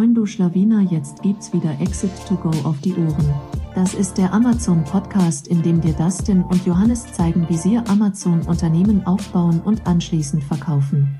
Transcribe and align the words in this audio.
Moin 0.00 0.14
du 0.14 0.24
Schlawiner, 0.24 0.80
jetzt 0.90 1.20
gibt's 1.20 1.52
wieder 1.52 1.78
Exit 1.78 2.10
to 2.26 2.34
Go 2.34 2.48
auf 2.66 2.80
die 2.80 2.94
Ohren. 2.94 3.34
Das 3.74 3.92
ist 3.92 4.16
der 4.16 4.32
Amazon 4.32 4.82
Podcast, 4.82 5.46
in 5.46 5.62
dem 5.62 5.82
dir 5.82 5.92
Dustin 5.92 6.42
und 6.42 6.64
Johannes 6.64 7.12
zeigen, 7.12 7.46
wie 7.50 7.58
sie 7.58 7.76
Amazon 7.76 8.40
Unternehmen 8.46 9.06
aufbauen 9.06 9.60
und 9.60 9.86
anschließend 9.86 10.42
verkaufen. 10.42 11.18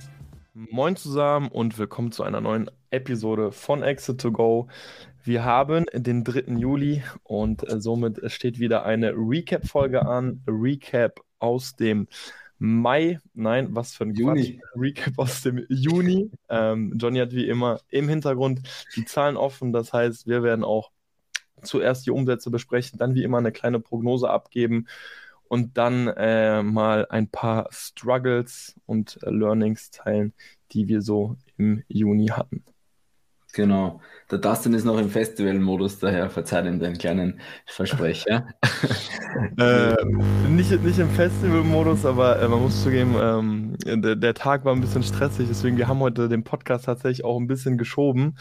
Moin 0.55 0.97
zusammen 0.97 1.49
und 1.49 1.79
willkommen 1.79 2.11
zu 2.11 2.23
einer 2.23 2.41
neuen 2.41 2.71
Episode 2.89 3.53
von 3.53 3.83
Exit 3.83 4.19
to 4.19 4.33
Go. 4.33 4.69
Wir 5.23 5.45
haben 5.45 5.85
den 5.93 6.25
3. 6.25 6.55
Juli 6.57 7.03
und 7.23 7.71
äh, 7.71 7.83
somit 7.83 8.33
steht 8.33 8.61
wieder 8.61 8.87
eine 8.87 9.13
Recap-Folge 9.13 10.07
an. 10.07 10.41
Recap 10.47 11.21
aus 11.39 11.77
dem 11.77 12.09
Mai, 12.63 13.19
nein, 13.33 13.75
was 13.75 13.95
für 13.95 14.05
ein 14.05 14.15
Juni. 14.15 14.59
Quatsch. 14.59 14.77
Recap 14.77 15.19
aus 15.19 15.41
dem 15.41 15.65
Juni. 15.71 16.31
Ähm, 16.51 16.93
Johnny 16.97 17.19
hat 17.19 17.33
wie 17.33 17.49
immer 17.49 17.81
im 17.89 18.07
Hintergrund 18.07 18.61
die 18.95 19.07
Zahlen 19.07 19.39
offen. 19.39 19.73
Das 19.73 19.95
heißt, 19.95 20.27
wir 20.27 20.43
werden 20.43 20.63
auch 20.63 20.91
zuerst 21.63 22.05
die 22.07 22.11
Umsätze 22.11 22.51
besprechen, 22.51 22.99
dann 22.99 23.15
wie 23.15 23.23
immer 23.23 23.39
eine 23.39 23.51
kleine 23.51 23.81
Prognose 23.81 24.29
abgeben 24.29 24.87
und 25.49 25.79
dann 25.79 26.09
äh, 26.09 26.63
mal 26.63 27.07
ein 27.09 27.29
paar 27.29 27.67
Struggles 27.71 28.77
und 28.85 29.19
äh, 29.23 29.31
Learnings 29.31 29.91
teilen, 29.91 30.35
die 30.73 30.87
wir 30.87 31.01
so 31.01 31.37
im 31.57 31.83
Juni 31.89 32.27
hatten. 32.27 32.63
Genau. 33.53 34.01
Der 34.31 34.39
Dustin 34.39 34.75
ist 34.75 34.85
noch 34.85 34.99
im 34.99 35.11
Festival-Modus, 35.11 35.99
daher 35.99 36.31
verzeiht 36.31 36.65
ihm 36.65 36.79
den 36.79 36.97
kleinen 36.97 37.41
Versprecher. 37.67 38.47
äh, 39.59 39.97
nicht, 40.49 40.71
nicht 40.83 40.99
im 41.01 41.11
Festival-Modus, 41.11 42.07
aber 42.07 42.41
äh, 42.41 42.47
man 42.47 42.63
muss 42.63 42.83
zugeben, 42.83 43.17
ähm, 43.21 43.77
der, 43.85 44.15
der, 44.15 44.35
Tag 44.35 44.65
war 44.65 44.73
ein 44.73 44.81
bisschen 44.81 45.03
stressig, 45.03 45.49
deswegen 45.49 45.77
wir 45.77 45.89
haben 45.89 45.99
heute 45.99 46.29
den 46.29 46.45
Podcast 46.45 46.85
tatsächlich 46.85 47.25
auch 47.25 47.39
ein 47.41 47.49
bisschen 47.49 47.77
geschoben. 47.77 48.37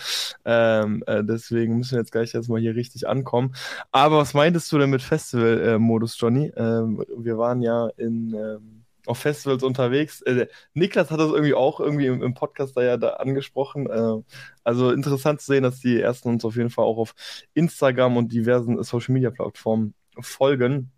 Ähm, 0.45 1.04
äh, 1.08 1.23
deswegen 1.23 1.77
müssen 1.77 1.94
wir 1.94 1.99
jetzt 1.99 2.12
gleich 2.12 2.35
erstmal 2.35 2.62
hier 2.62 2.76
richtig 2.76 3.07
ankommen. 3.07 3.55
Aber 3.91 4.20
was 4.20 4.35
meintest 4.35 4.71
du 4.71 4.77
denn 4.77 4.91
mit 4.91 5.02
Festival-Modus, 5.02 6.20
Johnny? 6.20 6.52
Ähm, 6.55 7.04
wir 7.18 7.40
waren 7.40 7.62
ja 7.62 7.87
in 7.98 8.35
ähm, 8.35 8.79
auf 9.10 9.18
Festivals 9.18 9.63
unterwegs. 9.63 10.21
Äh, 10.21 10.48
Niklas 10.74 11.10
hat 11.10 11.20
das 11.20 11.32
irgendwie 11.32 11.55
auch 11.55 11.79
irgendwie 11.79 12.05
im, 12.05 12.21
im 12.21 12.34
Podcast 12.34 12.77
da 12.77 12.84
ja 12.84 12.98
da 12.98 13.10
angesprochen. 13.13 13.90
Äh, 13.90 14.21
also 14.63 14.91
interessant 14.91 15.41
zu 15.41 15.48
sehen, 15.48 15.63
dass 15.63 15.79
die 15.79 15.99
ersten 15.99 16.29
uns 16.29 16.46
auf 16.46 16.55
jeden 16.55 16.70
Fall 16.70 16.85
auch 16.85 16.98
auf 16.98 17.15
Instagram 17.54 18.18
und 18.18 18.32
diversen 18.32 18.82
Social 18.84 19.13
Media 19.13 19.32
Plattformen 19.32 19.96
folgen. 20.20 20.91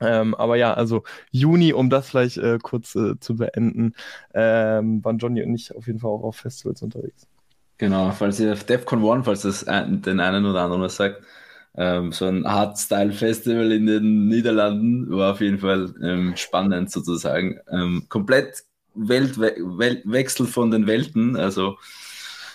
Ähm, 0.00 0.34
aber 0.34 0.56
ja, 0.56 0.74
also 0.74 1.04
Juni, 1.30 1.72
um 1.72 1.88
das 1.88 2.08
vielleicht 2.10 2.36
äh, 2.38 2.58
kurz 2.60 2.96
äh, 2.96 3.18
zu 3.20 3.36
beenden, 3.36 3.94
ähm, 4.34 5.04
waren 5.04 5.18
Johnny 5.18 5.44
und 5.44 5.54
ich 5.54 5.74
auf 5.76 5.86
jeden 5.86 6.00
Fall 6.00 6.10
auch 6.10 6.24
auf 6.24 6.36
Festivals 6.36 6.82
unterwegs. 6.82 7.28
Genau, 7.78 8.10
falls 8.10 8.40
ihr 8.40 8.52
auf 8.52 8.64
DEFCON 8.64 9.02
One, 9.04 9.22
falls 9.22 9.42
das 9.42 9.64
den 9.64 10.20
einen 10.20 10.46
oder 10.46 10.62
anderen 10.62 10.82
was 10.82 10.96
sagt, 10.96 11.22
ähm, 11.76 12.12
so 12.12 12.26
ein 12.26 12.46
Hardstyle-Festival 12.46 13.72
in 13.72 13.86
den 13.86 14.28
Niederlanden 14.28 15.10
war 15.10 15.32
auf 15.32 15.40
jeden 15.40 15.58
Fall 15.58 15.94
ähm, 16.02 16.36
spannend 16.36 16.90
sozusagen. 16.90 17.58
Ähm, 17.70 18.06
komplett 18.08 18.64
Weltwe 18.94 19.54
Weltwechsel 19.56 20.46
von 20.46 20.70
den 20.70 20.86
Welten, 20.86 21.36
also 21.36 21.78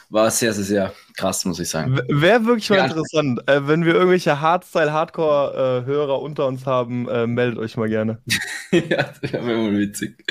war 0.10 0.32
sehr, 0.32 0.54
sehr, 0.54 0.64
sehr 0.64 0.94
krass, 1.18 1.44
muss 1.46 1.60
ich 1.60 1.68
sagen. 1.68 2.00
Wäre 2.08 2.46
wirklich 2.46 2.70
mal 2.70 2.78
ja. 2.78 2.86
interessant. 2.86 3.42
Äh, 3.48 3.68
wenn 3.68 3.84
wir 3.84 3.94
irgendwelche 3.94 4.40
Hardstyle-Hardcore-Hörer 4.40 6.16
äh, 6.16 6.22
unter 6.22 6.48
uns 6.48 6.66
haben, 6.66 7.10
äh, 7.10 7.28
meldet 7.28 7.60
euch 7.60 7.76
mal 7.76 7.90
gerne. 7.90 8.20
ja, 8.72 9.12
das 9.22 9.34
wäre 9.34 9.44
mal 9.44 9.78
witzig. 9.78 10.24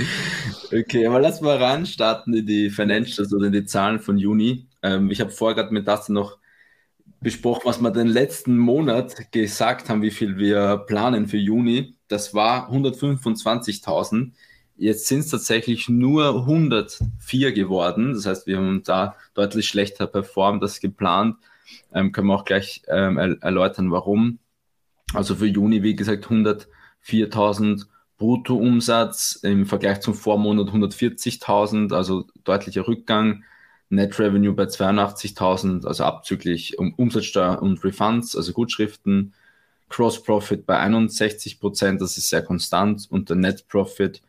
Okay, 0.73 1.07
aber 1.07 1.21
lass 1.21 1.41
mal 1.41 1.59
ran 1.59 1.85
starten 1.85 2.33
in 2.33 2.47
die 2.47 2.71
Financials 2.71 3.33
oder 3.35 3.47
in 3.47 3.53
die 3.53 3.67
Zahlen 3.67 4.01
von 4.01 4.17
Juni. 4.17 4.67
Ähm, 4.83 5.11
ich 5.11 5.21
habe 5.21 5.31
vorher 5.31 5.57
gerade 5.57 5.75
mit 5.75 5.87
Dustin 5.87 6.15
noch 6.15 6.39
besprochen, 7.27 7.63
was 7.65 7.81
wir 7.81 7.91
den 7.91 8.07
letzten 8.07 8.57
Monat 8.57 9.33
gesagt 9.33 9.89
haben, 9.89 10.01
wie 10.01 10.13
viel 10.13 10.39
wir 10.39 10.77
planen 10.87 11.27
für 11.27 11.39
Juni. 11.39 11.97
Das 12.07 12.35
war 12.35 12.71
125.000. 12.71 14.31
Jetzt 14.77 15.09
sind 15.09 15.19
es 15.19 15.31
tatsächlich 15.31 15.89
nur 15.89 16.43
104 16.43 17.51
geworden. 17.51 18.13
Das 18.13 18.27
heißt, 18.27 18.47
wir 18.47 18.59
haben 18.59 18.85
da 18.85 19.17
deutlich 19.35 19.67
schlechter 19.67 20.07
performt 20.07 20.63
als 20.63 20.79
geplant. 20.79 21.35
Ähm, 21.93 22.13
können 22.13 22.29
wir 22.29 22.37
auch 22.37 22.45
gleich 22.45 22.83
ähm, 22.87 23.19
erläutern, 23.19 23.91
warum. 23.91 24.39
Also 25.13 25.35
für 25.35 25.47
Juni, 25.47 25.83
wie 25.83 25.97
gesagt, 25.97 26.27
104.000 26.27 27.87
Bruttoumsatz 28.19 29.41
im 29.43 29.67
Vergleich 29.67 29.99
zum 29.99 30.15
Vormonat 30.15 30.69
140.000, 30.69 31.93
also 31.93 32.29
deutlicher 32.45 32.87
Rückgang. 32.87 33.43
Net 33.89 34.19
Revenue 34.19 34.53
bei 34.53 34.65
82.000, 34.65 35.87
also 35.87 36.05
abzüglich 36.05 36.79
um 36.79 36.95
Umsatzsteuer 36.95 37.63
und 37.63 37.83
Refunds, 37.85 38.37
also 38.37 38.53
Gutschriften. 38.53 39.33
Cross 39.89 40.23
Profit 40.23 40.67
bei 40.67 40.79
61 40.79 41.61
Prozent, 41.61 42.01
das 42.01 42.19
ist 42.19 42.29
sehr 42.29 42.43
konstant 42.43 43.07
und 43.09 43.29
der 43.29 43.37
Net 43.37 43.69
Profit 43.69 44.21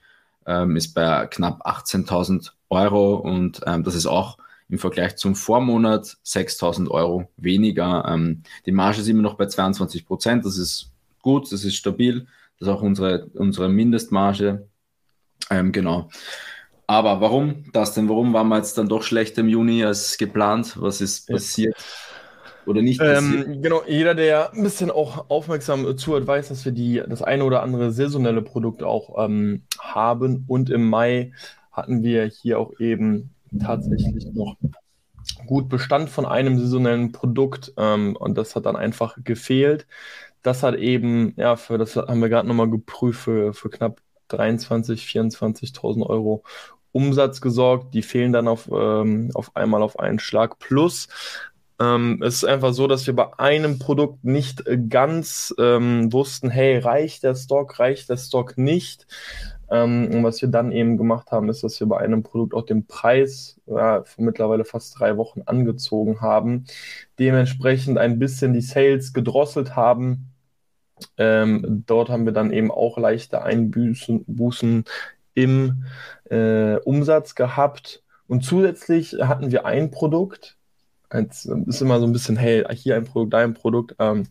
ähm, 0.46 0.76
ist 0.76 0.94
bei 0.94 1.26
knapp 1.26 1.66
18.000 1.66 2.52
Euro 2.70 3.16
und 3.16 3.62
ähm, 3.66 3.84
das 3.84 3.96
ist 3.96 4.06
auch 4.06 4.38
im 4.70 4.80
Vergleich 4.80 5.16
zum 5.16 5.36
Vormonat 5.36 6.18
6.000 6.26 6.90
Euro 6.90 7.30
weniger. 7.38 8.06
Ähm, 8.08 8.44
die 8.66 8.72
Marge 8.72 9.02
ist 9.02 9.08
immer 9.08 9.22
noch 9.22 9.36
bei 9.36 9.48
22 9.48 10.06
Prozent, 10.06 10.46
das 10.46 10.58
ist 10.58 10.92
gut, 11.22 11.52
das 11.52 11.64
ist 11.64 11.76
stabil, 11.76 12.28
das 12.60 12.68
ist 12.68 12.74
auch 12.74 12.82
unsere, 12.82 13.26
unsere 13.34 13.70
Mindestmarge. 13.70 14.68
Ähm, 15.50 15.72
genau. 15.72 16.10
Aber 16.88 17.20
warum 17.20 17.66
das 17.74 17.94
denn? 17.94 18.08
Warum 18.08 18.34
waren 18.34 18.48
wir 18.48 18.58
jetzt 18.58 18.78
dann 18.78 18.88
doch 18.88 19.04
schlecht 19.04 19.38
im 19.38 19.50
Juni 19.50 19.84
als 19.84 20.18
geplant? 20.18 20.78
Was 20.80 21.02
ist 21.02 21.28
passiert? 21.30 21.76
Oder 22.66 22.82
nicht 22.82 23.02
ähm, 23.02 23.62
genau, 23.62 23.82
jeder, 23.88 24.14
der 24.14 24.54
ein 24.54 24.64
bisschen 24.64 24.92
auch 24.92 25.30
aufmerksam 25.30 25.98
zuhört, 25.98 26.28
weiß, 26.28 26.50
dass 26.50 26.66
wir 26.66 26.74
die, 26.74 27.02
das 27.08 27.22
eine 27.22 27.46
oder 27.46 27.62
andere 27.62 27.92
saisonelle 27.92 28.42
Produkt 28.42 28.84
auch 28.84 29.24
ähm, 29.24 29.64
haben. 29.80 30.44
Und 30.48 30.70
im 30.70 30.90
Mai 30.90 31.32
hatten 31.72 32.04
wir 32.04 32.26
hier 32.26 32.60
auch 32.60 32.78
eben 32.80 33.34
tatsächlich 33.60 34.26
noch 34.34 34.58
gut 35.46 35.70
Bestand 35.70 36.10
von 36.10 36.26
einem 36.26 36.58
saisonellen 36.60 37.14
Produkt. 37.14 37.74
Ähm, 37.78 38.18
und 38.18 38.38
das 38.38 38.56
hat 38.56 38.66
dann 38.66 38.76
einfach 38.76 39.18
gefehlt. 39.24 39.88
Das 40.42 40.64
hat 40.64 40.76
eben, 40.76 41.34
ja, 41.38 41.56
für 41.56 41.78
das 41.78 41.96
haben 41.96 42.22
wir 42.22 42.30
gerade 42.30 42.48
nochmal 42.48 42.70
geprüft, 42.70 43.22
für, 43.22 43.54
für 43.54 43.70
knapp 43.70 44.02
23, 44.28 45.06
24.000 45.06 46.06
Euro 46.06 46.44
Umsatz 46.98 47.42
gesorgt. 47.42 47.94
Die 47.94 48.02
fehlen 48.02 48.34
dann 48.34 48.48
auf, 48.48 48.70
ähm, 48.72 49.30
auf 49.34 49.56
einmal 49.56 49.84
auf 49.84 50.00
einen 50.00 50.20
Schlag. 50.20 50.58
Plus, 50.60 51.08
ähm, 51.80 52.22
es 52.24 52.38
ist 52.38 52.46
einfach 52.46 52.74
so, 52.74 52.88
dass 52.88 53.06
wir 53.06 53.16
bei 53.16 53.38
einem 53.38 53.78
Produkt 53.78 54.24
nicht 54.24 54.64
ganz 54.90 55.54
ähm, 55.60 56.12
wussten, 56.12 56.50
hey, 56.50 56.80
reicht 56.80 57.24
der 57.24 57.36
Stock, 57.36 57.80
reicht 57.80 58.10
der 58.10 58.18
Stock 58.18 58.58
nicht. 58.58 59.06
Ähm, 59.70 60.10
und 60.12 60.24
was 60.24 60.42
wir 60.42 60.50
dann 60.50 60.72
eben 60.72 60.98
gemacht 60.98 61.32
haben, 61.32 61.50
ist, 61.50 61.64
dass 61.64 61.80
wir 61.80 61.88
bei 61.88 61.98
einem 62.00 62.24
Produkt 62.24 62.54
auch 62.54 62.66
den 62.66 62.88
Preis 62.88 63.60
ja, 63.68 64.04
für 64.04 64.22
mittlerweile 64.22 64.66
fast 64.66 64.98
drei 65.00 65.18
Wochen 65.18 65.42
angezogen 65.46 66.22
haben. 66.22 66.66
Dementsprechend 67.20 67.98
ein 67.98 68.18
bisschen 68.18 68.54
die 68.54 68.62
Sales 68.62 69.14
gedrosselt 69.14 69.76
haben. 69.76 70.32
Ähm, 71.18 71.84
dort 71.86 72.10
haben 72.10 72.26
wir 72.26 72.34
dann 72.34 72.52
eben 72.52 72.72
auch 72.72 72.98
leichte 72.98 73.44
Einbußen 73.44 74.26
Bußen 74.26 74.86
im 75.38 75.86
äh, 76.32 76.78
Umsatz 76.78 77.36
gehabt. 77.36 78.04
Und 78.28 78.44
zusätzlich 78.44 79.14
hatten 79.22 79.52
wir 79.52 79.66
ein 79.66 79.92
Produkt. 79.92 80.58
Es 81.10 81.46
ist 81.46 81.82
immer 81.82 82.00
so 82.00 82.06
ein 82.06 82.12
bisschen, 82.12 82.36
hey, 82.36 82.66
hier 82.76 82.96
ein 82.96 83.06
Produkt, 83.06 83.34
da 83.34 83.38
ein 83.38 83.54
Produkt, 83.54 83.96
ähm, 84.00 84.28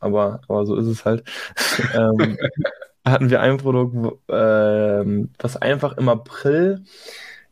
aber, 0.00 0.40
aber 0.48 0.66
so 0.66 0.74
ist 0.76 0.86
es 0.86 1.04
halt. 1.04 1.24
ähm, 1.94 2.38
hatten 3.04 3.30
wir 3.30 3.40
ein 3.40 3.58
Produkt, 3.58 4.18
ähm, 4.28 5.30
was 5.38 5.56
einfach 5.56 5.96
im 5.98 6.08
April 6.08 6.82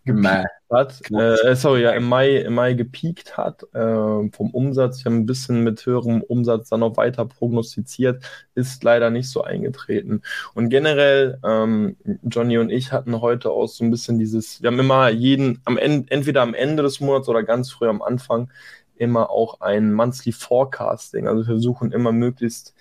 gepiekt 0.04 0.48
hat, 0.70 1.00
äh, 1.10 1.54
sorry, 1.56 1.82
ja, 1.82 1.92
im 1.92 2.04
Mai, 2.08 2.36
im 2.36 2.54
Mai 2.54 2.74
gepiekt 2.74 3.36
hat 3.36 3.62
äh, 3.74 4.28
vom 4.30 4.50
Umsatz. 4.52 5.04
Wir 5.04 5.10
haben 5.10 5.20
ein 5.20 5.26
bisschen 5.26 5.62
mit 5.62 5.84
höherem 5.86 6.22
Umsatz 6.22 6.68
dann 6.68 6.80
noch 6.80 6.96
weiter 6.96 7.24
prognostiziert, 7.24 8.22
ist 8.54 8.82
leider 8.84 9.10
nicht 9.10 9.28
so 9.30 9.42
eingetreten. 9.42 10.22
Und 10.54 10.68
generell, 10.68 11.38
ähm, 11.44 11.96
Johnny 12.24 12.58
und 12.58 12.70
ich 12.70 12.92
hatten 12.92 13.20
heute 13.20 13.50
auch 13.50 13.66
so 13.66 13.84
ein 13.84 13.90
bisschen 13.90 14.18
dieses, 14.18 14.62
wir 14.62 14.68
haben 14.68 14.78
immer 14.78 15.08
jeden, 15.08 15.60
am 15.64 15.78
Ende, 15.78 16.10
entweder 16.10 16.42
am 16.42 16.54
Ende 16.54 16.82
des 16.82 17.00
Monats 17.00 17.28
oder 17.28 17.42
ganz 17.42 17.70
früh 17.70 17.88
am 17.88 18.02
Anfang, 18.02 18.50
immer 18.96 19.30
auch 19.30 19.60
ein 19.60 19.92
Monthly 19.92 20.32
Forecasting. 20.32 21.26
Also 21.26 21.42
wir 21.42 21.46
versuchen 21.46 21.92
immer 21.92 22.12
möglichst 22.12 22.74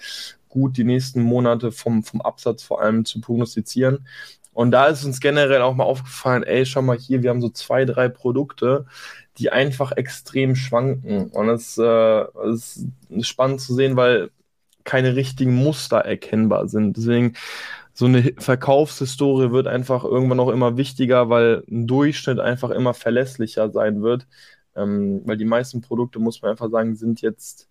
gut 0.50 0.78
die 0.78 0.84
nächsten 0.84 1.22
Monate 1.22 1.72
vom, 1.72 2.04
vom 2.04 2.22
Absatz 2.22 2.64
vor 2.64 2.82
allem 2.82 3.06
zu 3.06 3.20
prognostizieren. 3.20 4.06
Und 4.54 4.72
da 4.72 4.88
ist 4.88 5.04
uns 5.04 5.20
generell 5.20 5.62
auch 5.62 5.76
mal 5.76 5.84
aufgefallen, 5.84 6.44
ey, 6.44 6.66
schau 6.66 6.82
mal 6.82 6.98
hier, 6.98 7.24
wir 7.24 7.30
haben 7.30 7.42
so 7.42 7.50
zwei, 7.50 7.86
drei 7.86 8.10
Produkte, 8.10 8.86
die 9.38 9.52
einfach 9.52 9.92
extrem 9.94 10.56
schwanken. 10.56 11.28
Und 11.32 11.50
es 11.50 11.78
äh, 11.78 12.24
ist 12.50 12.86
spannend 13.22 13.62
zu 13.62 13.74
sehen, 13.74 13.96
weil 13.96 14.32
keine 14.84 15.16
richtigen 15.16 15.56
Muster 15.56 16.00
erkennbar 16.00 16.68
sind. 16.68 16.98
Deswegen 16.98 17.34
so 17.94 18.06
eine 18.06 18.34
Verkaufshistorie 18.38 19.52
wird 19.52 19.68
einfach 19.68 20.04
irgendwann 20.04 20.40
auch 20.40 20.50
immer 20.50 20.78
wichtiger, 20.78 21.30
weil 21.30 21.64
ein 21.70 21.88
Durchschnitt 21.88 22.40
einfach 22.40 22.72
immer 22.72 22.94
verlässlicher 22.94 23.72
sein 23.72 24.02
wird 24.02 24.28
ähm, 24.76 25.22
weil 25.26 25.38
die 25.38 25.46
meisten 25.46 25.82
Produkte, 25.82 26.20
muss 26.20 26.42
man 26.42 26.52
einfach 26.52 26.70
sagen, 26.70 26.96
sind 26.96 27.22
jetzt 27.22 27.70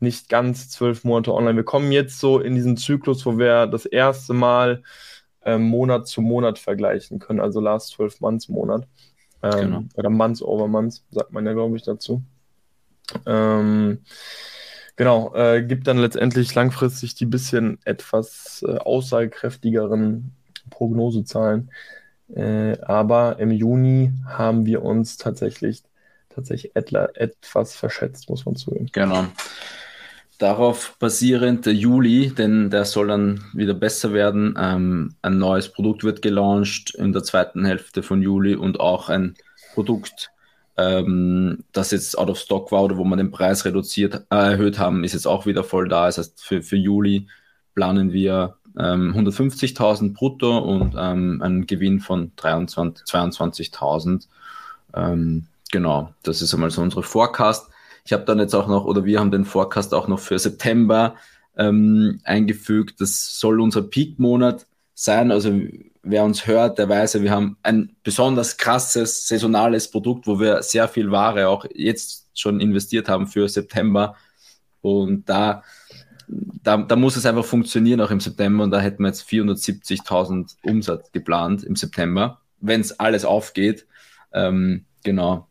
nicht 0.00 0.28
ganz 0.28 0.68
zwölf 0.68 1.04
Monate 1.04 1.32
online. 1.34 1.56
Wir 1.56 1.64
kommen 1.64 1.92
jetzt 1.92 2.18
so 2.18 2.40
in 2.40 2.54
diesen 2.54 2.76
Zyklus, 2.76 3.24
wo 3.26 3.38
wir 3.38 3.66
das 3.66 3.86
erste 3.86 4.34
Mal 4.34 4.82
ähm, 5.44 5.62
Monat 5.62 6.06
zu 6.06 6.22
Monat 6.22 6.58
vergleichen 6.58 7.18
können, 7.18 7.40
also 7.40 7.60
Last 7.60 7.88
12 7.90 8.20
Months 8.20 8.48
Monat. 8.48 8.86
Ähm, 9.42 9.60
genau. 9.60 9.84
Oder 9.94 10.10
Months 10.10 10.42
over 10.42 10.68
Months, 10.68 11.04
sagt 11.10 11.32
man 11.32 11.46
ja, 11.46 11.52
glaube 11.52 11.76
ich, 11.76 11.82
dazu. 11.82 12.22
Ähm, 13.26 13.98
genau, 14.96 15.34
äh, 15.34 15.62
gibt 15.62 15.86
dann 15.86 15.98
letztendlich 15.98 16.54
langfristig 16.54 17.14
die 17.14 17.26
bisschen 17.26 17.78
etwas 17.84 18.64
äh, 18.66 18.76
aussagekräftigeren 18.78 20.32
Prognosezahlen. 20.70 21.70
Äh, 22.34 22.78
aber 22.80 23.38
im 23.38 23.50
Juni 23.50 24.12
haben 24.26 24.64
wir 24.64 24.82
uns 24.82 25.16
tatsächlich, 25.16 25.82
tatsächlich 26.30 26.74
etwas 26.74 27.74
verschätzt, 27.74 28.30
muss 28.30 28.46
man 28.46 28.56
zugeben. 28.56 28.88
Genau. 28.92 29.26
Darauf 30.42 30.96
basierend 30.98 31.66
der 31.66 31.74
Juli, 31.74 32.32
denn 32.36 32.68
der 32.68 32.84
soll 32.84 33.06
dann 33.06 33.44
wieder 33.52 33.74
besser 33.74 34.12
werden. 34.12 34.56
Ähm, 34.58 35.14
ein 35.22 35.38
neues 35.38 35.68
Produkt 35.68 36.02
wird 36.02 36.20
gelauncht 36.20 36.96
in 36.96 37.12
der 37.12 37.22
zweiten 37.22 37.64
Hälfte 37.64 38.02
von 38.02 38.20
Juli 38.20 38.56
und 38.56 38.80
auch 38.80 39.08
ein 39.08 39.36
Produkt, 39.72 40.32
ähm, 40.76 41.62
das 41.70 41.92
jetzt 41.92 42.18
out 42.18 42.28
of 42.28 42.40
stock 42.40 42.72
war 42.72 42.82
oder 42.82 42.96
wo 42.96 43.04
man 43.04 43.18
den 43.18 43.30
Preis 43.30 43.64
reduziert, 43.64 44.16
äh, 44.30 44.50
erhöht 44.50 44.80
haben, 44.80 45.04
ist 45.04 45.12
jetzt 45.12 45.28
auch 45.28 45.46
wieder 45.46 45.62
voll 45.62 45.86
da. 45.86 46.06
Das 46.06 46.18
heißt, 46.18 46.42
für, 46.42 46.60
für 46.60 46.74
Juli 46.74 47.28
planen 47.76 48.12
wir 48.12 48.56
ähm, 48.76 49.14
150.000 49.16 50.12
brutto 50.12 50.58
und 50.58 50.96
ähm, 50.98 51.40
einen 51.40 51.68
Gewinn 51.68 52.00
von 52.00 52.32
22.000. 52.36 54.26
Ähm, 54.92 55.46
genau, 55.70 56.12
das 56.24 56.42
ist 56.42 56.52
einmal 56.52 56.72
so 56.72 56.82
unsere 56.82 57.04
Forecast. 57.04 57.71
Ich 58.04 58.12
habe 58.12 58.24
dann 58.24 58.38
jetzt 58.38 58.54
auch 58.54 58.66
noch, 58.66 58.84
oder 58.84 59.04
wir 59.04 59.20
haben 59.20 59.30
den 59.30 59.44
Forecast 59.44 59.94
auch 59.94 60.08
noch 60.08 60.18
für 60.18 60.38
September 60.38 61.14
ähm, 61.56 62.20
eingefügt. 62.24 63.00
Das 63.00 63.38
soll 63.38 63.60
unser 63.60 63.82
Peak-Monat 63.82 64.66
sein. 64.94 65.30
Also 65.30 65.52
wer 66.02 66.24
uns 66.24 66.46
hört, 66.46 66.78
der 66.78 66.88
weiß 66.88 67.22
wir 67.22 67.30
haben 67.30 67.56
ein 67.62 67.94
besonders 68.02 68.56
krasses 68.56 69.28
saisonales 69.28 69.90
Produkt, 69.90 70.26
wo 70.26 70.40
wir 70.40 70.62
sehr 70.62 70.88
viel 70.88 71.10
Ware 71.10 71.48
auch 71.48 71.64
jetzt 71.72 72.28
schon 72.34 72.60
investiert 72.60 73.08
haben 73.08 73.26
für 73.26 73.48
September. 73.48 74.16
Und 74.80 75.28
da, 75.28 75.62
da, 76.28 76.78
da 76.78 76.96
muss 76.96 77.16
es 77.16 77.26
einfach 77.26 77.44
funktionieren, 77.44 78.00
auch 78.00 78.10
im 78.10 78.20
September. 78.20 78.64
Und 78.64 78.70
da 78.72 78.80
hätten 78.80 79.02
wir 79.02 79.08
jetzt 79.08 79.28
470.000 79.28 80.56
Umsatz 80.62 81.12
geplant 81.12 81.62
im 81.62 81.76
September, 81.76 82.40
wenn 82.60 82.80
es 82.80 82.98
alles 82.98 83.24
aufgeht. 83.24 83.86
Ähm, 84.32 84.86
genau. 85.04 85.46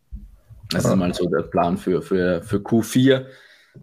Das 0.71 0.85
ist 0.85 0.95
mal 0.95 1.13
so 1.13 1.27
der 1.27 1.43
Plan 1.43 1.77
für, 1.77 2.01
für, 2.01 2.41
für 2.41 2.57
Q4, 2.57 3.25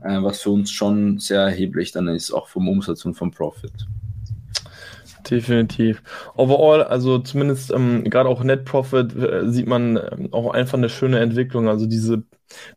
äh, 0.02 0.22
was 0.22 0.42
für 0.42 0.50
uns 0.50 0.70
schon 0.70 1.18
sehr 1.18 1.42
erheblich 1.42 1.92
dann 1.92 2.08
ist, 2.08 2.32
auch 2.32 2.48
vom 2.48 2.68
Umsatz 2.68 3.04
und 3.04 3.14
vom 3.14 3.30
Profit. 3.30 3.72
Definitiv. 5.28 6.02
Overall, 6.36 6.84
also 6.84 7.18
zumindest 7.18 7.70
ähm, 7.72 8.04
gerade 8.04 8.28
auch 8.28 8.42
Net 8.42 8.64
Profit 8.64 9.14
äh, 9.14 9.50
sieht 9.50 9.66
man 9.66 9.96
ähm, 9.96 10.28
auch 10.32 10.52
einfach 10.52 10.78
eine 10.78 10.88
schöne 10.88 11.18
Entwicklung. 11.18 11.68
Also 11.68 11.86
diese 11.86 12.22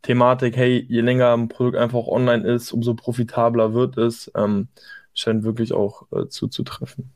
Thematik, 0.01 0.57
hey, 0.57 0.85
je 0.89 1.01
länger 1.01 1.33
ein 1.33 1.47
Produkt 1.47 1.77
einfach 1.77 2.05
online 2.07 2.45
ist, 2.45 2.73
umso 2.73 2.93
profitabler 2.93 3.73
wird 3.73 3.97
es, 3.97 4.29
ähm, 4.35 4.67
scheint 5.13 5.43
wirklich 5.43 5.71
auch 5.73 6.07
äh, 6.11 6.27
zuzutreffen. 6.27 7.11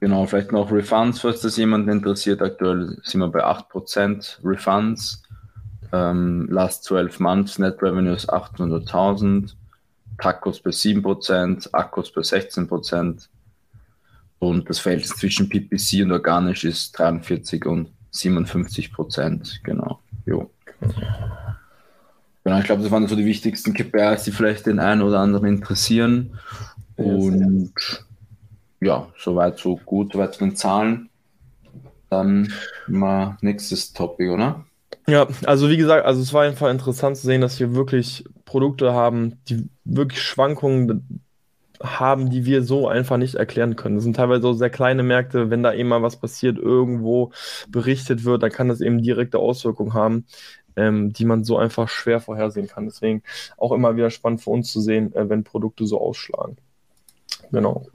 Genau, 0.00 0.26
vielleicht 0.26 0.52
noch 0.52 0.70
Refunds, 0.70 1.20
falls 1.20 1.40
das 1.40 1.56
jemanden 1.56 1.88
interessiert. 1.88 2.42
Aktuell 2.42 2.98
sind 3.02 3.20
wir 3.20 3.28
bei 3.28 3.42
8% 3.42 4.40
Refunds. 4.44 5.22
Ähm, 5.94 6.48
last 6.50 6.82
12 6.84 7.20
Months 7.20 7.58
Net 7.60 7.80
Revenues 7.80 8.28
800.000, 8.28 9.54
Tacos 10.18 10.60
bei 10.60 10.70
7%, 10.70 11.68
Akkus 11.72 12.12
bei 12.12 12.22
16% 12.22 13.28
und 14.40 14.68
das 14.68 14.80
Verhältnis 14.80 15.10
zwischen 15.10 15.48
PPC 15.48 16.02
und 16.02 16.10
organisch 16.10 16.64
ist 16.64 16.98
43 16.98 17.64
und 17.66 17.90
57 18.10 18.92
Genau. 19.62 20.00
Jo. 20.26 20.50
Genau, 22.42 22.58
ich 22.58 22.64
glaube, 22.64 22.82
das 22.82 22.90
waren 22.90 23.06
so 23.06 23.14
die 23.14 23.24
wichtigsten 23.24 23.72
KPIs, 23.72 24.24
die 24.24 24.32
vielleicht 24.32 24.66
den 24.66 24.80
einen 24.80 25.02
oder 25.02 25.20
anderen 25.20 25.46
interessieren. 25.46 26.38
Und 26.96 27.72
ja, 28.80 29.08
soweit 29.16 29.58
so 29.58 29.76
gut, 29.76 30.12
soweit 30.12 30.34
zu 30.34 30.40
den 30.40 30.56
Zahlen. 30.56 31.08
Dann 32.10 32.52
mal 32.88 33.38
nächstes 33.40 33.92
Topic, 33.92 34.28
oder? 34.28 34.64
Ja, 35.06 35.28
also 35.44 35.68
wie 35.68 35.76
gesagt, 35.76 36.06
also 36.06 36.22
es 36.22 36.32
war 36.32 36.42
einfach 36.42 36.70
interessant 36.70 37.16
zu 37.16 37.26
sehen, 37.26 37.42
dass 37.42 37.60
wir 37.60 37.74
wirklich 37.74 38.24
Produkte 38.46 38.94
haben, 38.94 39.38
die 39.48 39.68
wirklich 39.84 40.22
Schwankungen 40.22 41.22
haben, 41.82 42.30
die 42.30 42.46
wir 42.46 42.62
so 42.62 42.88
einfach 42.88 43.18
nicht 43.18 43.34
erklären 43.34 43.76
können. 43.76 43.96
Das 43.96 44.04
sind 44.04 44.16
teilweise 44.16 44.42
so 44.42 44.52
sehr 44.54 44.70
kleine 44.70 45.02
Märkte, 45.02 45.50
wenn 45.50 45.62
da 45.62 45.74
eben 45.74 45.88
mal 45.90 46.02
was 46.02 46.16
passiert, 46.16 46.56
irgendwo 46.58 47.32
berichtet 47.68 48.24
wird, 48.24 48.42
dann 48.42 48.50
kann 48.50 48.68
das 48.68 48.80
eben 48.80 49.02
direkte 49.02 49.38
Auswirkungen 49.38 49.92
haben, 49.92 50.24
ähm, 50.76 51.12
die 51.12 51.26
man 51.26 51.44
so 51.44 51.58
einfach 51.58 51.88
schwer 51.88 52.20
vorhersehen 52.20 52.68
kann. 52.68 52.86
Deswegen 52.86 53.22
auch 53.58 53.72
immer 53.72 53.96
wieder 53.96 54.10
spannend 54.10 54.42
für 54.42 54.50
uns 54.50 54.72
zu 54.72 54.80
sehen, 54.80 55.14
äh, 55.14 55.28
wenn 55.28 55.44
Produkte 55.44 55.86
so 55.86 56.00
ausschlagen. 56.00 56.56
Genau. 57.52 57.86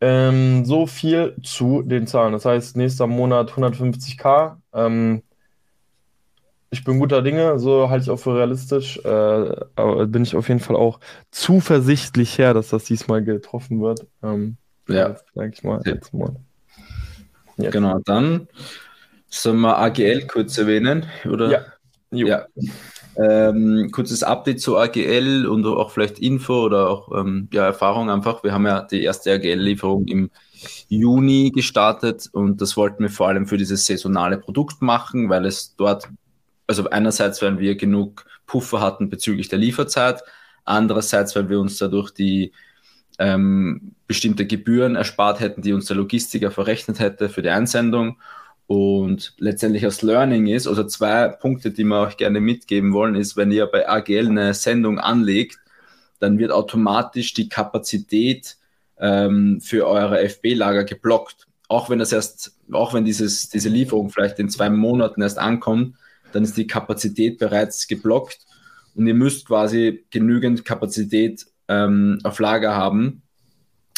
Ähm, 0.00 0.64
so 0.64 0.86
viel 0.86 1.36
zu 1.42 1.82
den 1.82 2.06
Zahlen. 2.06 2.32
Das 2.32 2.44
heißt, 2.44 2.76
nächster 2.76 3.06
Monat 3.06 3.52
150k. 3.52 4.56
Ähm, 4.72 5.22
ich 6.74 6.82
bin 6.82 6.98
guter 6.98 7.22
Dinge, 7.22 7.58
so 7.60 7.88
halte 7.88 8.02
ich 8.02 8.10
auch 8.10 8.18
für 8.18 8.34
realistisch. 8.34 8.98
Äh, 9.04 9.08
aber 9.76 10.06
bin 10.08 10.24
ich 10.24 10.34
auf 10.34 10.48
jeden 10.48 10.58
Fall 10.58 10.74
auch 10.74 10.98
zuversichtlich 11.30 12.36
her, 12.36 12.52
dass 12.52 12.70
das 12.70 12.84
diesmal 12.84 13.22
getroffen 13.22 13.80
wird. 13.80 14.06
Ähm, 14.24 14.56
ja. 14.88 15.16
Sag 15.34 15.52
ich 15.52 15.62
mal, 15.62 15.80
jetzt 15.84 16.12
mal. 16.12 16.34
Jetzt. 17.56 17.72
Genau, 17.72 18.00
dann 18.04 18.48
sollen 19.28 19.60
wir 19.60 19.78
AGL 19.78 20.26
kurz 20.26 20.58
erwähnen, 20.58 21.06
oder? 21.30 21.50
Ja. 21.50 21.60
Jo. 22.10 22.26
ja. 22.26 22.46
Ähm, 23.16 23.90
kurzes 23.92 24.24
Update 24.24 24.60
zu 24.60 24.76
AGL 24.76 25.46
und 25.46 25.64
auch 25.66 25.92
vielleicht 25.92 26.18
Info 26.18 26.64
oder 26.64 26.90
auch 26.90 27.12
ähm, 27.16 27.48
ja, 27.52 27.66
Erfahrung 27.66 28.10
einfach. 28.10 28.42
Wir 28.42 28.52
haben 28.52 28.66
ja 28.66 28.82
die 28.82 29.04
erste 29.04 29.32
AGL-Lieferung 29.32 30.08
im 30.08 30.30
Juni 30.88 31.52
gestartet 31.54 32.28
und 32.32 32.60
das 32.60 32.76
wollten 32.76 33.04
wir 33.04 33.10
vor 33.10 33.28
allem 33.28 33.46
für 33.46 33.58
dieses 33.58 33.86
saisonale 33.86 34.38
Produkt 34.38 34.82
machen, 34.82 35.28
weil 35.28 35.46
es 35.46 35.76
dort 35.76 36.08
also 36.66 36.88
einerseits, 36.90 37.42
weil 37.42 37.58
wir 37.58 37.76
genug 37.76 38.26
Puffer 38.46 38.80
hatten 38.80 39.10
bezüglich 39.10 39.48
der 39.48 39.58
Lieferzeit, 39.58 40.22
andererseits, 40.64 41.36
weil 41.36 41.48
wir 41.48 41.60
uns 41.60 41.78
dadurch 41.78 42.10
die 42.10 42.52
ähm, 43.18 43.94
bestimmte 44.06 44.46
Gebühren 44.46 44.96
erspart 44.96 45.40
hätten, 45.40 45.62
die 45.62 45.72
uns 45.72 45.86
der 45.86 45.96
Logistiker 45.96 46.50
verrechnet 46.50 46.98
hätte 46.98 47.28
für 47.28 47.42
die 47.42 47.50
Einsendung. 47.50 48.18
Und 48.66 49.34
letztendlich 49.38 49.82
das 49.82 50.02
Learning 50.02 50.46
ist, 50.46 50.66
also 50.66 50.84
zwei 50.84 51.28
Punkte, 51.28 51.70
die 51.70 51.84
wir 51.84 52.00
euch 52.00 52.16
gerne 52.16 52.40
mitgeben 52.40 52.92
wollen, 52.92 53.14
ist, 53.14 53.36
wenn 53.36 53.52
ihr 53.52 53.66
bei 53.66 53.88
AGL 53.88 54.28
eine 54.28 54.54
Sendung 54.54 54.98
anlegt, 54.98 55.58
dann 56.18 56.38
wird 56.38 56.50
automatisch 56.50 57.34
die 57.34 57.48
Kapazität 57.48 58.56
ähm, 58.98 59.60
für 59.60 59.86
eure 59.86 60.20
FB-Lager 60.20 60.84
geblockt. 60.84 61.46
Auch 61.68 61.90
wenn 61.90 61.98
das 61.98 62.12
erst, 62.12 62.56
auch 62.72 62.94
wenn 62.94 63.04
dieses, 63.04 63.50
diese 63.50 63.68
Lieferung 63.68 64.10
vielleicht 64.10 64.38
in 64.38 64.48
zwei 64.48 64.70
Monaten 64.70 65.20
erst 65.20 65.38
ankommt, 65.38 65.96
dann 66.34 66.42
ist 66.42 66.56
die 66.56 66.66
Kapazität 66.66 67.38
bereits 67.38 67.86
geblockt 67.86 68.38
und 68.94 69.06
ihr 69.06 69.14
müsst 69.14 69.46
quasi 69.46 70.04
genügend 70.10 70.64
Kapazität 70.64 71.46
ähm, 71.68 72.18
auf 72.24 72.38
Lager 72.40 72.74
haben, 72.74 73.22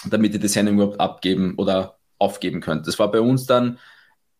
damit 0.09 0.35
ihr 0.35 0.41
die 0.41 0.49
Sendung 0.49 0.77
überhaupt 0.77 1.01
abgeben 1.01 1.55
oder 1.57 1.97
aufgeben 2.19 2.61
könnt. 2.61 2.87
Das 2.87 2.99
war 2.99 3.11
bei 3.11 3.21
uns 3.21 3.47
dann, 3.47 3.79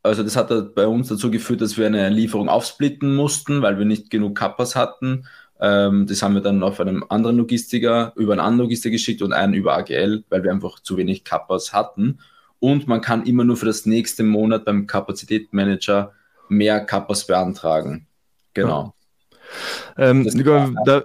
also 0.03 0.23
das 0.23 0.37
hat 0.37 0.75
bei 0.75 0.87
uns 0.87 1.09
dazu 1.09 1.31
geführt, 1.31 1.61
dass 1.61 1.77
wir 1.77 1.87
eine 1.87 2.11
Lieferung 2.11 2.49
aufsplitten 2.49 3.15
mussten, 3.15 3.63
weil 3.63 3.79
wir 3.79 3.87
nicht 3.87 4.11
genug 4.11 4.37
Kappas 4.37 4.77
hatten. 4.77 5.27
Ähm, 5.59 6.07
das 6.07 6.23
haben 6.23 6.35
wir 6.35 6.43
dann 6.43 6.63
auf 6.63 6.81
einem 6.81 7.05
anderen 7.09 7.39
Logistiker, 7.39 8.13
über 8.17 8.33
einen 8.33 8.41
anderen 8.41 8.67
Logistiker 8.69 8.93
geschickt 8.93 9.23
und 9.23 9.33
einen 9.33 9.55
über 9.55 9.77
AGL, 9.77 10.25
weil 10.29 10.45
wir 10.45 10.51
einfach 10.51 10.81
zu 10.81 10.97
wenig 10.97 11.25
Kappas 11.25 11.73
hatten. 11.73 12.19
Und 12.61 12.87
man 12.87 13.01
kann 13.01 13.25
immer 13.25 13.45
nur 13.45 13.57
für 13.57 13.67
das 13.67 13.87
nächste 13.87 14.23
Monat 14.23 14.65
beim 14.65 14.87
Kapazitätsmanager 14.87 16.13
mehr 16.49 16.81
Kappas 16.85 17.27
beantragen. 17.27 18.07
Genau. 18.55 18.95
Ähm, 19.97 20.29
da, 20.85 20.99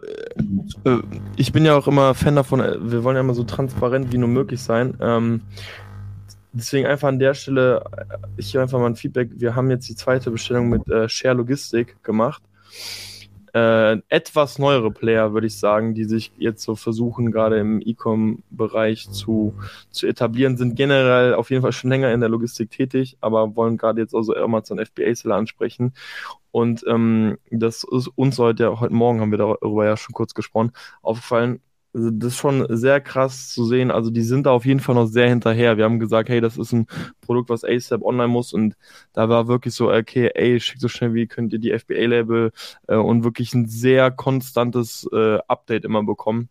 äh, 0.83 0.99
ich 1.37 1.51
bin 1.51 1.65
ja 1.65 1.75
auch 1.75 1.87
immer 1.87 2.13
Fan 2.13 2.35
davon, 2.35 2.59
äh, 2.59 2.77
wir 2.79 3.03
wollen 3.03 3.15
ja 3.15 3.21
immer 3.21 3.33
so 3.33 3.43
transparent 3.43 4.11
wie 4.11 4.17
nur 4.17 4.29
möglich 4.29 4.61
sein. 4.61 4.97
Ähm, 4.99 5.41
deswegen 6.51 6.87
einfach 6.87 7.07
an 7.07 7.19
der 7.19 7.33
Stelle 7.33 7.83
äh, 8.37 8.41
hier 8.41 8.61
einfach 8.61 8.79
mal 8.79 8.87
ein 8.87 8.95
Feedback. 8.95 9.29
Wir 9.35 9.55
haben 9.55 9.69
jetzt 9.69 9.87
die 9.89 9.95
zweite 9.95 10.31
Bestellung 10.31 10.69
mit 10.69 10.87
äh, 10.89 11.07
Share 11.07 11.35
Logistik 11.35 12.03
gemacht. 12.03 12.41
Äh, 13.53 13.97
etwas 14.09 14.59
neuere 14.59 14.91
Player, 14.91 15.33
würde 15.33 15.47
ich 15.47 15.57
sagen, 15.57 15.93
die 15.93 16.05
sich 16.05 16.31
jetzt 16.37 16.63
so 16.63 16.75
versuchen, 16.75 17.31
gerade 17.31 17.59
im 17.59 17.81
E-Com-Bereich 17.81 19.09
zu, 19.11 19.55
zu 19.89 20.07
etablieren, 20.07 20.57
sind 20.57 20.75
generell 20.75 21.33
auf 21.33 21.49
jeden 21.49 21.61
Fall 21.61 21.71
schon 21.73 21.89
länger 21.89 22.13
in 22.13 22.21
der 22.21 22.29
Logistik 22.29 22.71
tätig, 22.71 23.17
aber 23.21 23.55
wollen 23.55 23.77
gerade 23.77 24.01
jetzt 24.01 24.15
also 24.15 24.35
Amazon 24.35 24.79
FBA-Seller 24.79 25.35
ansprechen. 25.35 25.93
Und 26.51 26.83
ähm, 26.87 27.37
das 27.49 27.83
ist 27.83 28.07
uns 28.15 28.37
heute, 28.39 28.79
heute 28.79 28.93
Morgen 28.93 29.21
haben 29.21 29.31
wir 29.31 29.37
darüber 29.37 29.85
ja 29.85 29.97
schon 29.97 30.13
kurz 30.13 30.33
gesprochen, 30.33 30.71
aufgefallen, 31.01 31.61
also 31.93 32.09
das 32.11 32.33
ist 32.33 32.39
schon 32.39 32.65
sehr 32.69 33.01
krass 33.01 33.49
zu 33.49 33.65
sehen. 33.65 33.91
Also 33.91 34.09
die 34.11 34.21
sind 34.21 34.45
da 34.45 34.51
auf 34.51 34.65
jeden 34.65 34.79
Fall 34.79 34.95
noch 34.95 35.07
sehr 35.07 35.27
hinterher. 35.27 35.77
Wir 35.77 35.83
haben 35.83 35.99
gesagt, 35.99 36.29
hey, 36.29 36.39
das 36.39 36.57
ist 36.57 36.71
ein 36.71 36.87
Produkt, 37.19 37.49
was 37.49 37.63
ASAP 37.63 38.01
online 38.01 38.29
muss 38.29 38.53
und 38.53 38.75
da 39.13 39.29
war 39.29 39.47
wirklich 39.47 39.73
so, 39.73 39.91
okay, 39.91 40.31
ey, 40.33 40.59
schickt 40.59 40.81
so 40.81 40.87
schnell 40.87 41.13
wie 41.13 41.27
könnt 41.27 41.53
ihr 41.53 41.59
die 41.59 41.77
FBA-Label 41.77 42.51
äh, 42.87 42.95
und 42.95 43.23
wirklich 43.23 43.53
ein 43.53 43.67
sehr 43.67 44.11
konstantes 44.11 45.07
äh, 45.11 45.39
Update 45.47 45.85
immer 45.85 46.03
bekommen. 46.03 46.49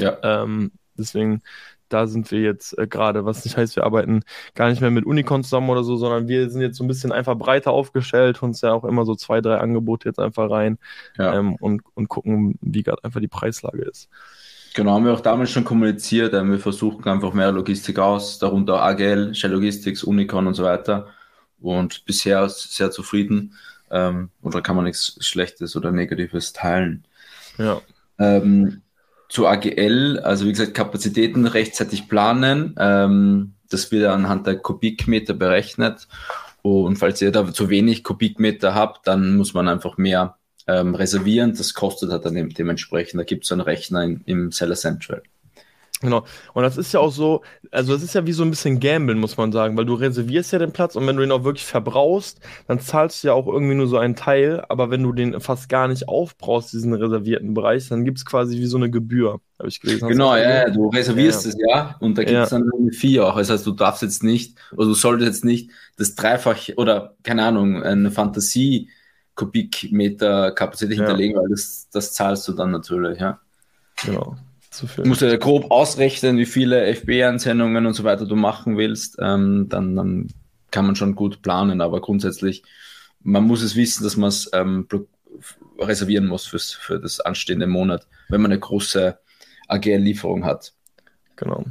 Ja. 0.00 0.18
Ähm, 0.22 0.72
deswegen, 0.96 1.42
da 1.88 2.06
sind 2.06 2.30
wir 2.30 2.40
jetzt 2.40 2.76
äh, 2.78 2.86
gerade, 2.86 3.24
was 3.24 3.44
nicht 3.44 3.56
heißt, 3.56 3.76
wir 3.76 3.84
arbeiten 3.84 4.22
gar 4.54 4.68
nicht 4.70 4.80
mehr 4.80 4.90
mit 4.90 5.04
Unicon 5.04 5.44
zusammen 5.44 5.70
oder 5.70 5.84
so, 5.84 5.96
sondern 5.96 6.26
wir 6.26 6.50
sind 6.50 6.62
jetzt 6.62 6.78
so 6.78 6.84
ein 6.84 6.88
bisschen 6.88 7.12
einfach 7.12 7.36
breiter 7.36 7.70
aufgestellt, 7.70 8.42
uns 8.42 8.62
ja 8.62 8.72
auch 8.72 8.84
immer 8.84 9.04
so 9.04 9.14
zwei, 9.14 9.40
drei 9.40 9.58
Angebote 9.58 10.08
jetzt 10.08 10.18
einfach 10.18 10.50
rein 10.50 10.78
ja. 11.18 11.38
ähm, 11.38 11.54
und, 11.56 11.82
und 11.94 12.08
gucken, 12.08 12.58
wie 12.60 12.82
gerade 12.82 13.04
einfach 13.04 13.20
die 13.20 13.28
Preislage 13.28 13.82
ist. 13.82 14.08
Genau, 14.74 14.92
haben 14.92 15.04
wir 15.04 15.12
auch 15.12 15.20
damals 15.20 15.50
schon 15.50 15.64
kommuniziert. 15.64 16.32
Wir 16.32 16.58
versuchen 16.58 17.06
einfach 17.08 17.34
mehr 17.34 17.52
Logistik 17.52 17.98
aus, 17.98 18.38
darunter 18.38 18.82
AGL, 18.82 19.34
Shell 19.34 19.52
Logistics, 19.52 20.02
Unicon 20.02 20.46
und 20.46 20.54
so 20.54 20.64
weiter. 20.64 21.08
Und 21.60 22.04
bisher 22.06 22.48
sehr 22.48 22.90
zufrieden. 22.90 23.54
Ähm, 23.90 24.30
oder 24.42 24.62
kann 24.62 24.76
man 24.76 24.86
nichts 24.86 25.16
Schlechtes 25.20 25.76
oder 25.76 25.92
Negatives 25.92 26.52
teilen. 26.52 27.04
Ja. 27.58 27.80
Ähm, 28.18 28.82
zu 29.28 29.46
AGL, 29.46 30.20
also 30.20 30.46
wie 30.46 30.52
gesagt, 30.52 30.74
Kapazitäten 30.74 31.46
rechtzeitig 31.46 32.08
planen. 32.08 32.74
Ähm, 32.78 33.54
das 33.70 33.90
wird 33.92 34.06
anhand 34.06 34.46
der 34.46 34.56
Kubikmeter 34.56 35.34
berechnet. 35.34 36.08
Und 36.62 36.96
falls 36.96 37.20
ihr 37.20 37.32
da 37.32 37.52
zu 37.52 37.68
wenig 37.68 38.04
Kubikmeter 38.04 38.74
habt, 38.74 39.06
dann 39.06 39.36
muss 39.36 39.52
man 39.52 39.68
einfach 39.68 39.98
mehr 39.98 40.36
ähm, 40.66 40.94
reservieren. 40.94 41.54
Das 41.56 41.74
kostet 41.74 42.10
halt 42.10 42.24
dann 42.24 42.48
dementsprechend. 42.50 43.20
Da 43.20 43.24
gibt 43.24 43.44
es 43.44 43.48
so 43.48 43.54
einen 43.54 43.62
Rechner 43.62 44.02
in, 44.04 44.22
im 44.26 44.52
Seller 44.52 44.76
Central. 44.76 45.22
Genau. 46.02 46.24
Und 46.52 46.64
das 46.64 46.76
ist 46.76 46.92
ja 46.92 47.00
auch 47.00 47.12
so, 47.12 47.42
also 47.70 47.92
das 47.92 48.02
ist 48.02 48.14
ja 48.14 48.26
wie 48.26 48.32
so 48.32 48.42
ein 48.42 48.50
bisschen 48.50 48.80
Gamblen, 48.80 49.18
muss 49.18 49.36
man 49.36 49.52
sagen, 49.52 49.76
weil 49.76 49.84
du 49.84 49.94
reservierst 49.94 50.52
ja 50.52 50.58
den 50.58 50.72
Platz 50.72 50.96
und 50.96 51.06
wenn 51.06 51.16
du 51.16 51.22
ihn 51.22 51.30
auch 51.30 51.44
wirklich 51.44 51.64
verbrauchst, 51.64 52.40
dann 52.66 52.80
zahlst 52.80 53.22
du 53.22 53.28
ja 53.28 53.34
auch 53.34 53.46
irgendwie 53.46 53.76
nur 53.76 53.86
so 53.86 53.98
einen 53.98 54.16
Teil, 54.16 54.64
aber 54.68 54.90
wenn 54.90 55.02
du 55.02 55.12
den 55.12 55.40
fast 55.40 55.68
gar 55.68 55.86
nicht 55.86 56.08
aufbrauchst, 56.08 56.72
diesen 56.72 56.92
reservierten 56.92 57.54
Bereich, 57.54 57.88
dann 57.88 58.04
gibt 58.04 58.18
es 58.18 58.24
quasi 58.24 58.58
wie 58.58 58.66
so 58.66 58.78
eine 58.78 58.90
Gebühr, 58.90 59.40
habe 59.60 59.68
ich 59.68 59.80
gelesen. 59.80 60.08
Genau, 60.08 60.34
ja, 60.34 60.66
ja, 60.66 60.70
du 60.70 60.88
reservierst 60.88 61.44
ja, 61.44 61.50
es 61.50 61.56
ja 61.68 61.96
und 62.00 62.18
da 62.18 62.24
gibt 62.24 62.36
es 62.36 62.50
ja. 62.50 62.58
dann 62.58 62.68
eine 62.76 62.92
Fee 62.92 63.20
auch. 63.20 63.36
Das 63.36 63.50
heißt, 63.50 63.64
du 63.64 63.70
darfst 63.70 64.02
jetzt 64.02 64.24
nicht, 64.24 64.58
oder 64.72 64.88
du 64.88 64.94
solltest 64.94 65.28
jetzt 65.28 65.44
nicht 65.44 65.70
das 65.96 66.16
Dreifach 66.16 66.70
oder 66.76 67.14
keine 67.22 67.44
Ahnung, 67.44 67.80
eine 67.80 68.10
Fantasie 68.10 68.88
Kubikmeter 69.34 70.52
Kapazität 70.52 70.98
ja. 70.98 71.04
hinterlegen, 71.04 71.36
weil 71.36 71.48
das, 71.48 71.88
das 71.90 72.12
zahlst 72.12 72.46
du 72.48 72.52
dann 72.52 72.70
natürlich, 72.70 73.20
ja. 73.20 73.40
Genau. 74.04 74.36
Du 74.96 75.04
musst 75.04 75.20
ja 75.20 75.36
grob 75.36 75.70
ausrechnen, 75.70 76.38
wie 76.38 76.46
viele 76.46 76.86
FB-Ansendungen 76.86 77.84
und 77.84 77.92
so 77.92 78.04
weiter 78.04 78.24
du 78.24 78.36
machen 78.36 78.78
willst, 78.78 79.16
ähm, 79.20 79.68
dann, 79.68 79.96
dann 79.96 80.28
kann 80.70 80.86
man 80.86 80.96
schon 80.96 81.14
gut 81.14 81.42
planen, 81.42 81.82
aber 81.82 82.00
grundsätzlich, 82.00 82.62
man 83.20 83.44
muss 83.44 83.62
es 83.62 83.76
wissen, 83.76 84.02
dass 84.02 84.16
man 84.16 84.28
es 84.28 84.50
ähm, 84.54 84.88
reservieren 85.78 86.26
muss 86.26 86.46
fürs, 86.46 86.72
für 86.72 86.98
das 86.98 87.20
anstehende 87.20 87.66
Monat, 87.66 88.06
wenn 88.30 88.40
man 88.40 88.50
eine 88.50 88.60
große 88.60 89.18
AGL-Lieferung 89.68 90.44
hat. 90.46 90.72
Genau. 91.36 91.64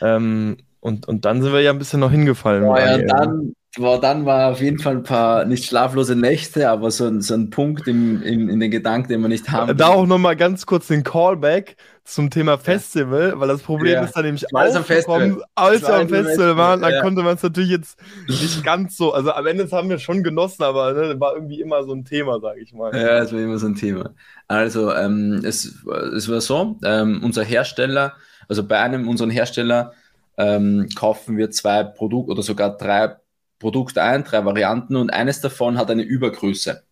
Ähm, 0.00 0.58
und, 0.80 1.06
und 1.06 1.24
dann 1.24 1.42
sind 1.42 1.52
wir 1.52 1.60
ja 1.60 1.70
ein 1.70 1.78
bisschen 1.78 2.00
noch 2.00 2.10
hingefallen. 2.10 2.64
Ja, 2.64 2.98
ja 2.98 3.06
dann, 3.06 3.54
Boah, 3.76 4.00
dann 4.00 4.24
war 4.24 4.50
auf 4.50 4.60
jeden 4.60 4.78
Fall 4.78 4.96
ein 4.96 5.02
paar 5.02 5.44
nicht 5.44 5.66
schlaflose 5.66 6.16
Nächte, 6.16 6.70
aber 6.70 6.90
so 6.90 7.06
ein, 7.06 7.20
so 7.20 7.34
ein 7.34 7.50
Punkt 7.50 7.86
im, 7.86 8.22
im, 8.22 8.48
in 8.48 8.60
den 8.60 8.70
Gedanken, 8.70 9.08
den 9.08 9.20
wir 9.20 9.28
nicht 9.28 9.50
haben. 9.50 9.76
Da 9.76 9.88
auch 9.88 10.06
nochmal 10.06 10.36
ganz 10.36 10.64
kurz 10.64 10.86
den 10.86 11.04
Callback 11.04 11.76
zum 12.02 12.30
Thema 12.30 12.56
Festival, 12.56 13.34
weil 13.36 13.48
das 13.48 13.62
Problem 13.62 13.92
ja. 13.92 14.04
ist 14.04 14.16
dann 14.16 14.24
nämlich 14.24 14.46
als 14.54 14.74
aufgekommen, 14.74 15.42
als 15.54 15.82
wir 15.82 15.94
am 15.94 16.08
Festival 16.08 16.56
waren, 16.56 16.80
da 16.80 16.90
ja. 16.90 17.02
konnte 17.02 17.22
man 17.22 17.36
es 17.36 17.42
natürlich 17.42 17.70
jetzt 17.70 17.98
nicht 18.28 18.64
ganz 18.64 18.96
so, 18.96 19.12
also 19.12 19.32
am 19.32 19.46
Ende 19.46 19.70
haben 19.70 19.90
wir 19.90 19.98
schon 19.98 20.22
genossen, 20.22 20.62
aber 20.62 20.94
ne, 20.94 21.20
war 21.20 21.34
irgendwie 21.34 21.60
immer 21.60 21.84
so 21.84 21.92
ein 21.92 22.06
Thema, 22.06 22.40
sage 22.40 22.60
ich 22.60 22.72
mal. 22.72 22.96
Ja, 22.96 23.18
es 23.18 23.32
war 23.32 23.40
immer 23.40 23.58
so 23.58 23.66
ein 23.66 23.74
Thema. 23.74 24.14
Also 24.48 24.94
ähm, 24.94 25.42
es, 25.44 25.84
es 26.16 26.30
war 26.30 26.40
so, 26.40 26.78
ähm, 26.82 27.20
unser 27.22 27.44
Hersteller, 27.44 28.14
also 28.48 28.66
bei 28.66 28.80
einem 28.80 29.06
unserer 29.06 29.30
Hersteller 29.30 29.92
ähm, 30.38 30.88
kaufen 30.96 31.36
wir 31.36 31.50
zwei 31.50 31.84
Produkte 31.84 32.32
oder 32.32 32.42
sogar 32.42 32.78
drei 32.78 33.16
Produkt 33.58 33.98
ein, 33.98 34.24
drei 34.24 34.44
Varianten 34.44 34.96
und 34.96 35.10
eines 35.10 35.40
davon 35.40 35.78
hat 35.78 35.90
eine 35.90 36.02
Übergröße. 36.02 36.82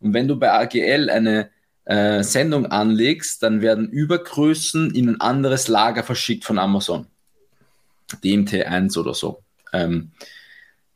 Und 0.00 0.14
wenn 0.14 0.28
du 0.28 0.36
bei 0.36 0.52
AGL 0.52 1.10
eine 1.10 1.50
äh, 1.84 2.22
Sendung 2.22 2.66
anlegst, 2.66 3.42
dann 3.42 3.62
werden 3.62 3.88
Übergrößen 3.88 4.94
in 4.94 5.08
ein 5.08 5.20
anderes 5.20 5.68
Lager 5.68 6.04
verschickt 6.04 6.44
von 6.44 6.58
Amazon. 6.58 7.06
DMT1 8.22 8.98
oder 8.98 9.14
so. 9.14 9.42
Ähm, 9.72 10.12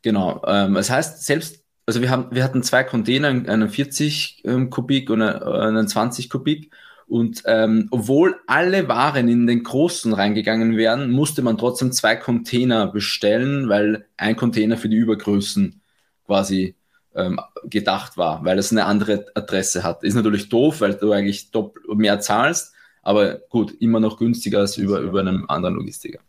genau. 0.03 0.43
Ähm, 0.47 0.75
das 0.75 0.91
heißt, 0.91 1.25
selbst, 1.25 1.63
also 1.87 2.01
wir 2.01 2.11
haben, 2.11 2.29
wir 2.31 2.45
hatten 2.45 2.63
zwei 2.63 2.85
Container, 2.85 3.29
einen 3.29 3.69
40 3.69 4.43
ähm, 4.45 4.71
Kubik 4.71 5.11
und 5.11 5.23
einen 5.23 5.87
20 5.87 6.31
Kubik 6.31 6.71
und 7.07 7.43
ähm, 7.47 7.89
obwohl 7.91 8.37
alle 8.47 8.89
Waren 8.89 9.29
in 9.29 9.47
den 9.47 9.63
großen 9.63 10.13
reingegangen 10.13 10.77
wären, 10.77 11.11
musste 11.11 11.43
man 11.43 11.59
trotzdem 11.59 11.93
zwei 11.93 12.17
Container 12.17 12.87
bestellen, 12.87 13.69
weil 13.69 14.07
ein 14.17 14.37
Container 14.37 14.77
für 14.77 14.89
die 14.89 14.97
Übergrößen 14.97 15.83
quasi 16.27 16.77
ähm, 17.15 17.39
gedacht 17.65 18.17
war, 18.17 18.45
weil 18.45 18.59
es 18.59 18.73
eine 18.73 18.87
andere 18.87 19.27
Adresse 19.35 19.83
hat. 19.83 20.03
Ist 20.03 20.15
natürlich 20.15 20.49
doof, 20.49 20.81
weil 20.81 20.95
du 20.95 21.13
eigentlich 21.13 21.51
mehr 21.89 22.21
zahlst, 22.21 22.73
aber 23.03 23.41
gut, 23.51 23.73
immer 23.81 24.01
noch 24.01 24.19
günstiger 24.19 24.61
als 24.61 24.77
über, 24.79 25.01
über 25.01 25.21
einen 25.21 25.49
anderen 25.49 25.77
Logistiker. 25.77 26.21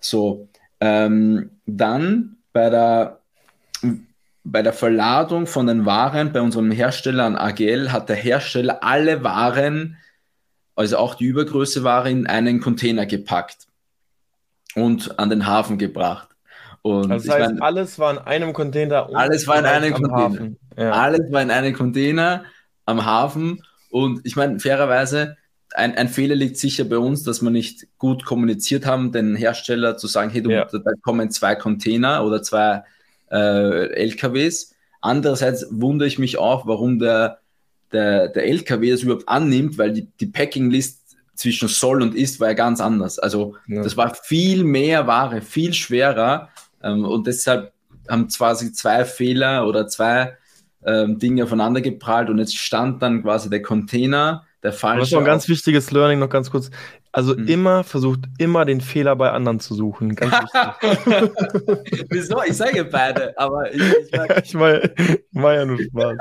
So, 0.00 0.48
ähm, 0.80 1.50
dann 1.64 2.38
bei 2.52 2.68
der 2.68 3.21
bei 4.44 4.62
der 4.62 4.72
Verladung 4.72 5.46
von 5.46 5.66
den 5.66 5.86
Waren 5.86 6.32
bei 6.32 6.40
unserem 6.40 6.70
Hersteller 6.70 7.24
an 7.24 7.36
AGL 7.36 7.92
hat 7.92 8.08
der 8.08 8.16
Hersteller 8.16 8.82
alle 8.82 9.22
Waren, 9.22 9.98
also 10.74 10.96
auch 10.96 11.14
die 11.14 11.26
Übergröße 11.26 11.84
Ware, 11.84 12.10
in 12.10 12.26
einen 12.26 12.60
Container 12.60 13.06
gepackt 13.06 13.68
und 14.74 15.18
an 15.18 15.30
den 15.30 15.46
Hafen 15.46 15.78
gebracht. 15.78 16.28
Und 16.82 17.10
das 17.10 17.28
heißt, 17.28 17.52
mein, 17.52 17.62
alles 17.62 17.98
war 18.00 18.12
in 18.12 18.18
einem 18.18 18.52
Container. 18.52 19.08
Alles 19.14 19.46
war 19.46 19.58
in 19.58 19.66
einem 19.66 19.94
Container. 19.94 20.56
Ja. 20.76 20.90
Alles 20.90 21.30
war 21.30 21.42
in 21.42 21.50
einem 21.52 21.74
Container 21.74 22.44
am 22.86 23.04
Hafen. 23.04 23.62
Und 23.90 24.22
ich 24.24 24.34
meine, 24.34 24.58
fairerweise, 24.58 25.36
ein, 25.74 25.96
ein, 25.96 26.08
Fehler 26.08 26.34
liegt 26.34 26.56
sicher 26.56 26.84
bei 26.84 26.98
uns, 26.98 27.22
dass 27.22 27.40
wir 27.40 27.50
nicht 27.50 27.86
gut 27.98 28.24
kommuniziert 28.24 28.84
haben, 28.84 29.12
den 29.12 29.36
Hersteller 29.36 29.96
zu 29.96 30.08
sagen, 30.08 30.30
hey, 30.30 30.42
du, 30.42 30.50
ja. 30.50 30.64
da 30.64 30.90
kommen 31.02 31.30
zwei 31.30 31.54
Container 31.54 32.24
oder 32.24 32.42
zwei 32.42 32.82
äh, 33.32 33.86
LKWs. 33.94 34.74
Andererseits 35.00 35.66
wundere 35.70 36.06
ich 36.06 36.18
mich 36.18 36.38
auch, 36.38 36.66
warum 36.66 36.98
der, 36.98 37.38
der, 37.92 38.28
der 38.28 38.46
LKW 38.46 38.90
das 38.90 39.02
überhaupt 39.02 39.28
annimmt, 39.28 39.78
weil 39.78 39.92
die, 39.92 40.06
die 40.20 40.26
Packing-List 40.26 41.16
zwischen 41.34 41.68
soll 41.68 42.02
und 42.02 42.14
ist 42.14 42.40
war 42.40 42.48
ja 42.48 42.54
ganz 42.54 42.80
anders. 42.80 43.18
Also 43.18 43.56
ja. 43.66 43.82
das 43.82 43.96
war 43.96 44.14
viel 44.14 44.64
mehr 44.64 45.06
Ware, 45.06 45.40
viel 45.40 45.72
schwerer 45.72 46.50
ähm, 46.82 47.04
und 47.04 47.26
deshalb 47.26 47.72
haben 48.08 48.28
quasi 48.28 48.72
zwei 48.72 49.04
Fehler 49.04 49.66
oder 49.66 49.88
zwei 49.88 50.36
ähm, 50.84 51.18
Dinge 51.18 51.44
aufeinander 51.44 51.80
geprallt 51.80 52.28
und 52.28 52.38
jetzt 52.38 52.56
stand 52.56 53.02
dann 53.02 53.22
quasi 53.22 53.48
der 53.48 53.62
Container, 53.62 54.44
der 54.62 54.72
falsche. 54.72 55.00
Das 55.00 55.12
ist 55.12 55.18
ein 55.18 55.24
ganz 55.24 55.48
wichtiges 55.48 55.90
Learning 55.90 56.18
noch 56.18 56.28
ganz 56.28 56.50
kurz. 56.50 56.70
Also 57.14 57.36
hm. 57.36 57.46
immer, 57.46 57.84
versucht 57.84 58.20
immer 58.38 58.64
den 58.64 58.80
Fehler 58.80 59.14
bei 59.16 59.30
anderen 59.30 59.60
zu 59.60 59.74
suchen. 59.74 60.14
Ganz 60.14 60.32
wichtig. 60.80 62.06
Wieso? 62.08 62.42
Ich 62.46 62.56
sage 62.56 62.86
beide, 62.86 63.38
aber 63.38 63.70
ich, 63.72 63.82
ich 63.82 64.10
meine. 64.16 64.40
ich 64.42 64.54
meine, 64.54 64.94
war 65.32 65.54
ja 65.54 65.64
nur 65.66 65.78
Spaß. 65.78 66.16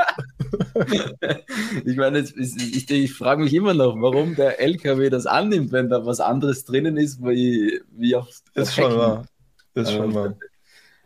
ich 1.86 1.96
meine, 1.96 2.20
ich, 2.20 2.36
ich, 2.36 2.92
ich 2.92 3.14
frage 3.14 3.42
mich 3.42 3.54
immer 3.54 3.74
noch, 3.74 3.96
warum 4.02 4.36
der 4.36 4.60
LKW 4.60 5.10
das 5.10 5.26
annimmt, 5.26 5.72
wenn 5.72 5.90
da 5.90 6.06
was 6.06 6.20
anderes 6.20 6.66
drinnen 6.66 6.98
ist, 6.98 7.24
wie, 7.24 7.82
wie 7.92 8.14
auf 8.18 8.28
Das 8.54 8.70
ist 8.70 8.76
schon 8.76 8.98
wahr. 8.98 9.26
Das 9.74 9.90
ist 9.90 9.96
schon 9.96 10.14
wahr. 10.14 10.36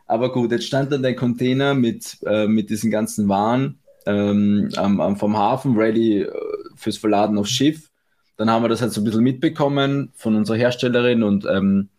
Aber 0.07 0.31
gut, 0.31 0.51
jetzt 0.51 0.65
stand 0.65 0.91
dann 0.91 1.03
der 1.03 1.15
Container 1.15 1.75
mit, 1.75 2.17
äh, 2.25 2.47
mit 2.47 2.71
diesen 2.71 2.89
ganzen 2.89 3.29
Waren 3.29 3.79
ähm, 4.07 4.71
am, 4.77 5.15
vom 5.17 5.37
Hafen, 5.37 5.77
ready 5.77 6.21
äh, 6.21 6.31
fürs 6.75 6.97
Verladen 6.97 7.37
aufs 7.37 7.51
Schiff. 7.51 7.91
Dann 8.37 8.49
haben 8.49 8.63
wir 8.63 8.69
das 8.69 8.81
halt 8.81 8.91
so 8.91 9.01
ein 9.01 9.03
bisschen 9.03 9.23
mitbekommen 9.23 10.11
von 10.15 10.35
unserer 10.35 10.57
Herstellerin 10.57 11.23
und 11.23 11.45
ähm, 11.45 11.89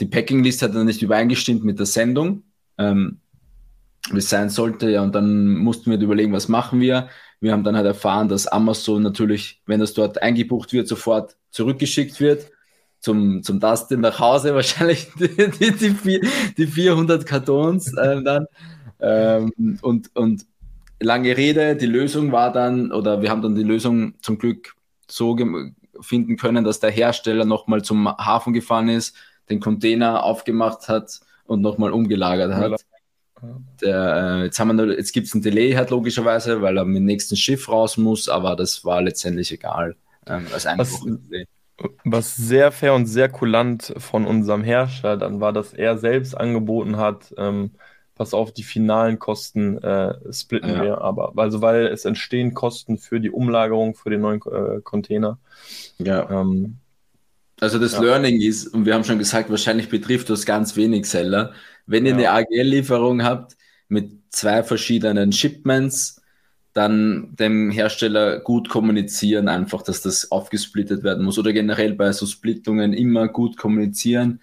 die 0.00 0.06
Packing-List 0.06 0.62
hat 0.62 0.74
dann 0.74 0.86
nicht 0.86 1.02
übereingestimmt 1.02 1.64
mit 1.64 1.78
der 1.78 1.86
Sendung, 1.86 2.42
ähm, 2.76 3.18
wie 4.10 4.18
es 4.18 4.28
sein 4.28 4.50
sollte. 4.50 4.90
Ja, 4.90 5.02
und 5.02 5.14
dann 5.14 5.54
mussten 5.56 5.90
wir 5.90 5.98
überlegen, 5.98 6.32
was 6.32 6.48
machen 6.48 6.80
wir. 6.80 7.08
Wir 7.40 7.52
haben 7.52 7.64
dann 7.64 7.76
halt 7.76 7.86
erfahren, 7.86 8.28
dass 8.28 8.46
Amazon 8.46 9.02
natürlich, 9.02 9.62
wenn 9.66 9.80
das 9.80 9.94
dort 9.94 10.22
eingebucht 10.22 10.72
wird, 10.72 10.88
sofort 10.88 11.36
zurückgeschickt 11.50 12.20
wird 12.20 12.50
zum, 13.00 13.42
zum 13.42 13.60
Dustin 13.60 14.00
nach 14.00 14.18
Hause, 14.18 14.54
wahrscheinlich 14.54 15.08
die, 15.18 15.28
die, 15.28 15.72
die, 15.72 16.20
die 16.56 16.66
400 16.66 17.26
Kartons 17.26 17.92
äh, 17.94 18.22
dann. 18.22 18.46
Ähm, 19.00 19.78
und, 19.82 20.14
und 20.16 20.46
lange 21.00 21.36
Rede, 21.36 21.76
die 21.76 21.86
Lösung 21.86 22.32
war 22.32 22.52
dann, 22.52 22.92
oder 22.92 23.22
wir 23.22 23.30
haben 23.30 23.42
dann 23.42 23.54
die 23.54 23.62
Lösung 23.62 24.14
zum 24.20 24.38
Glück 24.38 24.74
so 25.08 25.36
finden 26.00 26.36
können, 26.36 26.64
dass 26.64 26.80
der 26.80 26.90
Hersteller 26.90 27.44
nochmal 27.44 27.82
zum 27.82 28.08
Hafen 28.08 28.52
gefahren 28.52 28.88
ist, 28.88 29.16
den 29.50 29.60
Container 29.60 30.22
aufgemacht 30.22 30.88
hat 30.88 31.20
und 31.44 31.60
nochmal 31.60 31.92
umgelagert 31.92 32.52
hat. 32.54 32.84
Der, 33.80 34.40
äh, 34.40 34.44
jetzt 34.44 34.58
haben 34.58 34.76
wir 34.76 34.96
jetzt 34.96 35.12
gibt 35.12 35.28
es 35.28 35.34
ein 35.34 35.42
Delay 35.42 35.72
halt 35.72 35.90
logischerweise, 35.90 36.60
weil 36.60 36.76
er 36.76 36.84
mit 36.84 36.96
dem 36.96 37.04
nächsten 37.04 37.36
Schiff 37.36 37.68
raus 37.68 37.96
muss, 37.96 38.28
aber 38.28 38.56
das 38.56 38.84
war 38.84 39.00
letztendlich 39.00 39.52
egal. 39.52 39.96
Ähm, 40.26 40.46
als 40.52 40.66
was, 40.66 41.06
was 42.04 42.36
sehr 42.36 42.72
fair 42.72 42.94
und 42.94 43.06
sehr 43.06 43.28
kulant 43.28 43.94
von 43.96 44.26
unserem 44.26 44.64
Herrscher 44.64 45.16
dann 45.16 45.40
war, 45.40 45.52
dass 45.52 45.72
er 45.72 45.98
selbst 45.98 46.36
angeboten 46.36 46.96
hat, 46.96 47.32
ähm, 47.38 47.72
pass 48.18 48.34
auf, 48.34 48.52
die 48.52 48.62
finalen 48.62 49.18
Kosten 49.18 49.78
äh, 49.78 50.14
splitten 50.32 50.70
ja. 50.70 50.82
wir, 50.82 51.00
aber 51.00 51.32
also 51.36 51.62
weil 51.62 51.86
es 51.86 52.04
entstehen 52.04 52.52
Kosten 52.52 52.98
für 52.98 53.20
die 53.20 53.30
Umlagerung 53.30 53.94
für 53.94 54.10
den 54.10 54.20
neuen 54.20 54.42
äh, 54.42 54.80
Container. 54.82 55.38
Ja. 55.98 56.28
Ähm, 56.28 56.76
also 57.60 57.78
das 57.78 57.92
ja. 57.92 58.00
Learning 58.00 58.40
ist, 58.40 58.68
und 58.68 58.84
wir 58.84 58.94
haben 58.94 59.04
schon 59.04 59.18
gesagt, 59.18 59.50
wahrscheinlich 59.50 59.88
betrifft 59.88 60.30
das 60.30 60.44
ganz 60.44 60.76
wenig 60.76 61.06
Seller. 61.06 61.52
Wenn 61.86 62.04
ihr 62.04 62.18
ja. 62.18 62.32
eine 62.32 62.46
AGL-Lieferung 62.46 63.24
habt 63.24 63.56
mit 63.88 64.10
zwei 64.30 64.62
verschiedenen 64.62 65.32
Shipments, 65.32 66.20
dann 66.72 67.34
dem 67.34 67.70
Hersteller 67.70 68.38
gut 68.38 68.68
kommunizieren, 68.68 69.48
einfach, 69.48 69.82
dass 69.82 70.02
das 70.02 70.30
aufgesplittet 70.30 71.02
werden 71.02 71.24
muss 71.24 71.38
oder 71.38 71.52
generell 71.52 71.94
bei 71.94 72.12
so 72.12 72.26
Splittungen 72.26 72.92
immer 72.92 73.26
gut 73.26 73.56
kommunizieren, 73.56 74.40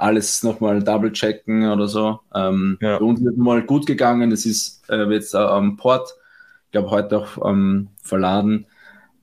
alles 0.00 0.42
nochmal 0.42 0.82
double 0.82 1.12
checken 1.12 1.70
oder 1.70 1.86
so. 1.86 2.20
Ähm, 2.34 2.78
ja. 2.80 2.98
Bei 2.98 3.04
uns 3.04 3.20
ist 3.20 3.36
mal 3.36 3.62
gut 3.62 3.86
gegangen, 3.86 4.32
es 4.32 4.46
ist 4.46 4.82
äh, 4.88 5.04
jetzt 5.12 5.34
am 5.34 5.76
Port, 5.76 6.08
ich 6.66 6.72
glaube 6.72 6.90
heute 6.90 7.18
auch 7.18 7.48
ähm, 7.48 7.88
verladen 8.02 8.66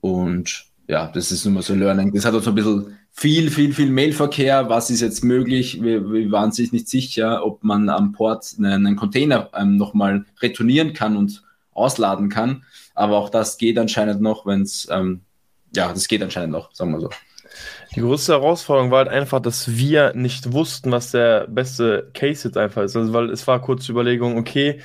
und 0.00 0.66
ja, 0.86 1.10
das 1.12 1.30
ist 1.32 1.44
immer 1.44 1.62
so 1.62 1.74
Learning. 1.74 2.12
Das 2.14 2.24
hat 2.24 2.34
uns 2.34 2.48
ein 2.48 2.54
bisschen 2.54 2.96
viel, 3.10 3.50
viel, 3.50 3.74
viel 3.74 3.90
Mailverkehr. 3.90 4.70
Was 4.70 4.90
ist 4.90 5.00
jetzt 5.00 5.22
möglich? 5.22 5.82
Wir, 5.82 6.10
wir 6.10 6.32
waren 6.32 6.52
sich 6.52 6.72
nicht 6.72 6.88
sicher, 6.88 7.44
ob 7.44 7.62
man 7.62 7.88
am 7.88 8.12
Port 8.12 8.54
einen, 8.56 8.86
einen 8.86 8.96
Container 8.96 9.50
ähm, 9.54 9.76
nochmal 9.76 10.24
retournieren 10.40 10.94
kann 10.94 11.16
und 11.16 11.42
ausladen 11.72 12.30
kann. 12.30 12.64
Aber 12.94 13.18
auch 13.18 13.28
das 13.28 13.58
geht 13.58 13.78
anscheinend 13.78 14.22
noch, 14.22 14.46
wenn 14.46 14.62
es, 14.62 14.88
ähm, 14.90 15.20
ja, 15.74 15.92
das 15.92 16.08
geht 16.08 16.22
anscheinend 16.22 16.52
noch, 16.52 16.72
sagen 16.72 16.92
wir 16.92 17.00
so. 17.00 17.10
Die 17.94 18.00
größte 18.00 18.32
Herausforderung 18.32 18.90
war 18.90 18.98
halt 18.98 19.08
einfach, 19.08 19.40
dass 19.40 19.76
wir 19.76 20.12
nicht 20.14 20.52
wussten, 20.52 20.92
was 20.92 21.10
der 21.10 21.46
beste 21.48 22.10
Case 22.14 22.48
jetzt 22.48 22.56
einfach 22.58 22.82
ist. 22.82 22.96
Also, 22.96 23.12
weil 23.12 23.30
es 23.30 23.46
war 23.46 23.60
kurz 23.62 23.86
die 23.86 23.92
Überlegung, 23.92 24.36
okay, 24.36 24.80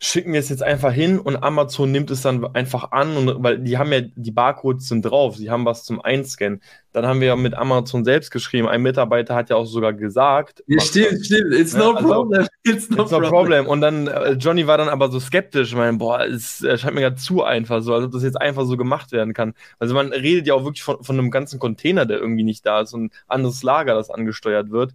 schicken 0.00 0.32
wir 0.32 0.38
es 0.38 0.48
jetzt 0.48 0.62
einfach 0.62 0.92
hin 0.92 1.18
und 1.18 1.42
Amazon 1.42 1.90
nimmt 1.90 2.10
es 2.10 2.22
dann 2.22 2.44
einfach 2.54 2.92
an, 2.92 3.16
und, 3.16 3.42
weil 3.42 3.58
die 3.58 3.78
haben 3.78 3.92
ja, 3.92 4.00
die 4.00 4.30
Barcodes 4.30 4.88
sind 4.88 5.02
drauf, 5.02 5.36
sie 5.36 5.50
haben 5.50 5.64
was 5.64 5.84
zum 5.84 6.00
Einscannen. 6.00 6.62
Dann 6.92 7.04
haben 7.06 7.20
wir 7.20 7.28
ja 7.28 7.36
mit 7.36 7.54
Amazon 7.54 8.04
selbst 8.04 8.30
geschrieben, 8.30 8.68
ein 8.68 8.82
Mitarbeiter 8.82 9.34
hat 9.34 9.50
ja 9.50 9.56
auch 9.56 9.64
sogar 9.64 9.92
gesagt. 9.92 10.62
Ja, 10.68 10.80
stimmt, 10.80 11.26
stimmt, 11.26 11.52
it's 11.52 11.74
no 11.74 11.92
also, 11.92 12.08
problem. 12.08 12.46
It's 12.64 12.90
no, 12.90 13.02
it's 13.02 13.10
no 13.10 13.18
problem. 13.18 13.30
problem. 13.30 13.66
Und 13.66 13.80
dann, 13.80 14.06
äh, 14.06 14.32
Johnny 14.32 14.66
war 14.66 14.78
dann 14.78 14.88
aber 14.88 15.10
so 15.10 15.18
skeptisch, 15.18 15.70
ich 15.70 15.76
meine, 15.76 15.96
boah, 15.96 16.24
es 16.24 16.64
scheint 16.76 16.94
mir 16.94 17.00
gerade 17.00 17.16
zu 17.16 17.42
einfach 17.42 17.82
so, 17.82 17.94
als 17.94 18.04
ob 18.04 18.12
das 18.12 18.22
jetzt 18.22 18.40
einfach 18.40 18.66
so 18.66 18.76
gemacht 18.76 19.10
werden 19.10 19.32
kann. 19.32 19.54
Also 19.78 19.94
man 19.94 20.12
redet 20.12 20.46
ja 20.46 20.54
auch 20.54 20.64
wirklich 20.64 20.82
von, 20.82 21.02
von 21.02 21.18
einem 21.18 21.30
ganzen 21.30 21.58
Container, 21.58 22.04
der 22.06 22.18
irgendwie 22.18 22.44
nicht 22.44 22.66
da 22.66 22.82
ist 22.82 22.92
und 22.92 23.06
ein 23.06 23.10
anderes 23.26 23.62
Lager, 23.62 23.94
das 23.94 24.10
angesteuert 24.10 24.70
wird. 24.70 24.92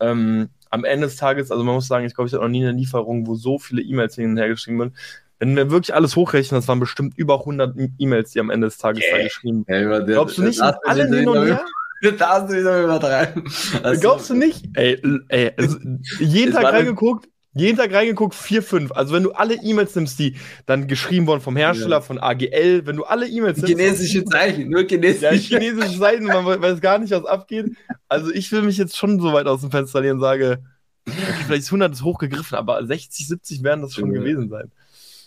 Ähm, 0.00 0.48
am 0.70 0.84
Ende 0.84 1.06
des 1.08 1.16
Tages, 1.16 1.50
also 1.50 1.62
man 1.64 1.74
muss 1.74 1.88
sagen, 1.88 2.06
ich 2.06 2.14
glaube, 2.14 2.28
ich 2.28 2.32
hatte 2.32 2.42
noch 2.42 2.48
nie 2.48 2.66
eine 2.66 2.76
Lieferung, 2.76 3.26
wo 3.26 3.34
so 3.34 3.58
viele 3.58 3.82
E-Mails 3.82 4.14
hin 4.14 4.30
und 4.30 4.36
her 4.38 4.48
geschrieben 4.48 4.78
werden. 4.78 4.94
Wenn 5.40 5.56
wir 5.56 5.70
wirklich 5.70 5.94
alles 5.94 6.16
hochrechnen, 6.16 6.58
das 6.58 6.68
waren 6.68 6.80
bestimmt 6.80 7.16
über 7.16 7.40
100 7.40 7.76
E-Mails, 7.98 8.30
die 8.30 8.40
am 8.40 8.50
Ende 8.50 8.66
des 8.66 8.78
Tages 8.78 9.02
yeah. 9.04 9.18
da 9.18 9.24
geschrieben 9.24 9.64
hey, 9.66 10.04
Glaubst 10.04 10.38
du 10.38 10.42
nicht, 10.42 10.60
alle 10.60 11.06
hin 11.08 11.28
und 11.28 11.44
her? 11.44 11.64
Das 12.18 12.44
ist 12.44 12.56
wieder 12.56 12.82
übertreiben. 12.82 13.44
Also, 13.82 14.00
Glaubst 14.00 14.30
du 14.30 14.34
nicht? 14.34 14.70
Ey, 14.72 15.02
ey 15.28 15.52
also 15.54 15.76
jeden 16.18 16.54
Tag 16.54 16.72
reingeguckt, 16.72 17.28
jeden 17.52 17.76
Tag 17.76 17.92
reingeguckt, 17.92 18.34
vier, 18.34 18.62
fünf. 18.62 18.92
Also 18.92 19.12
wenn 19.12 19.24
du 19.24 19.32
alle 19.32 19.54
E-Mails 19.54 19.94
nimmst, 19.96 20.18
die 20.18 20.36
dann 20.66 20.86
geschrieben 20.86 21.26
wurden 21.26 21.40
vom 21.40 21.56
Hersteller, 21.56 21.96
ja. 21.96 22.00
von 22.00 22.18
AGL, 22.18 22.86
wenn 22.86 22.96
du 22.96 23.04
alle 23.04 23.26
E-Mails 23.26 23.58
nimmst. 23.58 23.76
Chinesische 23.76 24.24
Zeichen, 24.24 24.70
nur 24.70 24.86
chinesische. 24.86 25.24
Ja, 25.24 25.32
chinesische 25.32 25.98
Zeichen, 25.98 26.26
man 26.26 26.44
weiß 26.44 26.80
gar 26.80 26.98
nicht, 26.98 27.10
was 27.10 27.24
abgeht. 27.24 27.76
Also 28.08 28.32
ich 28.32 28.52
will 28.52 28.62
mich 28.62 28.76
jetzt 28.76 28.96
schon 28.96 29.20
so 29.20 29.32
weit 29.32 29.46
aus 29.46 29.62
dem 29.62 29.70
Fenster 29.70 30.00
lehnen 30.00 30.14
und 30.14 30.20
sage, 30.20 30.62
okay, 31.08 31.18
vielleicht 31.46 31.62
ist 31.62 31.68
100 31.68 31.92
ist 31.92 32.04
hochgegriffen, 32.04 32.56
aber 32.56 32.84
60, 32.86 33.26
70 33.26 33.62
werden 33.64 33.82
das 33.82 33.94
schon 33.94 34.12
ja. 34.14 34.20
gewesen 34.20 34.48
sein. 34.48 34.70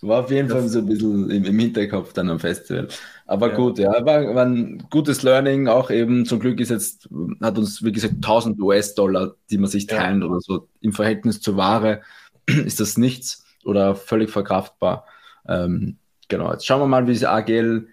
War 0.05 0.19
auf 0.25 0.31
jeden 0.31 0.49
Fall 0.49 0.67
so 0.67 0.79
ein 0.79 0.85
bisschen 0.85 1.29
im, 1.29 1.45
im, 1.45 1.59
Hinterkopf 1.59 2.11
dann 2.11 2.29
am 2.29 2.37
Festival. 2.37 2.89
Aber 3.25 3.49
ja. 3.49 3.55
gut, 3.55 3.79
ja, 3.79 4.05
war, 4.05 4.35
war 4.35 4.45
ein 4.45 4.83
gutes 4.89 5.23
Learning. 5.23 5.69
Auch 5.69 5.89
eben 5.89 6.25
zum 6.25 6.41
Glück 6.41 6.59
ist 6.59 6.71
jetzt, 6.71 7.07
hat 7.41 7.57
uns, 7.57 7.81
wie 7.85 7.91
gesagt, 7.93 8.15
1000 8.15 8.59
US-Dollar, 8.61 9.35
die 9.49 9.57
man 9.57 9.69
sich 9.69 9.87
teilen 9.87 10.21
ja. 10.21 10.27
oder 10.27 10.41
so. 10.41 10.67
Im 10.81 10.91
Verhältnis 10.91 11.39
zur 11.39 11.55
Ware 11.55 12.01
ist 12.47 12.81
das 12.81 12.97
nichts 12.97 13.45
oder 13.63 13.95
völlig 13.95 14.29
verkraftbar. 14.29 15.05
Ähm, 15.47 15.95
genau, 16.27 16.51
jetzt 16.51 16.65
schauen 16.65 16.81
wir 16.81 16.87
mal, 16.87 17.07
wie 17.07 17.13
diese 17.13 17.29
AGL 17.29 17.87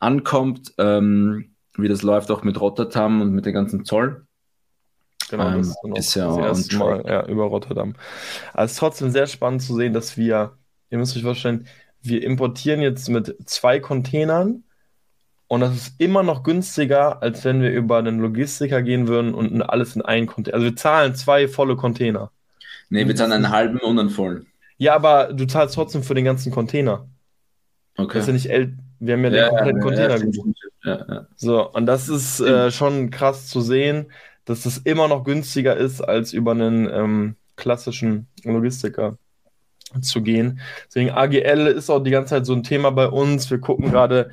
ankommt, 0.00 0.74
ähm, 0.78 1.52
wie 1.76 1.88
das 1.88 2.02
läuft 2.02 2.32
auch 2.32 2.42
mit 2.42 2.60
Rotterdam 2.60 3.20
und 3.20 3.32
mit 3.32 3.46
dem 3.46 3.54
ganzen 3.54 3.84
Zoll. 3.84 4.26
Genau, 5.30 5.56
das 5.56 5.76
ähm, 5.84 5.92
ist, 5.94 6.08
ist 6.08 6.14
ja 6.16 6.36
das 6.36 6.58
erste 6.58 6.76
Mal 6.78 7.04
ja, 7.06 7.26
über 7.26 7.44
Rotterdam. 7.44 7.94
Also 8.54 8.64
es 8.64 8.72
ist 8.72 8.78
trotzdem 8.78 9.10
sehr 9.10 9.28
spannend 9.28 9.62
zu 9.62 9.76
sehen, 9.76 9.92
dass 9.92 10.16
wir 10.16 10.57
ihr 10.90 10.98
müsst 10.98 11.16
euch 11.16 11.22
vorstellen, 11.22 11.66
wir 12.00 12.22
importieren 12.22 12.80
jetzt 12.80 13.08
mit 13.08 13.36
zwei 13.46 13.80
Containern 13.80 14.64
und 15.48 15.60
das 15.60 15.74
ist 15.74 15.94
immer 15.98 16.22
noch 16.22 16.42
günstiger, 16.42 17.22
als 17.22 17.44
wenn 17.44 17.62
wir 17.62 17.70
über 17.70 17.98
einen 17.98 18.20
Logistiker 18.20 18.82
gehen 18.82 19.08
würden 19.08 19.34
und 19.34 19.62
alles 19.62 19.96
in 19.96 20.02
einen 20.02 20.26
Container. 20.26 20.54
Also 20.56 20.66
wir 20.66 20.76
zahlen 20.76 21.14
zwei 21.14 21.48
volle 21.48 21.76
Container. 21.76 22.30
Nee, 22.90 23.06
wir 23.06 23.16
zahlen 23.16 23.32
einen 23.32 23.50
halben 23.50 23.78
und 23.78 23.98
einen 23.98 24.10
vollen. 24.10 24.46
Ja, 24.76 24.94
aber 24.94 25.32
du 25.32 25.46
zahlst 25.46 25.74
trotzdem 25.74 26.02
für 26.02 26.14
den 26.14 26.24
ganzen 26.24 26.52
Container. 26.52 27.08
Okay. 27.96 28.18
Das 28.18 28.22
ist 28.22 28.26
ja 28.28 28.32
nicht 28.34 28.50
El 28.50 28.76
wir 29.00 29.14
haben 29.14 29.24
ja, 29.24 29.30
ja 29.30 29.64
den 29.64 29.78
kompletten 29.78 29.78
ja, 29.78 29.82
Container 29.82 30.16
ja, 30.16 30.18
gebucht. 30.18 30.58
Ja, 30.84 31.26
so, 31.36 31.70
und 31.70 31.86
das 31.86 32.08
ist 32.08 32.40
äh, 32.40 32.70
schon 32.70 33.10
krass 33.10 33.46
zu 33.46 33.60
sehen, 33.60 34.10
dass 34.44 34.62
das 34.62 34.78
immer 34.78 35.08
noch 35.08 35.24
günstiger 35.24 35.76
ist 35.76 36.00
als 36.00 36.32
über 36.32 36.50
einen 36.50 36.88
ähm, 36.90 37.36
klassischen 37.56 38.26
Logistiker 38.44 39.18
zu 40.00 40.22
gehen. 40.22 40.60
Deswegen 40.86 41.10
AGL 41.10 41.66
ist 41.66 41.90
auch 41.90 42.00
die 42.00 42.10
ganze 42.10 42.30
Zeit 42.30 42.46
so 42.46 42.52
ein 42.52 42.62
Thema 42.62 42.90
bei 42.90 43.08
uns. 43.08 43.50
Wir 43.50 43.58
gucken 43.58 43.90
gerade, 43.90 44.30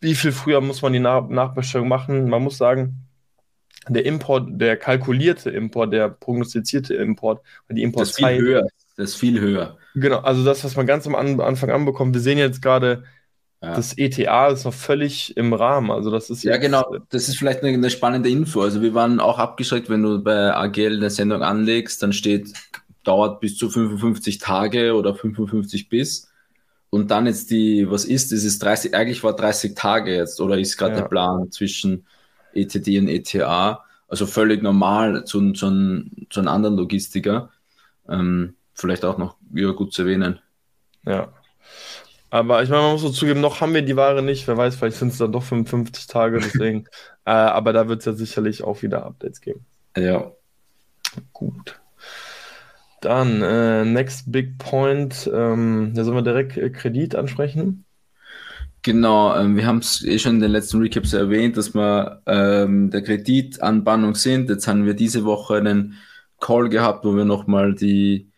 wie 0.00 0.14
viel 0.14 0.32
früher 0.32 0.60
muss 0.60 0.82
man 0.82 0.92
die 0.92 1.00
Nach 1.00 1.28
Nachbestellung 1.28 1.88
machen. 1.88 2.28
Man 2.28 2.42
muss 2.42 2.58
sagen, 2.58 3.04
der 3.88 4.04
Import, 4.06 4.48
der 4.48 4.76
kalkulierte 4.76 5.50
Import, 5.50 5.92
der 5.92 6.08
prognostizierte 6.08 6.94
Import, 6.94 7.42
die 7.68 7.82
Importzeit. 7.82 8.22
Das 8.22 8.30
ist 8.30 8.36
viel 8.36 8.42
höher. 8.42 8.66
Das 8.96 9.10
ist 9.10 9.16
viel 9.16 9.40
höher. 9.40 9.78
Genau, 9.94 10.18
also 10.18 10.44
das, 10.44 10.64
was 10.64 10.76
man 10.76 10.86
ganz 10.86 11.06
am 11.06 11.14
Anfang 11.14 11.70
anbekommt. 11.70 12.14
Wir 12.14 12.20
sehen 12.20 12.38
jetzt 12.38 12.62
gerade, 12.62 13.04
ja. 13.62 13.74
das 13.74 13.96
ETA 13.96 14.48
ist 14.48 14.64
noch 14.64 14.74
völlig 14.74 15.36
im 15.36 15.52
Rahmen. 15.52 15.90
Also 15.90 16.10
das 16.10 16.30
ist 16.30 16.44
ja 16.44 16.56
genau. 16.56 16.96
Das 17.10 17.28
ist 17.28 17.38
vielleicht 17.38 17.62
eine, 17.62 17.72
eine, 17.72 17.90
spannende 17.90 18.28
Info. 18.28 18.62
Also 18.62 18.82
wir 18.82 18.94
waren 18.94 19.20
auch 19.20 19.38
abgeschreckt, 19.38 19.88
wenn 19.90 20.02
du 20.02 20.22
bei 20.22 20.54
AGL 20.54 20.96
eine 20.96 21.10
Sendung 21.10 21.42
anlegst, 21.42 22.02
dann 22.02 22.12
steht 22.12 22.52
dauert 23.04 23.40
bis 23.40 23.56
zu 23.56 23.70
55 23.70 24.38
Tage 24.38 24.94
oder 24.94 25.14
55 25.14 25.88
bis. 25.88 26.30
Und 26.90 27.10
dann 27.10 27.26
jetzt 27.26 27.50
die, 27.50 27.90
was 27.90 28.04
ist, 28.04 28.32
das 28.32 28.44
ist 28.44 28.62
30, 28.62 28.94
eigentlich 28.94 29.24
war 29.24 29.34
30 29.34 29.74
Tage 29.74 30.14
jetzt 30.14 30.40
oder 30.40 30.58
ist 30.58 30.76
gerade 30.76 30.94
ja. 30.94 31.00
der 31.00 31.08
Plan 31.08 31.50
zwischen 31.50 32.06
ETD 32.52 32.98
und 32.98 33.08
ETA. 33.08 33.84
Also 34.08 34.26
völlig 34.26 34.62
normal 34.62 35.24
zu, 35.24 35.52
zu, 35.52 36.04
zu 36.30 36.40
einem 36.40 36.48
anderen 36.48 36.76
Logistiker. 36.76 37.50
Ähm, 38.08 38.54
vielleicht 38.74 39.04
auch 39.04 39.18
noch 39.18 39.36
ja, 39.52 39.72
gut 39.72 39.92
zu 39.92 40.02
erwähnen. 40.02 40.38
Ja. 41.04 41.32
Aber 42.30 42.62
ich 42.62 42.68
meine, 42.68 42.82
man 42.82 42.92
muss 42.92 43.02
so 43.02 43.10
zugeben, 43.10 43.40
noch 43.40 43.60
haben 43.60 43.74
wir 43.74 43.82
die 43.82 43.96
Ware 43.96 44.22
nicht. 44.22 44.46
Wer 44.48 44.56
weiß, 44.56 44.76
vielleicht 44.76 44.96
sind 44.96 45.12
es 45.12 45.18
dann 45.18 45.32
doch 45.32 45.42
55 45.42 46.06
Tage, 46.06 46.38
deswegen. 46.38 46.86
äh, 47.24 47.30
aber 47.30 47.72
da 47.72 47.88
wird 47.88 48.00
es 48.00 48.06
ja 48.06 48.12
sicherlich 48.12 48.64
auch 48.64 48.82
wieder 48.82 49.06
Updates 49.06 49.40
geben. 49.40 49.64
Ja. 49.96 50.32
Gut. 51.32 51.80
Dann, 53.04 53.42
äh, 53.42 53.84
next 53.84 54.32
big 54.32 54.58
point, 54.58 55.30
ähm, 55.32 55.92
da 55.94 56.04
sollen 56.04 56.16
wir 56.16 56.22
direkt 56.22 56.56
äh, 56.56 56.70
Kredit 56.70 57.14
ansprechen. 57.14 57.84
Genau, 58.82 59.36
ähm, 59.36 59.56
wir 59.56 59.66
haben 59.66 59.78
es 59.78 60.02
eh 60.04 60.18
schon 60.18 60.36
in 60.36 60.40
den 60.40 60.50
letzten 60.50 60.78
Recaps 60.78 61.12
erwähnt, 61.12 61.56
dass 61.58 61.74
wir 61.74 62.22
ähm, 62.26 62.90
der 62.90 63.02
Kreditanbannung 63.02 64.14
sind. 64.14 64.48
Jetzt 64.48 64.66
haben 64.66 64.86
wir 64.86 64.94
diese 64.94 65.24
Woche 65.24 65.56
einen 65.56 65.98
Call 66.40 66.70
gehabt, 66.70 67.04
wo 67.04 67.14
wir 67.14 67.26
nochmal 67.26 67.74
die 67.74 68.30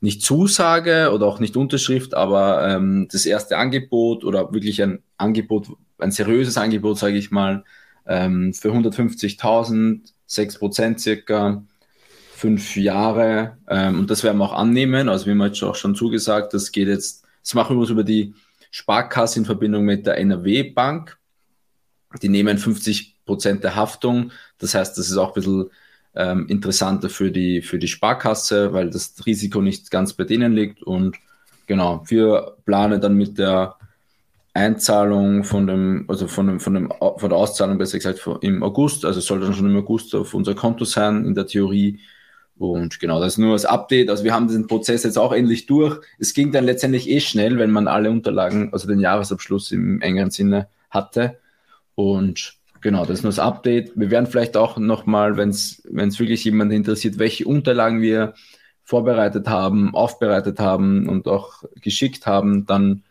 nicht 0.00 0.22
Zusage 0.22 1.10
oder 1.12 1.26
auch 1.26 1.40
nicht 1.40 1.56
Unterschrift, 1.56 2.14
aber 2.14 2.66
ähm, 2.66 3.08
das 3.10 3.26
erste 3.26 3.58
Angebot 3.58 4.24
oder 4.24 4.52
wirklich 4.52 4.82
ein 4.82 5.02
Angebot, 5.18 5.68
ein 5.98 6.12
seriöses 6.12 6.56
Angebot, 6.56 6.98
sage 6.98 7.16
ich 7.16 7.30
mal, 7.30 7.64
ähm, 8.06 8.54
für 8.54 8.70
150.000, 8.70 10.00
6 10.26 10.58
Prozent 10.58 11.00
circa, 11.00 11.64
fünf 12.44 12.76
Jahre. 12.76 13.56
Ähm, 13.70 14.00
und 14.00 14.10
das 14.10 14.22
werden 14.22 14.36
wir 14.36 14.44
auch 14.44 14.52
annehmen. 14.52 15.08
Also, 15.08 15.24
wie 15.24 15.34
wir 15.34 15.46
jetzt 15.46 15.62
auch 15.62 15.76
schon 15.76 15.94
zugesagt, 15.94 16.52
das 16.52 16.72
geht 16.72 16.88
jetzt, 16.88 17.24
das 17.42 17.54
machen 17.54 17.74
wir 17.74 17.80
uns 17.80 17.88
über 17.88 18.04
die 18.04 18.34
Sparkasse 18.70 19.38
in 19.38 19.46
Verbindung 19.46 19.86
mit 19.86 20.04
der 20.04 20.18
NRW 20.18 20.62
Bank. 20.64 21.16
Die 22.20 22.28
nehmen 22.28 22.58
50 22.58 23.24
Prozent 23.24 23.64
der 23.64 23.76
Haftung. 23.76 24.30
Das 24.58 24.74
heißt, 24.74 24.98
das 24.98 25.08
ist 25.08 25.16
auch 25.16 25.28
ein 25.28 25.34
bisschen 25.34 25.70
ähm, 26.14 26.46
interessanter 26.48 27.08
für 27.08 27.30
die, 27.30 27.62
für 27.62 27.78
die 27.78 27.88
Sparkasse, 27.88 28.74
weil 28.74 28.90
das 28.90 29.14
Risiko 29.24 29.62
nicht 29.62 29.90
ganz 29.90 30.12
bei 30.12 30.24
denen 30.24 30.52
liegt. 30.52 30.82
Und 30.82 31.16
genau, 31.66 32.04
wir 32.08 32.56
planen 32.66 33.00
dann 33.00 33.14
mit 33.14 33.38
der 33.38 33.76
Einzahlung 34.52 35.44
von 35.44 35.66
dem, 35.66 36.04
also 36.08 36.28
von 36.28 36.46
dem, 36.46 36.60
von 36.60 36.74
dem, 36.74 36.92
von 37.00 37.30
der 37.30 37.38
Auszahlung 37.38 37.78
besser 37.78 37.96
gesagt 37.96 38.28
im 38.42 38.62
August, 38.62 39.06
also 39.06 39.18
es 39.18 39.24
soll 39.24 39.40
dann 39.40 39.54
schon 39.54 39.70
im 39.70 39.78
August 39.78 40.14
auf 40.14 40.34
unser 40.34 40.54
Konto 40.54 40.84
sein 40.84 41.24
in 41.24 41.34
der 41.34 41.46
Theorie. 41.46 42.00
Und 42.56 43.00
genau, 43.00 43.20
das 43.20 43.34
ist 43.34 43.38
nur 43.38 43.52
das 43.52 43.64
Update. 43.64 44.10
Also 44.10 44.24
wir 44.24 44.32
haben 44.32 44.46
diesen 44.46 44.66
Prozess 44.66 45.02
jetzt 45.02 45.18
auch 45.18 45.32
endlich 45.32 45.66
durch. 45.66 46.00
Es 46.18 46.34
ging 46.34 46.52
dann 46.52 46.64
letztendlich 46.64 47.08
eh 47.08 47.20
schnell, 47.20 47.58
wenn 47.58 47.70
man 47.70 47.88
alle 47.88 48.10
Unterlagen, 48.10 48.72
also 48.72 48.86
den 48.86 49.00
Jahresabschluss 49.00 49.72
im 49.72 50.00
engeren 50.00 50.30
Sinne 50.30 50.68
hatte. 50.90 51.38
Und 51.96 52.54
genau, 52.80 53.04
das 53.04 53.18
ist 53.18 53.22
nur 53.24 53.32
das 53.32 53.40
Update. 53.40 53.92
Wir 53.96 54.10
werden 54.10 54.26
vielleicht 54.26 54.56
auch 54.56 54.76
nochmal, 54.76 55.36
wenn 55.36 55.48
es 55.48 55.82
wirklich 55.84 56.44
jemand 56.44 56.72
interessiert, 56.72 57.18
welche 57.18 57.44
Unterlagen 57.44 58.00
wir 58.00 58.34
vorbereitet 58.84 59.48
haben, 59.48 59.94
aufbereitet 59.94 60.60
haben 60.60 61.08
und 61.08 61.26
auch 61.26 61.64
geschickt 61.80 62.26
haben, 62.26 62.66
dann 62.66 63.02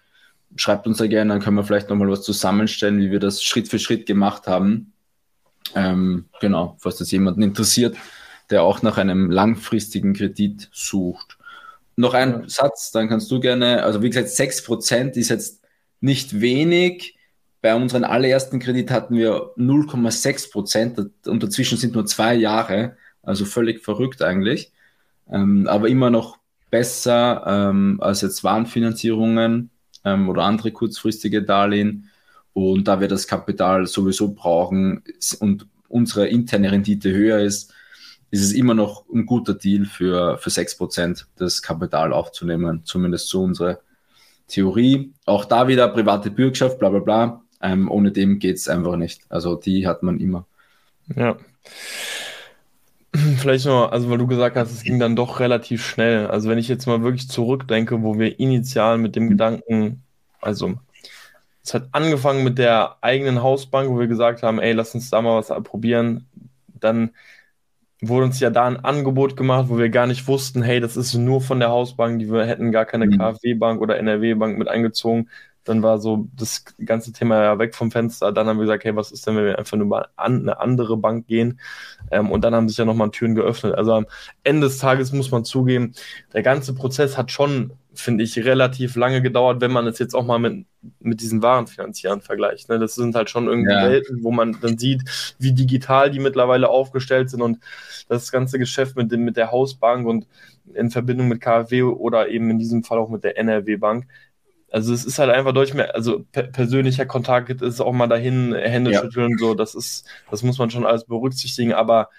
schreibt 0.56 0.86
uns 0.86 1.00
da 1.00 1.08
gerne, 1.08 1.34
dann 1.34 1.42
können 1.42 1.58
wir 1.58 1.64
vielleicht 1.64 1.90
nochmal 1.90 2.10
was 2.10 2.22
zusammenstellen, 2.22 3.00
wie 3.00 3.12
wir 3.12 3.20
das 3.20 3.42
Schritt 3.42 3.68
für 3.68 3.80
Schritt 3.80 4.06
gemacht 4.06 4.48
haben. 4.48 4.94
Ähm, 5.76 6.26
genau, 6.40 6.78
falls 6.80 6.98
das 6.98 7.12
jemanden 7.12 7.42
interessiert, 7.42 7.98
der 8.50 8.64
auch 8.64 8.82
nach 8.82 8.98
einem 8.98 9.32
langfristigen 9.32 10.14
Kredit 10.14 10.70
sucht. 10.72 11.38
Noch 11.96 12.14
ein 12.14 12.42
ja. 12.42 12.50
Satz, 12.50 12.92
dann 12.92 13.08
kannst 13.08 13.30
du 13.32 13.40
gerne, 13.40 13.84
also 13.84 14.02
wie 14.02 14.10
gesagt, 14.10 14.30
6% 14.30 15.16
ist 15.16 15.30
jetzt 15.30 15.62
nicht 16.00 16.42
wenig. 16.42 17.18
Bei 17.62 17.76
unserem 17.76 18.04
allerersten 18.04 18.60
Kredit 18.60 18.92
hatten 18.92 19.16
wir 19.16 19.52
0,6% 19.58 21.28
und 21.28 21.44
dazwischen 21.44 21.78
sind 21.78 21.94
nur 21.94 22.06
zwei 22.06 22.36
Jahre, 22.36 22.98
also 23.22 23.46
völlig 23.46 23.82
verrückt 23.84 24.22
eigentlich. 24.22 24.74
Ähm, 25.30 25.68
aber 25.68 25.88
immer 25.88 26.10
noch 26.10 26.40
besser 26.70 27.44
ähm, 27.46 28.00
als 28.02 28.22
jetzt 28.22 28.44
Warenfinanzierungen 28.44 29.70
ähm, 30.04 30.28
oder 30.28 30.44
andere 30.44 30.72
kurzfristige 30.72 31.44
Darlehen. 31.44 32.10
Und 32.54 32.88
da 32.88 33.00
wir 33.00 33.08
das 33.08 33.28
Kapital 33.28 33.88
sowieso 33.88 34.34
brauchen 34.34 35.04
und 35.40 35.68
unsere 35.88 36.28
interne 36.28 36.72
Rendite 36.72 37.12
höher 37.12 37.40
ist, 37.40 37.74
ist 38.34 38.42
es 38.42 38.54
immer 38.54 38.74
noch 38.74 39.06
ein 39.14 39.28
guter 39.28 39.54
Deal 39.54 39.86
für, 39.86 40.40
für 40.40 40.50
6% 40.50 41.26
das 41.38 41.62
Kapital 41.62 42.12
aufzunehmen. 42.12 42.82
Zumindest 42.84 43.30
so 43.30 43.44
unsere 43.44 43.82
Theorie. 44.48 45.14
Auch 45.28 45.46
da 45.46 45.68
wieder 45.68 45.88
private 45.90 46.32
Bürgschaft, 46.32 46.80
bla 46.80 46.90
bla 46.90 47.00
bla. 47.00 47.44
Ähm, 47.62 47.92
ohne 47.92 48.12
dem 48.12 48.40
geht 48.40 48.56
es 48.56 48.68
einfach 48.68 48.96
nicht. 48.96 49.22
Also 49.30 49.54
die 49.54 49.86
hat 49.86 50.02
man 50.02 50.20
immer. 50.20 50.48
Ja. 51.16 51.38
Vielleicht 53.38 53.68
noch, 53.68 53.92
also 53.92 54.10
weil 54.10 54.18
du 54.18 54.26
gesagt 54.26 54.56
hast, 54.56 54.72
es 54.72 54.82
ging 54.82 54.98
dann 54.98 55.16
doch 55.16 55.40
relativ 55.40 55.86
schnell. 55.86 56.26
Also 56.26 56.50
wenn 56.50 56.58
ich 56.58 56.68
jetzt 56.68 56.88
mal 56.88 57.04
wirklich 57.04 57.30
zurückdenke, 57.30 58.02
wo 58.02 58.18
wir 58.18 58.40
initial 58.40 58.98
mit 58.98 59.16
dem 59.16 59.30
Gedanken, 59.30 60.02
also 60.42 60.74
es 61.64 61.76
hat 61.76 61.90
angefangen 61.92 62.44
mit 62.44 62.58
der 62.58 62.98
eigenen 63.02 63.44
Hausbank, 63.44 63.92
wo 63.92 64.00
wir 64.00 64.08
gesagt 64.08 64.42
haben, 64.42 64.60
ey, 64.60 64.74
lass 64.74 64.96
uns 64.96 65.12
da 65.12 65.22
mal 65.22 65.38
was 65.38 65.50
probieren. 65.64 66.26
Dann 66.80 67.12
wurde 68.08 68.26
uns 68.26 68.40
ja 68.40 68.50
da 68.50 68.66
ein 68.66 68.84
Angebot 68.84 69.38
gemacht, 69.38 69.70
wo 69.70 69.78
wir 69.78 69.90
gar 69.90 70.08
nicht 70.08 70.28
wussten, 70.28 70.62
hey, 70.62 70.80
das 70.80 70.98
ist 70.98 71.14
nur 71.14 71.42
von 71.42 71.60
der 71.60 71.70
Hausbank, 71.70 72.20
die 72.20 72.32
wir 72.32 72.46
hätten 72.46 72.72
gar 72.72 72.86
keine 72.86 73.06
mhm. 73.08 73.18
KfW-Bank 73.18 73.82
oder 73.82 73.98
NRW-Bank 73.98 74.58
mit 74.58 74.68
eingezogen. 74.68 75.30
Dann 75.64 75.82
war 75.82 76.00
so 76.00 76.28
das 76.36 76.66
ganze 76.84 77.14
Thema 77.14 77.42
ja 77.42 77.60
weg 77.60 77.76
vom 77.76 77.92
Fenster. 77.92 78.32
Dann 78.32 78.48
haben 78.48 78.58
wir 78.58 78.66
gesagt, 78.66 78.84
hey, 78.84 78.96
was 78.96 79.12
ist 79.12 79.26
denn, 79.26 79.36
wenn 79.36 79.46
wir 79.46 79.58
einfach 79.58 79.78
nur 79.78 79.88
mal 79.88 80.08
an 80.16 80.42
eine 80.42 80.60
andere 80.60 80.98
Bank 80.98 81.28
gehen? 81.28 81.60
Ähm, 82.12 82.32
und 82.32 82.44
dann 82.44 82.54
haben 82.54 82.68
sich 82.68 82.78
ja 82.78 82.86
nochmal 82.86 83.12
Türen 83.12 83.36
geöffnet. 83.36 83.76
Also 83.76 83.94
am 83.94 84.06
Ende 84.44 84.68
des 84.68 84.78
Tages 84.78 85.14
muss 85.14 85.32
man 85.32 85.46
zugeben, 85.46 85.94
der 86.34 86.44
ganze 86.44 86.74
Prozess 86.76 87.18
hat 87.18 87.32
schon, 87.32 87.74
finde 87.94 88.24
ich, 88.24 88.44
relativ 88.44 88.96
lange 88.96 89.22
gedauert, 89.22 89.62
wenn 89.62 89.72
man 89.72 89.88
es 89.88 90.00
jetzt 90.00 90.16
auch 90.16 90.26
mal 90.26 90.40
mit, 90.40 90.66
mit 91.00 91.22
diesen 91.22 91.42
Warenfinanzieren 91.42 92.22
vergleicht. 92.22 92.70
Ne? 92.70 92.80
Das 92.80 92.96
sind 92.96 93.16
halt 93.16 93.30
schon 93.30 93.48
irgendwie 93.48 93.72
ja. 93.72 93.88
Welten, 93.88 94.24
wo 94.24 94.32
man 94.32 94.58
dann 94.62 94.78
sieht, 94.78 95.36
wie 95.40 95.54
digital 95.54 96.12
die 96.12 96.20
mittlerweile 96.20 96.70
aufgestellt 96.70 97.30
sind 97.30 97.42
und 97.42 97.60
das 98.10 98.32
ganze 98.32 98.60
Geschäft 98.60 98.96
mit, 98.96 99.12
dem, 99.12 99.24
mit 99.24 99.38
der 99.38 99.52
Hausbank 99.52 100.08
und 100.08 100.28
in 100.74 100.92
Verbindung 100.92 101.28
mit 101.28 101.42
KfW 101.42 101.84
oder 101.84 102.30
eben 102.30 102.50
in 102.50 102.60
diesem 102.60 102.84
Fall 102.84 102.98
auch 102.98 103.10
mit 103.10 103.24
der 103.24 103.38
NRW-Bank 103.38 104.08
also 104.74 104.92
es 104.92 105.06
ist 105.06 105.20
halt 105.20 105.30
einfach 105.30 105.54
deutlich 105.54 105.76
mehr, 105.76 105.94
also 105.94 106.26
per 106.32 106.44
persönlicher 106.44 107.06
Kontakt 107.06 107.62
ist 107.62 107.80
auch 107.80 107.94
mal 107.94 108.08
dahin, 108.08 108.56
Hände 108.56 108.92
ja. 108.92 109.02
schütteln, 109.02 109.38
so, 109.38 109.54
das 109.54 109.76
ist, 109.76 110.08
das 110.32 110.42
muss 110.42 110.58
man 110.58 110.72
schon 110.72 110.86
alles 110.86 111.06
berücksichtigen, 111.06 111.74
aber 111.74 112.10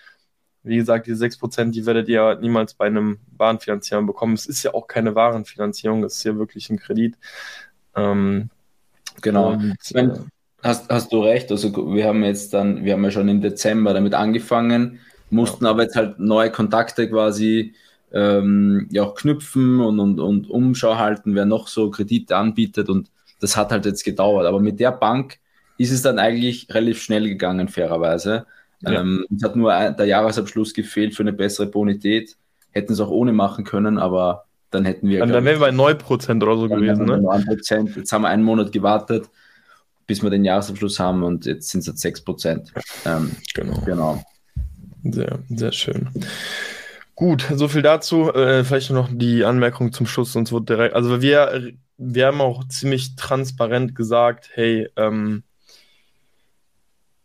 wie 0.62 0.77
gesagt, 0.77 1.09
die 1.09 1.14
6%, 1.14 1.73
die 1.73 1.85
werdet 1.85 2.09
ihr 2.09 2.37
niemals 2.37 2.75
bei 2.75 2.87
einem 2.87 3.19
Warenfinanzierung 3.37 4.07
bekommen. 4.07 4.35
Es 4.35 4.47
ist 4.47 4.62
ja 4.62 4.73
auch 4.73 4.87
keine 4.87 5.14
Warenfinanzierung, 5.17 6.05
es 6.05 6.19
ist 6.19 6.25
ja 6.25 6.37
wirklich 6.37 6.71
ein 6.71 6.79
Kredit. 6.79 7.17
Ähm, 7.97 8.51
genau. 9.21 9.55
Und, 9.55 9.77
äh, 9.93 10.09
hast, 10.62 10.88
hast 10.88 11.12
du 11.12 11.23
recht, 11.23 11.51
also 11.51 11.75
wir 11.93 12.07
haben 12.07 12.23
jetzt 12.23 12.55
dann, 12.55 12.85
wir 12.85 12.93
haben 12.93 13.05
ja 13.05 13.11
schon 13.11 13.29
im 13.29 13.40
Dezember 13.40 13.93
damit 13.93 14.14
angefangen, 14.14 15.01
mussten 15.29 15.64
ja. 15.64 15.71
aber 15.71 15.83
jetzt 15.83 15.97
halt 15.97 16.21
neue 16.21 16.53
Kontakte 16.53 17.11
quasi 17.11 17.75
ähm, 18.14 18.87
ja 18.90 19.03
auch 19.03 19.14
knüpfen 19.14 19.81
und, 19.81 19.98
und, 19.98 20.20
und 20.20 20.48
Umschau 20.48 20.96
halten, 20.96 21.35
wer 21.35 21.44
noch 21.44 21.66
so 21.66 21.90
Kredite 21.90 22.37
anbietet 22.37 22.88
und 22.88 23.11
das 23.40 23.57
hat 23.57 23.72
halt 23.72 23.85
jetzt 23.85 24.05
gedauert. 24.05 24.46
Aber 24.46 24.61
mit 24.61 24.79
der 24.81 24.92
Bank 24.92 25.38
ist 25.77 25.90
es 25.90 26.03
dann 26.03 26.18
eigentlich 26.18 26.72
relativ 26.72 27.03
schnell 27.03 27.29
gegangen, 27.29 27.68
fairerweise. 27.68 28.46
Ja. 28.81 29.00
Ähm, 29.00 29.27
es 29.37 29.42
hat 29.42 29.57
nur 29.57 29.72
der 29.72 30.07
Jahresabschluss 30.07 30.72
gefehlt 30.72 31.14
für 31.14 31.24
eine 31.24 31.33
bessere 31.33 31.66
Bonität. 31.66 32.37
Hätten 32.70 32.92
es 32.92 33.00
auch 33.00 33.11
ohne 33.11 33.33
machen 33.33 33.64
können, 33.64 33.98
aber 33.98 34.44
dann 34.70 34.85
hätten 34.85 35.09
wir. 35.09 35.20
Dann, 35.20 35.31
dann 35.31 35.44
wären 35.44 35.61
wir 35.61 35.66
bei 35.66 35.72
9% 35.72 36.42
oder 36.42 36.57
so 36.57 36.68
gewesen, 36.68 37.05
ne? 37.05 37.16
9%. 37.16 37.96
Jetzt 37.96 38.12
haben 38.12 38.22
wir 38.22 38.29
einen 38.29 38.44
Monat 38.44 38.70
gewartet, 38.70 39.29
bis 40.07 40.22
wir 40.22 40.31
den 40.31 40.44
Jahresabschluss 40.44 41.00
haben 41.00 41.24
und 41.24 41.46
jetzt 41.46 41.70
sind 41.70 41.81
es 41.81 41.88
halt 41.88 42.16
6%. 42.16 42.70
Ähm, 43.07 43.33
genau. 43.55 43.81
genau. 43.85 44.22
Sehr, 45.03 45.38
sehr 45.48 45.72
schön. 45.72 46.09
Gut, 47.14 47.46
so 47.55 47.68
viel 47.68 47.83
dazu. 47.83 48.33
Äh, 48.33 48.64
vielleicht 48.64 48.90
noch 48.90 49.09
die 49.12 49.44
Anmerkung 49.44 49.92
zum 49.92 50.07
Schluss, 50.07 50.33
sonst 50.33 50.53
wird 50.53 50.68
direkt. 50.68 50.94
Also 50.94 51.22
wir, 51.22 51.72
wir 51.96 52.27
haben 52.27 52.40
auch 52.40 52.66
ziemlich 52.68 53.14
transparent 53.16 53.94
gesagt, 53.94 54.50
hey, 54.55 54.88
ähm, 54.96 55.44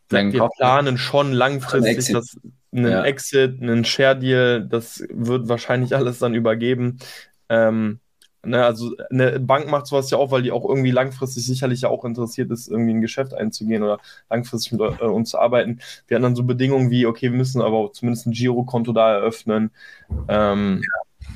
wir 0.10 0.50
planen 0.58 0.98
schon 0.98 1.34
langfristig 1.34 2.14
das, 2.14 2.38
einen 2.72 2.92
ja. 2.92 3.04
Exit, 3.04 3.62
einen 3.62 3.86
Share 3.86 4.18
Deal, 4.18 4.66
das 4.68 5.04
wird 5.12 5.48
wahrscheinlich 5.50 5.96
alles 5.96 6.20
dann 6.20 6.34
übergeben. 6.34 7.00
Ähm, 7.50 8.00
Ne, 8.42 8.64
also 8.64 8.96
eine 9.10 9.38
Bank 9.40 9.70
macht 9.70 9.88
sowas 9.88 10.10
ja 10.12 10.18
auch, 10.18 10.32
weil 10.32 10.44
die 10.44 10.54
auch 10.54 10.64
irgendwie 10.64 10.92
langfristig 10.92 11.46
sicherlich 11.46 11.82
ja 11.82 11.90
auch 11.90 12.06
interessiert 12.06 12.50
ist, 12.52 12.70
irgendwie 12.70 12.94
ein 12.94 13.02
Geschäft 13.02 13.34
einzugehen 13.34 13.84
oder 13.84 14.00
langfristig 14.30 14.72
mit 14.72 14.82
äh, 14.82 15.06
uns 15.06 15.32
zu 15.32 15.40
arbeiten. 15.40 15.80
Wir 16.08 16.16
hatten 16.16 16.24
dann 16.24 16.36
so 16.38 16.44
Bedingungen 16.44 16.90
wie, 16.90 17.06
okay, 17.06 17.32
wir 17.32 17.38
müssen 17.38 17.62
aber 17.62 17.78
auch 17.78 17.92
zumindest 17.92 18.28
ein 18.28 18.32
Girokonto 18.32 18.94
da 18.94 19.14
eröffnen. 19.14 19.72
Ähm. 20.28 20.82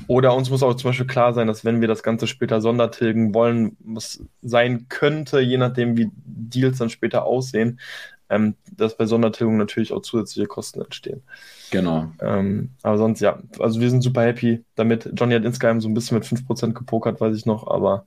Oder 0.06 0.34
uns 0.34 0.50
muss 0.50 0.62
auch 0.62 0.74
zum 0.74 0.90
Beispiel 0.90 1.06
klar 1.06 1.34
sein, 1.34 1.46
dass 1.46 1.64
wenn 1.64 1.80
wir 1.80 1.88
das 1.88 2.02
Ganze 2.02 2.26
später 2.26 2.60
sondertilgen 2.60 3.32
wollen, 3.32 3.76
was 3.80 4.22
sein 4.42 4.86
könnte, 4.88 5.40
je 5.40 5.56
nachdem, 5.56 5.96
wie 5.96 6.10
Deals 6.14 6.78
dann 6.78 6.90
später 6.90 7.24
aussehen, 7.24 7.80
ähm, 8.28 8.56
dass 8.72 8.96
bei 8.96 9.06
Sondertilgung 9.06 9.56
natürlich 9.56 9.92
auch 9.92 10.02
zusätzliche 10.02 10.48
Kosten 10.48 10.80
entstehen. 10.80 11.22
Genau. 11.74 12.12
Ähm, 12.20 12.70
aber 12.82 12.98
sonst, 12.98 13.18
ja, 13.18 13.40
also 13.58 13.80
wir 13.80 13.90
sind 13.90 14.02
super 14.02 14.22
happy 14.22 14.64
damit. 14.76 15.10
Johnny 15.14 15.34
hat 15.34 15.44
insgesamt 15.44 15.82
so 15.82 15.88
ein 15.88 15.94
bisschen 15.94 16.16
mit 16.16 16.24
5% 16.24 16.72
gepokert, 16.72 17.20
weiß 17.20 17.36
ich 17.36 17.46
noch, 17.46 17.66
aber 17.66 18.06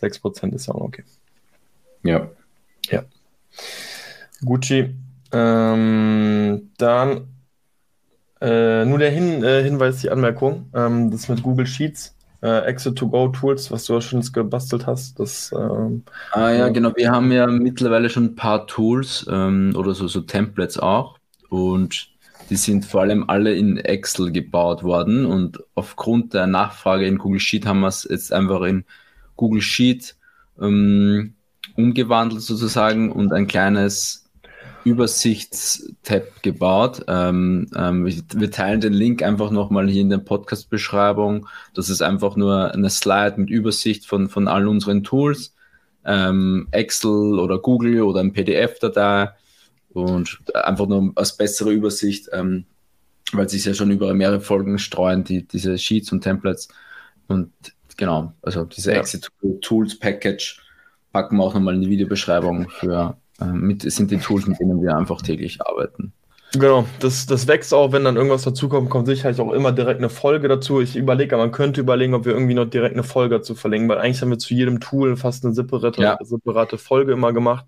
6% 0.00 0.54
ist 0.54 0.68
ja 0.68 0.74
auch 0.74 0.82
okay. 0.82 1.02
Ja. 2.04 2.28
Ja. 2.88 3.02
Gucci. 4.44 4.94
Ähm, 5.32 6.70
dann 6.78 7.26
äh, 8.40 8.84
nur 8.84 8.98
der 8.98 9.10
Hin 9.10 9.42
äh, 9.42 9.64
Hinweis, 9.64 10.00
die 10.00 10.10
Anmerkung, 10.10 10.70
ähm, 10.72 11.10
das 11.10 11.28
mit 11.28 11.42
Google 11.42 11.66
Sheets 11.66 12.14
äh, 12.40 12.66
Exit-to-Go-Tools, 12.66 13.72
was 13.72 13.84
du 13.84 13.94
ja 13.94 14.00
schon 14.00 14.22
gebastelt 14.32 14.86
hast. 14.86 15.18
Das, 15.18 15.52
ähm, 15.52 16.04
ah 16.30 16.50
ja, 16.50 16.68
genau. 16.68 16.92
Wir 16.94 17.10
haben 17.10 17.32
ja 17.32 17.48
mittlerweile 17.48 18.10
schon 18.10 18.26
ein 18.26 18.36
paar 18.36 18.68
Tools 18.68 19.26
ähm, 19.28 19.74
oder 19.76 19.92
so, 19.92 20.06
so 20.06 20.20
Templates 20.20 20.78
auch. 20.78 21.18
Und 21.48 22.10
die 22.50 22.56
sind 22.56 22.86
vor 22.86 23.02
allem 23.02 23.28
alle 23.28 23.54
in 23.54 23.76
Excel 23.76 24.32
gebaut 24.32 24.82
worden 24.82 25.26
und 25.26 25.62
aufgrund 25.74 26.34
der 26.34 26.46
Nachfrage 26.46 27.06
in 27.06 27.18
Google 27.18 27.40
Sheet 27.40 27.66
haben 27.66 27.80
wir 27.80 27.88
es 27.88 28.06
jetzt 28.08 28.32
einfach 28.32 28.62
in 28.62 28.84
Google 29.36 29.60
Sheet 29.60 30.16
ähm, 30.60 31.34
umgewandelt 31.76 32.42
sozusagen 32.42 33.12
und 33.12 33.32
ein 33.32 33.46
kleines 33.46 34.28
Übersichtstab 34.84 36.42
gebaut. 36.42 37.04
Ähm, 37.08 37.70
ähm, 37.76 38.06
wir 38.06 38.50
teilen 38.50 38.80
den 38.80 38.94
Link 38.94 39.22
einfach 39.22 39.50
nochmal 39.50 39.88
hier 39.88 40.00
in 40.00 40.08
der 40.08 40.18
Podcast-Beschreibung. 40.18 41.46
Das 41.74 41.90
ist 41.90 42.02
einfach 42.02 42.36
nur 42.36 42.72
eine 42.72 42.90
Slide 42.90 43.34
mit 43.36 43.50
Übersicht 43.50 44.06
von, 44.06 44.28
von 44.28 44.48
all 44.48 44.66
unseren 44.66 45.04
Tools. 45.04 45.54
Ähm, 46.04 46.68
Excel 46.70 47.38
oder 47.38 47.58
Google 47.58 48.02
oder 48.02 48.20
ein 48.20 48.32
PDF-Datei 48.32 49.30
und 49.92 50.38
einfach 50.54 50.86
nur 50.86 51.12
als 51.14 51.36
bessere 51.36 51.72
Übersicht, 51.72 52.28
ähm, 52.32 52.64
weil 53.32 53.48
sich 53.48 53.64
ja 53.64 53.74
schon 53.74 53.90
über 53.90 54.12
mehrere 54.14 54.40
Folgen 54.40 54.78
streuen, 54.78 55.24
die, 55.24 55.46
diese 55.46 55.76
Sheets 55.78 56.12
und 56.12 56.22
Templates. 56.22 56.68
Und 57.26 57.52
genau, 57.96 58.32
also 58.42 58.64
diese 58.64 58.92
ja. 58.92 58.98
Exit 58.98 59.28
Tools 59.60 59.98
Package 59.98 60.60
packen 61.12 61.36
wir 61.36 61.44
auch 61.44 61.54
nochmal 61.54 61.74
in 61.74 61.82
die 61.82 61.90
Videobeschreibung 61.90 62.68
für 62.70 63.16
äh, 63.40 63.46
mit, 63.46 63.82
sind 63.82 64.10
die 64.10 64.18
Tools, 64.18 64.46
mit 64.46 64.60
denen 64.60 64.82
wir 64.82 64.96
einfach 64.96 65.22
täglich 65.22 65.60
arbeiten. 65.60 66.12
Genau, 66.54 66.86
das, 67.00 67.26
das 67.26 67.46
wächst 67.46 67.74
auch, 67.74 67.92
wenn 67.92 68.04
dann 68.04 68.16
irgendwas 68.16 68.42
dazukommt, 68.42 68.88
kommt 68.88 69.06
sicherlich 69.06 69.38
auch 69.38 69.52
immer 69.52 69.70
direkt 69.70 69.98
eine 69.98 70.08
Folge 70.08 70.48
dazu. 70.48 70.80
Ich 70.80 70.96
überlege, 70.96 71.36
man 71.36 71.52
könnte 71.52 71.82
überlegen, 71.82 72.14
ob 72.14 72.24
wir 72.24 72.32
irgendwie 72.32 72.54
noch 72.54 72.64
direkt 72.64 72.94
eine 72.94 73.02
Folge 73.02 73.36
dazu 73.36 73.54
verlegen, 73.54 73.86
weil 73.88 73.98
eigentlich 73.98 74.22
haben 74.22 74.30
wir 74.30 74.38
zu 74.38 74.54
jedem 74.54 74.80
Tool 74.80 75.16
fast 75.18 75.44
eine 75.44 75.52
separate, 75.52 76.00
ja. 76.00 76.18
separate 76.22 76.78
Folge 76.78 77.12
immer 77.12 77.34
gemacht. 77.34 77.66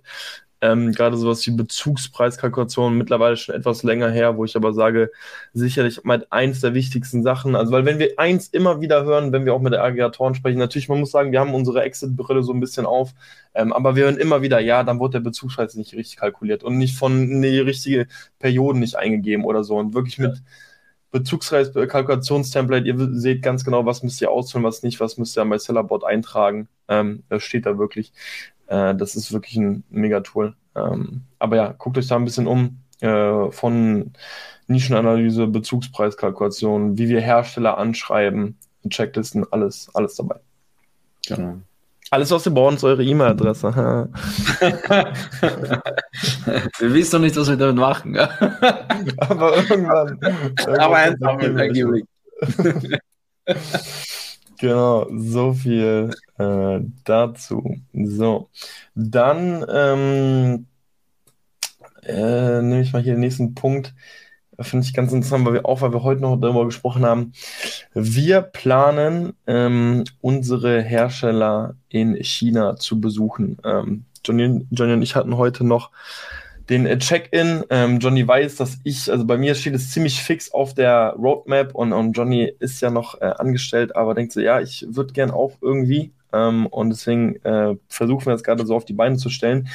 Ähm, 0.63 0.93
Gerade 0.93 1.17
sowas 1.17 1.47
wie 1.47 1.53
Bezugspreiskalkulation 1.53 2.97
mittlerweile 2.99 3.37
schon 3.37 3.55
etwas 3.55 3.83
länger 3.83 4.11
her, 4.11 4.37
wo 4.37 4.45
ich 4.45 4.57
aber 4.57 4.75
sage, 4.75 5.11
sicherlich 5.55 6.05
mal 6.05 6.27
eins 6.31 6.61
der 6.61 6.75
wichtigsten 6.75 7.23
Sachen. 7.23 7.57
Also, 7.57 7.73
weil 7.73 7.87
wenn 7.87 7.99
wir 7.99 8.19
eins 8.19 8.49
immer 8.49 8.81
wieder 8.81 9.05
hören, 9.05 9.33
wenn 9.33 9.47
wir 9.47 9.55
auch 9.55 9.61
mit 9.61 9.73
der 9.73 9.83
Aggregatoren 9.83 10.35
sprechen, 10.35 10.59
natürlich, 10.59 10.89
man 10.89 11.01
muss 11.01 11.11
sagen, 11.11 11.33
wir 11.33 11.41
haben 11.41 11.55
unsere 11.55 11.83
Exit-Brille 11.83 12.43
so 12.43 12.53
ein 12.53 12.61
bisschen 12.61 12.85
auf, 12.87 13.15
ähm, 13.55 13.73
aber 13.73 13.97
wir 13.97 14.05
hören 14.05 14.19
immer 14.19 14.43
wieder, 14.43 14.61
ja, 14.61 14.83
dann 14.85 14.99
wurde 15.01 15.13
der 15.13 15.21
Bezugspreis 15.21 15.75
nicht 15.77 15.95
richtig 15.95 16.17
kalkuliert 16.17 16.63
und 16.63 16.77
nicht 16.79 16.97
von 16.97 17.43
die 17.43 17.59
richtige 17.61 18.07
Perioden 18.39 18.81
nicht 18.81 18.97
eingegeben 18.97 19.45
oder 19.45 19.65
so. 19.65 19.77
Und 19.79 19.95
wirklich 19.95 20.19
mit 20.19 20.43
Bezugspreis-Kalkulationstemplate, 21.11 22.87
ihr 22.87 22.97
seht 23.19 23.43
ganz 23.43 23.65
genau, 23.65 23.85
was 23.87 24.03
müsst 24.03 24.21
ihr 24.21 24.31
ausfüllen, 24.31 24.65
was 24.65 24.83
nicht, 24.83 25.01
was 25.01 25.17
müsst 25.19 25.37
ihr 25.37 25.45
bei 25.45 25.59
Sellerbot 25.59 26.05
eintragen. 26.05 26.69
Ähm, 26.89 27.25
das 27.29 27.43
steht 27.43 27.67
da 27.67 27.79
wirklich. 27.79 28.13
Äh, 28.71 28.95
das 28.95 29.17
ist 29.17 29.33
wirklich 29.33 29.57
ein 29.57 29.83
Mega-Tool. 29.91 30.55
Ähm, 30.77 31.23
aber 31.39 31.57
ja, 31.57 31.75
guckt 31.77 31.99
euch 31.99 32.07
da 32.07 32.17
ein 32.17 32.25
bisschen 32.25 32.47
um. 32.47 32.79
Äh, 33.01 33.51
von 33.51 34.13
Nischenanalyse, 34.69 35.49
Bezugspreiskalkulation, 35.49 36.97
wie 36.97 37.09
wir 37.09 37.21
Hersteller 37.21 37.79
anschreiben, 37.79 38.57
Checklisten, 38.89 39.45
alles, 39.51 39.91
alles 39.95 40.15
dabei. 40.15 40.37
Genau. 41.27 41.57
Alles, 42.13 42.31
was 42.31 42.45
wir 42.45 42.53
brauchen, 42.53 42.77
ist 42.77 42.85
eure 42.85 43.05
E-Mail-Adresse. 43.05 43.73
wir 46.79 46.95
wissen 46.95 47.13
doch 47.13 47.21
nicht, 47.21 47.37
was 47.37 47.49
wir 47.49 47.57
damit 47.57 47.77
machen. 47.77 48.17
Aber 48.19 49.57
irgendwann. 49.57 50.19
Aber 50.79 50.97
einfach 50.97 51.37
mit 51.39 52.07
Genau, 54.61 55.07
so 55.17 55.55
viel 55.55 56.11
äh, 56.39 56.81
dazu. 57.05 57.81
So, 57.95 58.51
dann 58.95 59.65
ähm, 59.73 60.67
äh, 62.03 62.61
nehme 62.63 62.83
ich 62.83 62.93
mal 62.93 63.03
hier 63.03 63.15
den 63.15 63.21
nächsten 63.21 63.55
Punkt. 63.55 63.95
Finde 64.61 64.85
ich 64.87 64.93
ganz 64.93 65.13
interessant, 65.13 65.47
weil 65.47 65.55
wir 65.55 65.67
auch, 65.67 65.81
weil 65.81 65.93
wir 65.95 66.03
heute 66.03 66.21
noch 66.21 66.37
darüber 66.39 66.67
gesprochen 66.67 67.07
haben. 67.07 67.33
Wir 67.95 68.43
planen, 68.43 69.33
ähm, 69.47 70.05
unsere 70.21 70.83
Hersteller 70.83 71.77
in 71.89 72.17
China 72.23 72.77
zu 72.77 73.01
besuchen. 73.01 73.57
Ähm, 73.65 74.05
Johnny, 74.25 74.67
Johnny 74.71 74.93
und 74.93 75.03
ich 75.03 75.17
hatten 75.17 75.39
heute 75.39 75.65
noch 75.65 75.91
den 76.71 76.87
äh, 76.87 76.99
Check-in. 76.99 77.65
Ähm, 77.69 77.99
Johnny 77.99 78.27
weiß, 78.27 78.57
dass 78.57 78.79
ich, 78.85 79.11
also 79.11 79.27
bei 79.27 79.37
mir 79.37 79.55
steht 79.55 79.75
es 79.75 79.91
ziemlich 79.91 80.23
fix 80.23 80.53
auf 80.53 80.73
der 80.73 81.15
Roadmap 81.19 81.75
und, 81.75 81.93
und 81.93 82.13
Johnny 82.13 82.53
ist 82.61 82.81
ja 82.81 82.91
noch 82.91 83.21
äh, 83.21 83.27
angestellt, 83.27 83.97
aber 83.97 84.15
denkt 84.15 84.33
so, 84.33 84.41
ja, 84.41 84.61
ich 84.61 84.87
würde 84.89 85.13
gern 85.13 85.31
auch 85.31 85.59
irgendwie. 85.61 86.13
Ähm, 86.33 86.67
und 86.67 86.91
deswegen 86.91 87.37
äh, 87.45 87.77
versuchen 87.89 88.27
wir 88.27 88.33
jetzt 88.33 88.45
gerade 88.45 88.65
so 88.65 88.77
auf 88.77 88.85
die 88.85 88.93
Beine 88.93 89.17
zu 89.17 89.31
stellen. 89.31 89.69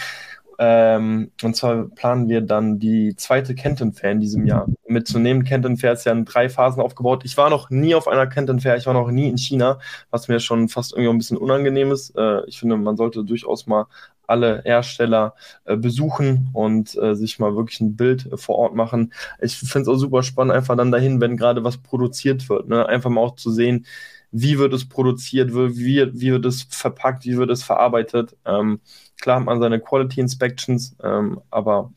Ähm, 0.57 1.31
und 1.43 1.55
zwar 1.55 1.89
planen 1.89 2.29
wir 2.29 2.41
dann 2.41 2.79
die 2.79 3.15
zweite 3.15 3.55
Kenton 3.55 3.93
Fair 3.93 4.11
in 4.11 4.19
diesem 4.19 4.45
Jahr 4.45 4.67
mitzunehmen. 4.87 5.43
Kenton 5.43 5.77
Fair 5.77 5.93
ist 5.93 6.05
ja 6.05 6.11
in 6.11 6.25
drei 6.25 6.49
Phasen 6.49 6.81
aufgebaut. 6.81 7.23
Ich 7.25 7.37
war 7.37 7.49
noch 7.49 7.69
nie 7.69 7.95
auf 7.95 8.07
einer 8.07 8.27
Kenton 8.27 8.59
Fair, 8.59 8.77
ich 8.77 8.85
war 8.85 8.93
noch 8.93 9.11
nie 9.11 9.29
in 9.29 9.37
China, 9.37 9.79
was 10.11 10.27
mir 10.27 10.39
schon 10.39 10.69
fast 10.69 10.93
irgendwie 10.93 11.09
ein 11.09 11.17
bisschen 11.17 11.37
unangenehm 11.37 11.91
ist. 11.91 12.15
Äh, 12.17 12.45
ich 12.47 12.59
finde, 12.59 12.77
man 12.77 12.97
sollte 12.97 13.23
durchaus 13.23 13.67
mal 13.67 13.87
alle 14.27 14.61
Hersteller 14.63 15.35
äh, 15.65 15.75
besuchen 15.77 16.49
und 16.53 16.95
äh, 16.97 17.15
sich 17.15 17.39
mal 17.39 17.55
wirklich 17.55 17.79
ein 17.81 17.95
Bild 17.95 18.31
äh, 18.31 18.37
vor 18.37 18.55
Ort 18.55 18.75
machen. 18.75 19.13
Ich 19.41 19.57
finde 19.57 19.81
es 19.81 19.87
auch 19.87 19.99
super 19.99 20.23
spannend, 20.23 20.53
einfach 20.53 20.75
dann 20.75 20.91
dahin, 20.91 21.21
wenn 21.21 21.37
gerade 21.37 21.63
was 21.63 21.77
produziert 21.77 22.49
wird. 22.49 22.67
Ne? 22.67 22.87
Einfach 22.87 23.09
mal 23.09 23.21
auch 23.21 23.35
zu 23.35 23.51
sehen, 23.51 23.85
wie 24.31 24.57
wird 24.59 24.73
es 24.73 24.87
produziert, 24.87 25.53
wie, 25.53 26.11
wie 26.13 26.31
wird 26.31 26.45
es 26.45 26.63
verpackt, 26.63 27.25
wie 27.25 27.37
wird 27.37 27.51
es 27.51 27.63
verarbeitet. 27.63 28.35
Ähm, 28.45 28.81
klar 29.19 29.39
hat 29.39 29.45
man 29.45 29.60
seine 29.60 29.80
Quality 29.80 30.21
Inspections, 30.21 30.95
ähm, 31.04 31.41
aber 31.49 31.93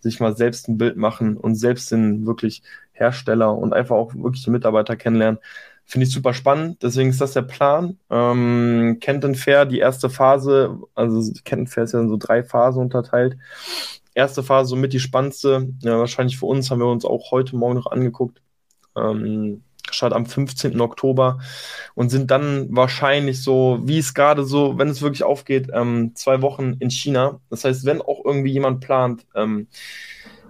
sich 0.00 0.20
mal 0.20 0.36
selbst 0.36 0.68
ein 0.68 0.78
Bild 0.78 0.96
machen 0.96 1.36
und 1.36 1.54
selbst 1.54 1.90
den 1.92 2.26
wirklich 2.26 2.62
Hersteller 2.92 3.56
und 3.56 3.72
einfach 3.72 3.96
auch 3.96 4.14
wirklich 4.14 4.44
die 4.44 4.50
Mitarbeiter 4.50 4.96
kennenlernen, 4.96 5.38
Finde 5.84 6.06
ich 6.06 6.12
super 6.12 6.32
spannend, 6.32 6.82
deswegen 6.82 7.10
ist 7.10 7.20
das 7.20 7.32
der 7.32 7.42
Plan. 7.42 7.98
Ähm, 8.08 8.98
Kenton 9.00 9.34
Fair, 9.34 9.66
die 9.66 9.78
erste 9.78 10.08
Phase, 10.08 10.78
also 10.94 11.32
Kenton 11.44 11.66
Fair 11.66 11.84
ist 11.84 11.92
ja 11.92 12.00
in 12.00 12.08
so 12.08 12.16
drei 12.16 12.42
Phasen 12.44 12.82
unterteilt. 12.82 13.36
Erste 14.14 14.42
Phase 14.42 14.70
somit 14.70 14.92
die 14.92 15.00
spannendste, 15.00 15.68
ja, 15.82 15.98
wahrscheinlich 15.98 16.38
für 16.38 16.46
uns, 16.46 16.70
haben 16.70 16.78
wir 16.78 16.86
uns 16.86 17.04
auch 17.04 17.30
heute 17.30 17.56
Morgen 17.56 17.74
noch 17.74 17.90
angeguckt. 17.90 18.40
Ähm, 18.96 19.64
statt 19.94 20.12
am 20.12 20.26
15. 20.26 20.80
Oktober 20.80 21.38
und 21.94 22.10
sind 22.10 22.30
dann 22.30 22.68
wahrscheinlich 22.70 23.42
so, 23.42 23.80
wie 23.82 23.98
es 23.98 24.14
gerade 24.14 24.44
so, 24.44 24.78
wenn 24.78 24.88
es 24.88 25.02
wirklich 25.02 25.24
aufgeht, 25.24 25.68
ähm, 25.72 26.12
zwei 26.14 26.42
Wochen 26.42 26.74
in 26.80 26.90
China. 26.90 27.40
Das 27.50 27.64
heißt, 27.64 27.84
wenn 27.84 28.00
auch 28.00 28.24
irgendwie 28.24 28.52
jemand 28.52 28.80
plant, 28.80 29.26
ähm, 29.34 29.68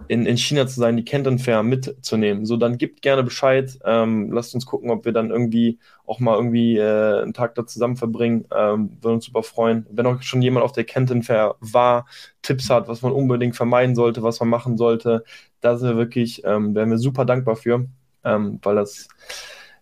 in, 0.09 0.26
in 0.26 0.37
China 0.37 0.66
zu 0.66 0.81
sein, 0.81 0.96
die 0.96 1.05
Canton 1.05 1.38
Fair 1.38 1.62
mitzunehmen. 1.62 2.44
So, 2.46 2.57
dann 2.57 2.78
gibt 2.78 3.02
gerne 3.02 3.22
Bescheid. 3.22 3.78
Ähm, 3.85 4.33
lasst 4.33 4.55
uns 4.55 4.66
gucken, 4.66 4.90
ob 4.90 5.05
wir 5.05 5.12
dann 5.12 5.31
irgendwie 5.31 5.78
auch 6.07 6.20
mal 6.20 6.37
irgendwie 6.37 6.76
äh, 6.76 7.22
einen 7.22 7.35
Tag 7.35 7.55
da 7.55 7.66
zusammen 7.66 7.96
verbringen. 7.96 8.44
Ähm, 8.55 8.98
würden 9.00 9.14
uns 9.14 9.26
super 9.26 9.42
freuen. 9.42 9.87
Wenn 9.90 10.07
auch 10.07 10.20
schon 10.22 10.42
jemand 10.42 10.64
auf 10.64 10.72
der 10.72 10.85
Canton 10.85 11.22
Fair 11.22 11.57
war, 11.61 12.07
Tipps 12.42 12.70
hat, 12.70 12.88
was 12.88 13.02
man 13.02 13.12
unbedingt 13.12 13.57
vermeiden 13.57 13.94
sollte, 13.94 14.22
was 14.22 14.40
man 14.40 14.48
machen 14.48 14.76
sollte, 14.76 15.24
da 15.61 15.76
sind 15.76 15.88
wir 15.88 15.96
wirklich, 15.96 16.42
ähm, 16.44 16.74
wären 16.74 16.90
wir 16.90 16.98
super 16.98 17.24
dankbar 17.24 17.57
für, 17.57 17.87
ähm, 18.24 18.58
weil 18.62 18.76
das 18.76 19.08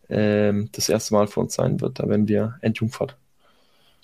ähm, 0.08 0.68
das 0.72 0.88
erste 0.88 1.14
Mal 1.14 1.26
für 1.26 1.40
uns 1.40 1.54
sein 1.54 1.80
wird. 1.80 1.98
Da 1.98 2.08
werden 2.08 2.28
wir 2.28 2.56
Endjungfahrt. 2.60 3.16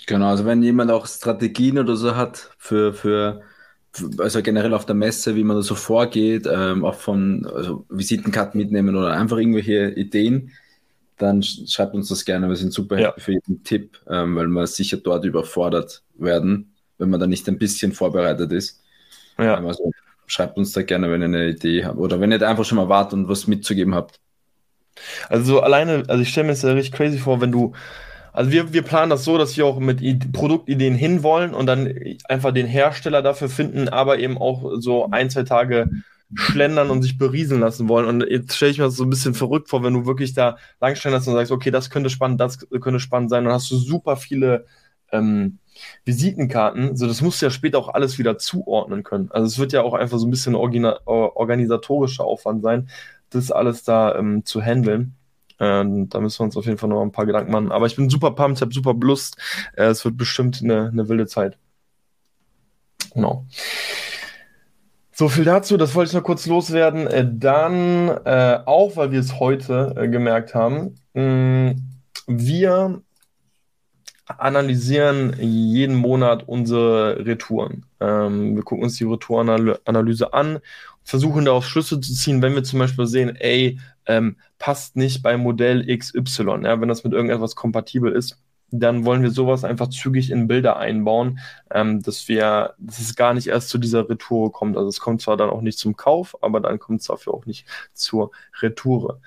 Genau, 0.06 0.28
also 0.28 0.44
wenn 0.44 0.62
jemand 0.62 0.90
auch 0.90 1.06
Strategien 1.06 1.78
oder 1.78 1.96
so 1.96 2.14
hat 2.14 2.50
für, 2.58 2.94
für 2.94 3.42
also 4.18 4.42
generell 4.42 4.74
auf 4.74 4.86
der 4.86 4.94
Messe, 4.94 5.34
wie 5.34 5.44
man 5.44 5.56
da 5.56 5.62
so 5.62 5.74
vorgeht, 5.74 6.46
ähm, 6.50 6.84
auch 6.84 6.94
von 6.94 7.46
also 7.52 7.84
Visitenkarten 7.88 8.58
mitnehmen 8.58 8.94
oder 8.94 9.12
einfach 9.12 9.38
irgendwelche 9.38 9.90
Ideen, 9.90 10.52
dann 11.16 11.42
schreibt 11.42 11.94
uns 11.94 12.08
das 12.08 12.24
gerne. 12.24 12.48
Wir 12.48 12.56
sind 12.56 12.72
super 12.72 12.98
ja. 12.98 13.14
für 13.16 13.32
jeden 13.32 13.64
Tipp, 13.64 13.98
ähm, 14.08 14.36
weil 14.36 14.46
wir 14.46 14.66
sicher 14.66 14.98
dort 14.98 15.24
überfordert 15.24 16.02
werden, 16.14 16.74
wenn 16.98 17.10
man 17.10 17.18
da 17.18 17.26
nicht 17.26 17.48
ein 17.48 17.58
bisschen 17.58 17.92
vorbereitet 17.92 18.52
ist. 18.52 18.82
Ja. 19.38 19.58
Ähm, 19.58 19.66
also 19.66 19.90
schreibt 20.26 20.56
uns 20.56 20.72
da 20.72 20.82
gerne, 20.82 21.10
wenn 21.10 21.22
ihr 21.22 21.26
eine 21.26 21.48
Idee 21.48 21.84
habt 21.84 21.98
oder 21.98 22.20
wenn 22.20 22.32
ihr 22.32 22.46
einfach 22.46 22.64
schon 22.64 22.76
mal 22.76 22.88
wartet 22.88 23.14
und 23.14 23.28
was 23.28 23.46
mitzugeben 23.46 23.94
habt. 23.94 24.20
Also 25.28 25.60
alleine, 25.60 26.04
also 26.08 26.22
ich 26.22 26.28
stelle 26.28 26.46
mir 26.46 26.52
das 26.52 26.62
ja 26.62 26.72
richtig 26.72 26.92
crazy 26.92 27.18
vor, 27.18 27.40
wenn 27.40 27.52
du 27.52 27.72
also 28.36 28.50
wir, 28.50 28.70
wir 28.74 28.82
planen 28.82 29.08
das 29.08 29.24
so, 29.24 29.38
dass 29.38 29.56
wir 29.56 29.64
auch 29.64 29.78
mit 29.78 30.02
I 30.02 30.18
Produktideen 30.18 30.94
hinwollen 30.94 31.54
und 31.54 31.64
dann 31.64 31.90
einfach 32.28 32.52
den 32.52 32.66
Hersteller 32.66 33.22
dafür 33.22 33.48
finden, 33.48 33.88
aber 33.88 34.18
eben 34.18 34.36
auch 34.36 34.72
so 34.78 35.08
ein, 35.10 35.30
zwei 35.30 35.44
Tage 35.44 35.88
schlendern 36.34 36.90
und 36.90 37.00
sich 37.00 37.16
berieseln 37.16 37.62
lassen 37.62 37.88
wollen. 37.88 38.06
Und 38.06 38.28
jetzt 38.28 38.54
stelle 38.54 38.72
ich 38.72 38.78
mir 38.78 38.84
das 38.84 38.96
so 38.96 39.04
ein 39.04 39.10
bisschen 39.10 39.32
verrückt 39.32 39.70
vor, 39.70 39.82
wenn 39.82 39.94
du 39.94 40.04
wirklich 40.04 40.34
da 40.34 40.58
langschlenderst 40.82 41.28
und 41.28 41.34
sagst, 41.34 41.50
okay, 41.50 41.70
das 41.70 41.88
könnte 41.88 42.10
spannend, 42.10 42.38
das 42.38 42.58
könnte 42.58 43.00
spannend 43.00 43.30
sein. 43.30 43.44
Dann 43.44 43.54
hast 43.54 43.70
du 43.70 43.76
super 43.76 44.16
viele 44.16 44.66
ähm, 45.12 45.58
Visitenkarten. 46.04 46.94
So, 46.96 47.06
das 47.06 47.22
musst 47.22 47.40
du 47.40 47.46
ja 47.46 47.50
später 47.50 47.78
auch 47.78 47.88
alles 47.88 48.18
wieder 48.18 48.36
zuordnen 48.36 49.02
können. 49.02 49.30
Also 49.30 49.46
es 49.46 49.58
wird 49.58 49.72
ja 49.72 49.82
auch 49.82 49.94
einfach 49.94 50.18
so 50.18 50.26
ein 50.26 50.30
bisschen 50.30 50.54
organisatorischer 50.54 52.24
Aufwand 52.24 52.62
sein, 52.62 52.90
das 53.30 53.50
alles 53.50 53.84
da 53.84 54.14
ähm, 54.16 54.44
zu 54.44 54.62
handeln. 54.62 55.14
Ähm, 55.58 56.08
da 56.08 56.20
müssen 56.20 56.40
wir 56.40 56.44
uns 56.44 56.56
auf 56.56 56.66
jeden 56.66 56.78
Fall 56.78 56.88
noch 56.88 57.02
ein 57.02 57.12
paar 57.12 57.26
Gedanken 57.26 57.52
machen. 57.52 57.72
Aber 57.72 57.86
ich 57.86 57.96
bin 57.96 58.10
super 58.10 58.32
pumped, 58.32 58.58
ich 58.58 58.62
habe 58.62 58.74
super 58.74 58.94
Lust. 58.94 59.36
Äh, 59.74 59.86
es 59.86 60.04
wird 60.04 60.16
bestimmt 60.16 60.60
eine, 60.62 60.88
eine 60.88 61.08
wilde 61.08 61.26
Zeit. 61.26 61.58
Genau. 63.14 63.46
So 65.12 65.30
viel 65.30 65.44
dazu, 65.44 65.78
das 65.78 65.94
wollte 65.94 66.10
ich 66.10 66.14
noch 66.14 66.22
kurz 66.22 66.46
loswerden. 66.46 67.06
Äh, 67.06 67.26
dann, 67.26 68.08
äh, 68.26 68.60
auch 68.66 68.96
weil 68.96 69.12
wir 69.12 69.20
es 69.20 69.40
heute 69.40 69.94
äh, 69.96 70.08
gemerkt 70.08 70.54
haben, 70.54 70.96
mh, 71.14 71.22
mm, 71.22 71.76
wir 72.26 73.02
analysieren 74.26 75.36
jeden 75.38 75.96
Monat 75.96 76.46
unsere 76.46 77.24
Retouren. 77.24 77.86
Ähm, 78.00 78.56
wir 78.56 78.62
gucken 78.62 78.84
uns 78.84 78.96
die 78.96 79.04
Retourenanalyse 79.04 80.34
an, 80.34 80.58
versuchen 81.06 81.44
daraus 81.46 81.64
Schlüsse 81.64 82.00
zu 82.00 82.12
ziehen, 82.12 82.42
wenn 82.42 82.54
wir 82.54 82.64
zum 82.64 82.80
Beispiel 82.80 83.06
sehen, 83.06 83.36
ey, 83.36 83.78
ähm, 84.06 84.36
passt 84.58 84.96
nicht 84.96 85.22
bei 85.22 85.36
Modell 85.36 85.86
XY, 85.96 86.64
ja, 86.64 86.80
wenn 86.80 86.88
das 86.88 87.04
mit 87.04 87.12
irgendetwas 87.12 87.56
kompatibel 87.56 88.12
ist 88.12 88.38
dann 88.70 89.04
wollen 89.04 89.22
wir 89.22 89.30
sowas 89.30 89.64
einfach 89.64 89.88
zügig 89.88 90.30
in 90.30 90.48
Bilder 90.48 90.76
einbauen, 90.76 91.38
ähm, 91.70 92.02
dass 92.02 92.28
wir, 92.28 92.74
dass 92.78 92.98
es 92.98 93.14
gar 93.14 93.32
nicht 93.34 93.46
erst 93.46 93.68
zu 93.68 93.78
dieser 93.78 94.08
Retour 94.08 94.52
kommt. 94.52 94.76
Also 94.76 94.88
es 94.88 95.00
kommt 95.00 95.22
zwar 95.22 95.36
dann 95.36 95.50
auch 95.50 95.60
nicht 95.60 95.78
zum 95.78 95.96
Kauf, 95.96 96.36
aber 96.42 96.60
dann 96.60 96.78
kommt 96.78 97.00
es 97.00 97.06
dafür 97.06 97.34
auch 97.34 97.46
nicht 97.46 97.66
zur 97.94 98.32
Retour. 98.60 99.20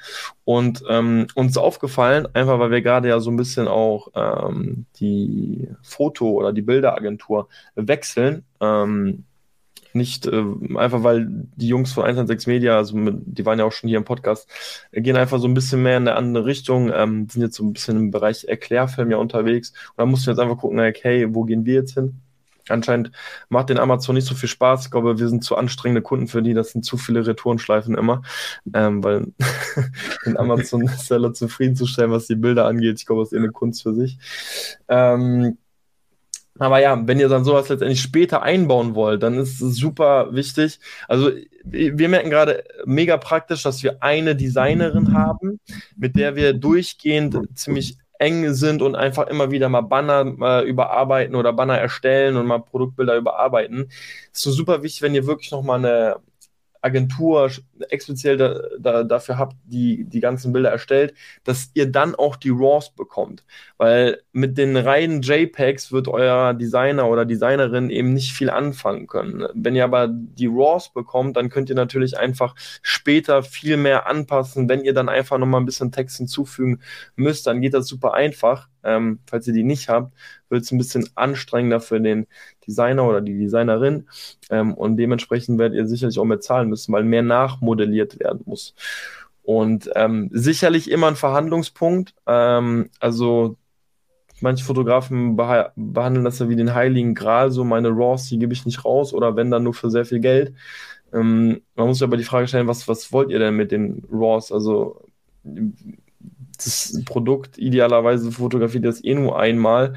Und 0.43 0.83
ähm, 0.89 1.27
uns 1.35 1.57
aufgefallen, 1.57 2.27
einfach 2.33 2.59
weil 2.59 2.71
wir 2.71 2.81
gerade 2.81 3.07
ja 3.07 3.19
so 3.19 3.31
ein 3.31 3.37
bisschen 3.37 3.67
auch 3.67 4.09
ähm, 4.13 4.85
die 4.99 5.69
Foto- 5.83 6.31
oder 6.31 6.51
die 6.51 6.61
Bilderagentur 6.61 7.47
wechseln, 7.75 8.45
ähm, 8.59 9.25
nicht 9.95 10.25
äh, 10.25 10.43
einfach, 10.75 11.03
weil 11.03 11.27
die 11.29 11.67
Jungs 11.67 11.93
von 11.93 12.03
116 12.03 12.51
Media, 12.51 12.77
also 12.77 12.95
mit, 12.95 13.15
die 13.25 13.45
waren 13.45 13.59
ja 13.59 13.65
auch 13.65 13.71
schon 13.71 13.87
hier 13.87 13.97
im 13.97 14.05
Podcast, 14.05 14.49
äh, 14.91 15.01
gehen 15.01 15.15
einfach 15.15 15.39
so 15.39 15.47
ein 15.47 15.53
bisschen 15.53 15.83
mehr 15.83 15.97
in 15.97 16.07
eine 16.07 16.17
andere 16.17 16.45
Richtung, 16.45 16.91
ähm, 16.93 17.27
sind 17.29 17.41
jetzt 17.41 17.55
so 17.55 17.63
ein 17.63 17.73
bisschen 17.73 17.97
im 17.97 18.11
Bereich 18.11 18.45
Erklärfilm 18.45 19.11
ja 19.11 19.17
unterwegs. 19.17 19.71
Und 19.71 19.97
da 19.97 20.05
mussten 20.05 20.27
wir 20.27 20.33
jetzt 20.33 20.39
einfach 20.39 20.57
gucken, 20.57 20.79
okay, 20.79 21.27
wo 21.33 21.43
gehen 21.43 21.65
wir 21.65 21.75
jetzt 21.75 21.93
hin? 21.93 22.21
Anscheinend 22.69 23.11
macht 23.49 23.69
den 23.69 23.79
Amazon 23.79 24.15
nicht 24.15 24.27
so 24.27 24.35
viel 24.35 24.49
Spaß. 24.49 24.85
Ich 24.85 24.91
glaube, 24.91 25.19
wir 25.19 25.27
sind 25.27 25.43
zu 25.43 25.55
anstrengende 25.55 26.01
Kunden 26.01 26.27
für 26.27 26.41
die. 26.41 26.53
Das 26.53 26.71
sind 26.71 26.85
zu 26.85 26.97
viele 26.97 27.25
Retourenschleifen 27.25 27.95
immer, 27.95 28.21
ähm, 28.73 29.03
weil 29.03 29.27
den 30.25 30.37
Amazon-Seller 30.37 31.33
zufriedenzustellen, 31.33 32.11
was 32.11 32.27
die 32.27 32.35
Bilder 32.35 32.65
angeht. 32.65 32.99
Ich 32.99 33.05
glaube, 33.05 33.21
das 33.21 33.31
ist 33.31 33.37
eh 33.37 33.41
eine 33.41 33.51
Kunst 33.51 33.83
für 33.83 33.93
sich. 33.93 34.17
Ähm, 34.87 35.57
aber 36.59 36.79
ja, 36.79 37.07
wenn 37.07 37.19
ihr 37.19 37.29
dann 37.29 37.43
sowas 37.43 37.69
letztendlich 37.69 38.01
später 38.01 38.43
einbauen 38.43 38.95
wollt, 38.95 39.23
dann 39.23 39.37
ist 39.37 39.61
es 39.61 39.77
super 39.77 40.33
wichtig. 40.33 40.79
Also 41.07 41.31
wir 41.63 42.09
merken 42.09 42.29
gerade 42.29 42.63
mega 42.85 43.17
praktisch, 43.17 43.63
dass 43.63 43.83
wir 43.83 44.01
eine 44.03 44.35
Designerin 44.35 45.13
haben, 45.13 45.59
mit 45.95 46.15
der 46.15 46.35
wir 46.35 46.53
durchgehend 46.53 47.37
ziemlich 47.55 47.97
eng 48.19 48.53
sind 48.53 48.81
und 48.81 48.95
einfach 48.95 49.27
immer 49.27 49.49
wieder 49.49 49.69
mal 49.69 49.81
Banner 49.81 50.35
äh, 50.41 50.67
überarbeiten 50.67 51.35
oder 51.35 51.53
Banner 51.53 51.77
erstellen 51.77 52.35
und 52.35 52.45
mal 52.45 52.59
Produktbilder 52.59 53.15
überarbeiten. 53.15 53.89
Ist 54.33 54.43
so 54.43 54.51
super 54.51 54.83
wichtig, 54.83 55.01
wenn 55.01 55.15
ihr 55.15 55.25
wirklich 55.25 55.51
noch 55.51 55.63
mal 55.63 55.77
eine 55.79 56.17
Agentur 56.81 57.51
explizit 57.89 58.39
da, 58.39 58.61
da, 58.79 59.03
dafür 59.03 59.37
habt, 59.37 59.55
die 59.65 60.05
die 60.05 60.19
ganzen 60.19 60.53
Bilder 60.53 60.69
erstellt, 60.69 61.13
dass 61.43 61.71
ihr 61.73 61.91
dann 61.91 62.15
auch 62.15 62.35
die 62.35 62.51
RAWs 62.51 62.91
bekommt. 62.91 63.43
Weil 63.77 64.21
mit 64.31 64.57
den 64.57 64.77
reinen 64.77 65.21
JPEGs 65.21 65.91
wird 65.91 66.07
euer 66.07 66.53
Designer 66.53 67.09
oder 67.09 67.25
Designerin 67.25 67.89
eben 67.89 68.13
nicht 68.13 68.33
viel 68.33 68.49
anfangen 68.49 69.07
können. 69.07 69.47
Wenn 69.53 69.75
ihr 69.75 69.83
aber 69.83 70.07
die 70.09 70.47
RAWs 70.47 70.93
bekommt, 70.93 71.35
dann 71.35 71.49
könnt 71.49 71.69
ihr 71.69 71.75
natürlich 71.75 72.17
einfach 72.17 72.55
später 72.81 73.43
viel 73.43 73.77
mehr 73.77 74.07
anpassen. 74.07 74.69
Wenn 74.69 74.83
ihr 74.83 74.93
dann 74.93 75.09
einfach 75.09 75.37
nochmal 75.37 75.61
ein 75.61 75.65
bisschen 75.65 75.91
Text 75.91 76.17
hinzufügen 76.17 76.79
müsst, 77.15 77.45
dann 77.47 77.61
geht 77.61 77.73
das 77.73 77.87
super 77.87 78.13
einfach. 78.13 78.68
Ähm, 78.83 79.19
falls 79.27 79.47
ihr 79.47 79.53
die 79.53 79.63
nicht 79.63 79.89
habt, 79.89 80.13
wird 80.49 80.63
es 80.63 80.71
ein 80.71 80.77
bisschen 80.77 81.07
anstrengender 81.15 81.79
für 81.79 81.99
den 81.99 82.27
Designer 82.67 83.07
oder 83.07 83.21
die 83.21 83.37
Designerin. 83.37 84.07
Ähm, 84.49 84.73
und 84.73 84.97
dementsprechend 84.97 85.59
werdet 85.59 85.77
ihr 85.77 85.87
sicherlich 85.87 86.19
auch 86.19 86.25
mehr 86.25 86.39
zahlen 86.39 86.69
müssen, 86.69 86.93
weil 86.93 87.03
mehr 87.03 87.23
nachmodelliert 87.23 88.19
werden 88.19 88.41
muss. 88.45 88.75
Und 89.43 89.89
ähm, 89.95 90.29
sicherlich 90.31 90.91
immer 90.91 91.07
ein 91.07 91.15
Verhandlungspunkt. 91.15 92.13
Ähm, 92.27 92.89
also 92.99 93.57
manche 94.41 94.63
Fotografen 94.63 95.35
beha 95.35 95.71
behandeln 95.75 96.25
das 96.25 96.39
ja 96.39 96.49
wie 96.49 96.55
den 96.55 96.73
heiligen 96.73 97.15
Gral, 97.15 97.51
so 97.51 97.63
meine 97.63 97.89
Raws, 97.89 98.29
die 98.29 98.39
gebe 98.39 98.53
ich 98.53 98.65
nicht 98.65 98.85
raus 98.85 99.13
oder 99.13 99.35
wenn 99.35 99.51
dann 99.51 99.63
nur 99.63 99.73
für 99.73 99.89
sehr 99.89 100.05
viel 100.05 100.19
Geld. 100.19 100.53
Ähm, 101.13 101.61
man 101.75 101.87
muss 101.87 102.01
aber 102.01 102.17
die 102.17 102.23
Frage 102.23 102.47
stellen, 102.47 102.67
was, 102.67 102.87
was 102.87 103.11
wollt 103.11 103.31
ihr 103.31 103.39
denn 103.39 103.55
mit 103.55 103.71
den 103.71 104.05
Raws? 104.11 104.51
Also 104.51 105.01
das 106.65 107.01
Produkt 107.05 107.57
idealerweise 107.57 108.31
fotografiert 108.31 108.85
das 108.85 109.03
eh 109.03 109.13
nur 109.15 109.39
einmal. 109.39 109.95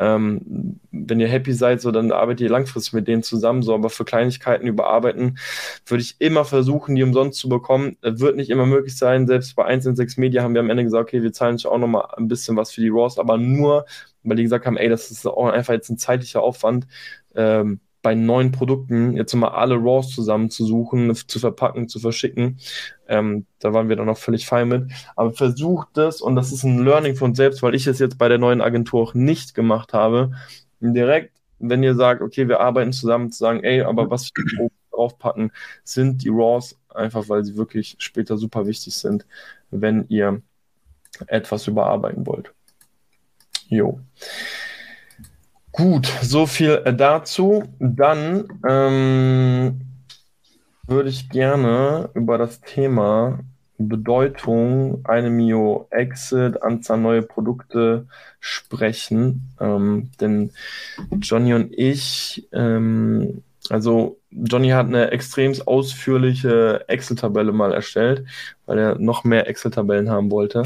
Ähm, 0.00 0.80
wenn 0.90 1.20
ihr 1.20 1.28
happy 1.28 1.52
seid, 1.52 1.82
so 1.82 1.90
dann 1.90 2.10
arbeitet 2.10 2.40
ihr 2.40 2.48
langfristig 2.50 2.94
mit 2.94 3.06
denen 3.06 3.22
zusammen. 3.22 3.62
So, 3.62 3.74
aber 3.74 3.90
für 3.90 4.06
Kleinigkeiten 4.06 4.66
überarbeiten 4.66 5.38
würde 5.86 6.02
ich 6.02 6.16
immer 6.20 6.46
versuchen, 6.46 6.94
die 6.94 7.02
umsonst 7.02 7.38
zu 7.38 7.50
bekommen. 7.50 7.98
Das 8.00 8.18
wird 8.20 8.36
nicht 8.36 8.48
immer 8.50 8.64
möglich 8.66 8.96
sein. 8.96 9.26
Selbst 9.26 9.54
bei 9.56 9.64
1 9.66 9.84
in 9.86 9.96
6 9.96 10.16
Media 10.16 10.42
haben 10.42 10.54
wir 10.54 10.60
am 10.60 10.70
Ende 10.70 10.84
gesagt, 10.84 11.08
okay, 11.08 11.22
wir 11.22 11.32
zahlen 11.34 11.56
euch 11.56 11.66
auch 11.66 11.78
nochmal 11.78 12.08
ein 12.16 12.28
bisschen 12.28 12.56
was 12.56 12.72
für 12.72 12.80
die 12.80 12.88
Raws, 12.88 13.18
aber 13.18 13.36
nur, 13.36 13.84
weil 14.22 14.36
die 14.36 14.42
gesagt 14.44 14.64
haben, 14.66 14.78
ey, 14.78 14.88
das 14.88 15.10
ist 15.10 15.26
auch 15.26 15.48
einfach 15.48 15.74
jetzt 15.74 15.90
ein 15.90 15.98
zeitlicher 15.98 16.42
Aufwand. 16.42 16.86
Ähm, 17.34 17.80
bei 18.02 18.14
neuen 18.14 18.50
Produkten 18.50 19.16
jetzt 19.16 19.34
mal 19.34 19.48
alle 19.48 19.76
Raws 19.76 20.10
zusammenzusuchen, 20.14 21.14
zu 21.14 21.38
verpacken, 21.38 21.88
zu 21.88 21.98
verschicken. 21.98 22.58
Ähm, 23.08 23.46
da 23.58 23.72
waren 23.72 23.88
wir 23.88 23.96
dann 23.96 24.08
auch 24.08 24.18
völlig 24.18 24.46
fein 24.46 24.68
mit. 24.68 24.90
Aber 25.16 25.32
versucht 25.32 25.98
es, 25.98 26.20
und 26.20 26.36
das 26.36 26.52
ist 26.52 26.64
ein 26.64 26.84
Learning 26.84 27.14
von 27.14 27.34
selbst, 27.34 27.62
weil 27.62 27.74
ich 27.74 27.86
es 27.86 27.98
jetzt 27.98 28.18
bei 28.18 28.28
der 28.28 28.38
neuen 28.38 28.60
Agentur 28.60 29.02
auch 29.02 29.14
nicht 29.14 29.54
gemacht 29.54 29.92
habe, 29.92 30.32
direkt, 30.80 31.32
wenn 31.58 31.82
ihr 31.82 31.94
sagt, 31.94 32.22
okay, 32.22 32.48
wir 32.48 32.60
arbeiten 32.60 32.92
zusammen, 32.92 33.30
zu 33.30 33.38
sagen, 33.38 33.62
ey, 33.62 33.82
aber 33.82 34.10
was 34.10 34.30
wir 34.34 34.70
draufpacken, 34.90 35.52
sind 35.84 36.24
die 36.24 36.30
Raws, 36.30 36.78
einfach 36.88 37.28
weil 37.28 37.44
sie 37.44 37.56
wirklich 37.56 37.96
später 37.98 38.38
super 38.38 38.66
wichtig 38.66 38.94
sind, 38.94 39.26
wenn 39.70 40.06
ihr 40.08 40.40
etwas 41.26 41.66
überarbeiten 41.66 42.26
wollt. 42.26 42.52
Jo. 43.68 44.00
Gut, 45.72 46.06
so 46.22 46.46
viel 46.46 46.82
äh, 46.84 46.94
dazu. 46.94 47.64
Dann 47.78 48.48
ähm, 48.68 49.80
würde 50.86 51.08
ich 51.08 51.28
gerne 51.28 52.10
über 52.14 52.38
das 52.38 52.60
Thema 52.60 53.38
Bedeutung, 53.78 55.00
eine 55.04 55.30
Mio 55.30 55.86
Exit, 55.90 56.62
Anzahl 56.62 56.98
neue 56.98 57.22
Produkte 57.22 58.06
sprechen. 58.40 59.52
Ähm, 59.60 60.10
denn 60.20 60.50
Johnny 61.20 61.54
und 61.54 61.72
ich, 61.72 62.48
ähm, 62.52 63.42
also 63.70 64.18
Johnny 64.30 64.70
hat 64.70 64.86
eine 64.86 65.12
extrem 65.12 65.54
ausführliche 65.64 66.84
Excel-Tabelle 66.88 67.52
mal 67.52 67.72
erstellt, 67.72 68.26
weil 68.66 68.78
er 68.78 68.98
noch 68.98 69.24
mehr 69.24 69.48
Excel-Tabellen 69.48 70.10
haben 70.10 70.30
wollte. 70.30 70.62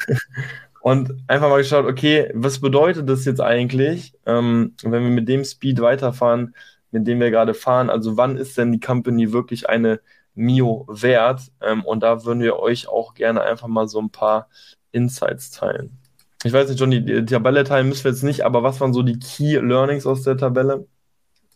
Und 0.82 1.14
einfach 1.28 1.48
mal 1.48 1.58
geschaut, 1.58 1.86
okay, 1.86 2.28
was 2.34 2.60
bedeutet 2.60 3.08
das 3.08 3.24
jetzt 3.24 3.40
eigentlich, 3.40 4.14
ähm, 4.26 4.74
wenn 4.82 5.04
wir 5.04 5.10
mit 5.10 5.28
dem 5.28 5.44
Speed 5.44 5.80
weiterfahren, 5.80 6.56
mit 6.90 7.06
dem 7.06 7.20
wir 7.20 7.30
gerade 7.30 7.54
fahren? 7.54 7.88
Also 7.88 8.16
wann 8.16 8.36
ist 8.36 8.58
denn 8.58 8.72
die 8.72 8.80
Company 8.80 9.32
wirklich 9.32 9.68
eine 9.68 10.00
Mio 10.34 10.84
wert? 10.88 11.52
Ähm, 11.60 11.84
und 11.84 12.02
da 12.02 12.24
würden 12.24 12.40
wir 12.40 12.58
euch 12.58 12.88
auch 12.88 13.14
gerne 13.14 13.42
einfach 13.42 13.68
mal 13.68 13.86
so 13.86 14.00
ein 14.00 14.10
paar 14.10 14.48
Insights 14.90 15.52
teilen. 15.52 15.98
Ich 16.42 16.52
weiß 16.52 16.68
nicht, 16.68 16.80
John, 16.80 16.90
die, 16.90 17.04
die 17.04 17.24
Tabelle 17.26 17.62
teilen 17.62 17.88
müssen 17.88 18.02
wir 18.02 18.10
jetzt 18.10 18.24
nicht, 18.24 18.44
aber 18.44 18.64
was 18.64 18.80
waren 18.80 18.92
so 18.92 19.04
die 19.04 19.20
Key 19.20 19.58
Learnings 19.58 20.04
aus 20.04 20.24
der 20.24 20.36
Tabelle? 20.36 20.88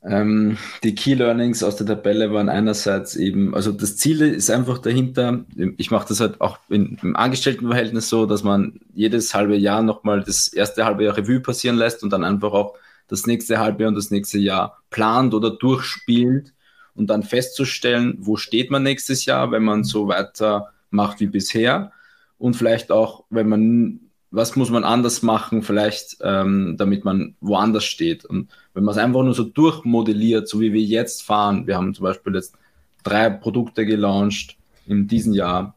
Ähm, 0.09 0.57
die 0.85 0.95
Key 0.95 1.15
Learnings 1.15 1.65
aus 1.65 1.75
der 1.77 1.87
Tabelle 1.87 2.33
waren 2.33 2.49
einerseits 2.49 3.17
eben, 3.17 3.57
also 3.57 3.73
das 3.73 3.97
Ziel 3.97 4.23
ist 4.23 4.51
einfach 4.51 4.79
dahinter, 4.79 5.45
ich 5.79 5.91
mache 5.91 6.07
das 6.09 6.21
halt 6.21 6.41
auch 6.41 6.59
in, 6.69 6.97
im 7.03 7.17
Angestelltenverhältnis 7.17 8.09
so, 8.09 8.25
dass 8.25 8.45
man 8.45 8.79
jedes 8.95 9.35
halbe 9.35 9.57
Jahr 9.57 9.83
nochmal 9.83 10.23
das 10.23 10.47
erste 10.47 10.85
halbe 10.85 11.05
Jahr 11.05 11.17
Revue 11.17 11.41
passieren 11.41 11.77
lässt 11.77 12.05
und 12.05 12.13
dann 12.13 12.23
einfach 12.23 12.53
auch 12.53 12.75
das 13.09 13.27
nächste 13.27 13.59
halbe 13.59 13.83
Jahr 13.83 13.89
und 13.89 13.97
das 13.97 14.13
nächste 14.13 14.39
Jahr 14.39 14.81
plant 14.91 15.35
oder 15.35 15.51
durchspielt 15.51 16.55
und 16.95 17.09
dann 17.11 17.25
festzustellen, 17.25 18.17
wo 18.21 18.37
steht 18.37 18.71
man 18.71 18.85
nächstes 18.85 19.25
Jahr, 19.25 19.51
wenn 19.51 19.65
man 19.65 19.83
so 19.83 20.07
weiter 20.07 20.69
macht 20.91 21.19
wie 21.19 21.27
bisher 21.27 21.91
und 22.39 22.55
vielleicht 22.55 22.93
auch, 22.93 23.25
wenn 23.31 23.49
man 23.49 24.01
was 24.31 24.57
muss 24.57 24.71
man 24.71 24.85
anders 24.85 25.23
machen, 25.23 25.63
vielleicht, 25.63 26.19
ähm, 26.21 26.77
damit 26.77 27.05
man 27.05 27.37
woanders 27.41 27.85
steht. 27.85 28.25
Und 28.25 28.51
wenn 28.77 28.85
man 28.85 28.93
es 28.93 28.99
einfach 28.99 29.23
nur 29.23 29.35
so 29.35 29.43
durchmodelliert, 29.43 30.47
so 30.47 30.61
wie 30.61 30.73
wir 30.73 30.83
jetzt 30.83 31.23
fahren, 31.23 31.67
wir 31.67 31.77
haben 31.77 31.95
zum 31.95 32.05
Beispiel 32.05 32.35
jetzt 32.35 32.55
drei 33.03 33.31
Produkte 33.31 33.87
gelauncht 33.87 34.57
in 34.87 35.09
diesem 35.09 35.33
Jahr 35.33 35.75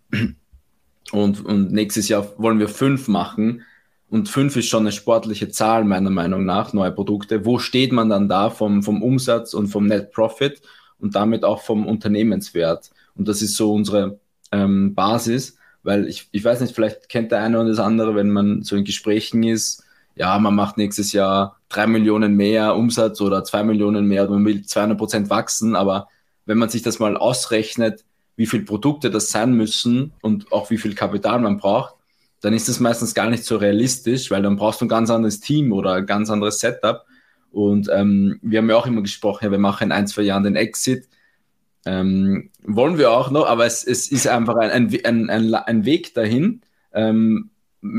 und, 1.12 1.46
und 1.46 1.72
nächstes 1.72 2.10
Jahr 2.10 2.28
wollen 2.38 2.60
wir 2.60 2.68
fünf 2.68 3.08
machen. 3.08 3.64
Und 4.10 4.28
fünf 4.28 4.56
ist 4.56 4.67
schon 4.67 4.84
eine 4.84 4.92
sportliche 4.92 5.50
Zahl, 5.50 5.86
meiner 5.86 6.10
Meinung 6.10 6.44
nach, 6.44 6.73
neue 6.73 6.92
Produkte. 6.92 7.46
Wo 7.46 7.58
steht 7.60 7.92
man 7.92 8.10
dann 8.10 8.28
da 8.28 8.50
vom, 8.50 8.84
vom 8.84 9.02
Umsatz 9.02 9.54
und 9.54 9.67
vom 9.67 9.86
Net 9.86 10.12
Profit 10.12 10.62
und 11.00 11.15
damit 11.15 11.46
auch 11.46 11.62
vom 11.62 11.88
Unternehmenswert? 11.88 12.90
Und 13.15 13.28
das 13.28 13.42
ist 13.42 13.56
so 13.56 13.71
unsere 13.71 14.19
ähm, 14.52 14.94
Basis 14.94 15.58
weil 15.84 16.08
ich, 16.08 16.28
ich 16.32 16.44
weiß 16.44 16.62
nicht, 16.62 16.76
vielleicht 16.76 17.10
kennt 17.10 17.32
der 17.32 17.42
eine 17.42 17.60
oder 17.60 17.69
das 17.69 17.80
andere, 17.80 18.15
wenn 18.15 18.30
man 18.30 18.63
so 18.63 18.76
in 18.76 18.84
Gesprächen 18.84 19.44
ist, 19.44 19.84
ja, 20.20 20.38
man 20.38 20.54
macht 20.54 20.78
nächstes 20.78 21.13
Jahr 21.13 21.58
drei 21.70 21.88
Millionen 21.88 22.36
mehr 22.36 22.76
Umsatz 22.76 23.22
oder 23.22 23.46
zwei 23.46 23.63
Millionen 23.63 24.06
mehr 24.06 24.30
man 24.30 24.44
will 24.46 24.65
200 24.65 24.98
Prozent 24.98 25.30
wachsen, 25.30 25.78
aber 25.78 26.10
wenn 26.46 26.58
man 26.58 26.67
sich 26.67 26.82
das 26.82 27.00
mal 27.00 27.15
ausrechnet, 27.15 28.04
wie 28.36 28.46
viele 28.46 28.63
Produkte 28.63 29.10
das 29.10 29.32
sein 29.32 29.54
müssen 29.54 30.12
und 30.22 30.52
auch 30.52 30.70
wie 30.72 30.78
viel 30.78 30.94
Kapital 30.94 31.40
man 31.40 31.58
braucht, 31.58 31.96
dann 32.42 32.54
ist 32.54 32.67
das 32.67 32.82
meistens 32.82 33.13
gar 33.13 33.30
nicht 33.30 33.46
so 33.46 33.56
realistisch, 33.56 34.30
weil 34.30 34.42
dann 34.42 34.58
brauchst 34.58 34.82
du 34.82 34.86
ein 34.86 34.90
ganz 34.90 35.10
anderes 35.10 35.40
Team 35.40 35.72
oder 35.72 35.94
ein 35.94 36.06
ganz 36.06 36.30
anderes 36.30 36.60
Setup. 36.60 37.06
Und 37.52 37.90
ähm, 37.92 38.40
wir 38.42 38.60
haben 38.60 38.70
ja 38.70 38.76
auch 38.76 38.88
immer 38.88 39.02
gesprochen, 39.02 39.46
ja, 39.46 39.52
wir 39.52 39.58
machen 39.58 39.86
in 39.86 39.92
ein, 39.92 40.08
zwei 40.08 40.24
Jahren 40.24 40.44
den 40.44 40.56
Exit. 40.56 41.08
Ähm, 41.86 42.50
wollen 42.63 42.98
wir 42.98 43.12
auch 43.12 43.32
noch, 43.32 43.48
aber 43.48 43.65
es, 43.65 43.86
es 43.86 44.12
ist 44.12 44.28
einfach 44.28 44.56
ein, 44.58 44.72
ein, 45.06 45.30
ein, 45.30 45.54
ein 45.54 45.86
Weg 45.86 46.13
dahin. 46.13 46.62
Ähm, 46.94 47.52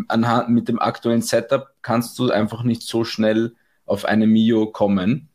anhand 0.08 0.50
mit 0.50 0.68
dem 0.68 0.78
aktuellen 0.78 1.22
Setup 1.22 1.68
kannst 1.82 2.18
du 2.18 2.30
einfach 2.30 2.62
nicht 2.62 2.82
so 2.82 3.04
schnell 3.04 3.54
auf 3.86 4.04
eine 4.04 4.26
Mio 4.26 4.66
kommen. 4.66 5.28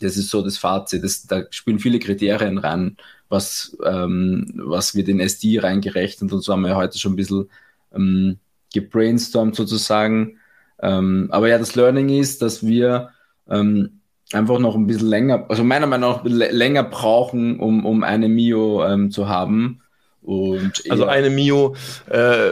Das 0.00 0.16
ist 0.16 0.30
so 0.30 0.42
das 0.42 0.58
Fazit. 0.58 1.02
Das, 1.02 1.26
da 1.26 1.44
spielen 1.50 1.78
viele 1.78 1.98
Kriterien 1.98 2.58
rein, 2.58 2.96
was, 3.28 3.76
ähm, 3.84 4.52
was 4.56 4.94
wir 4.94 5.04
den 5.04 5.20
SD 5.20 5.58
reingerechnet 5.58 6.32
und 6.32 6.40
so 6.42 6.52
haben 6.52 6.62
wir 6.62 6.76
heute 6.76 6.98
schon 6.98 7.14
ein 7.14 7.16
bisschen 7.16 7.50
ähm, 7.94 8.38
gebrainstormt 8.72 9.56
sozusagen. 9.56 10.38
Ähm, 10.80 11.28
aber 11.30 11.48
ja, 11.48 11.58
das 11.58 11.74
Learning 11.74 12.08
ist, 12.10 12.42
dass 12.42 12.64
wir 12.64 13.10
ähm, 13.48 14.00
einfach 14.32 14.58
noch 14.58 14.74
ein 14.74 14.86
bisschen 14.86 15.08
länger, 15.08 15.46
also 15.48 15.64
meiner 15.64 15.86
Meinung 15.86 16.10
nach 16.10 16.24
länger 16.24 16.82
brauchen, 16.82 17.58
um, 17.58 17.86
um 17.86 18.02
eine 18.02 18.28
Mio 18.28 18.84
ähm, 18.84 19.10
zu 19.10 19.28
haben. 19.28 19.82
Und 20.26 20.82
also 20.90 21.04
eine 21.04 21.30
Mio 21.30 21.76
äh, 22.10 22.50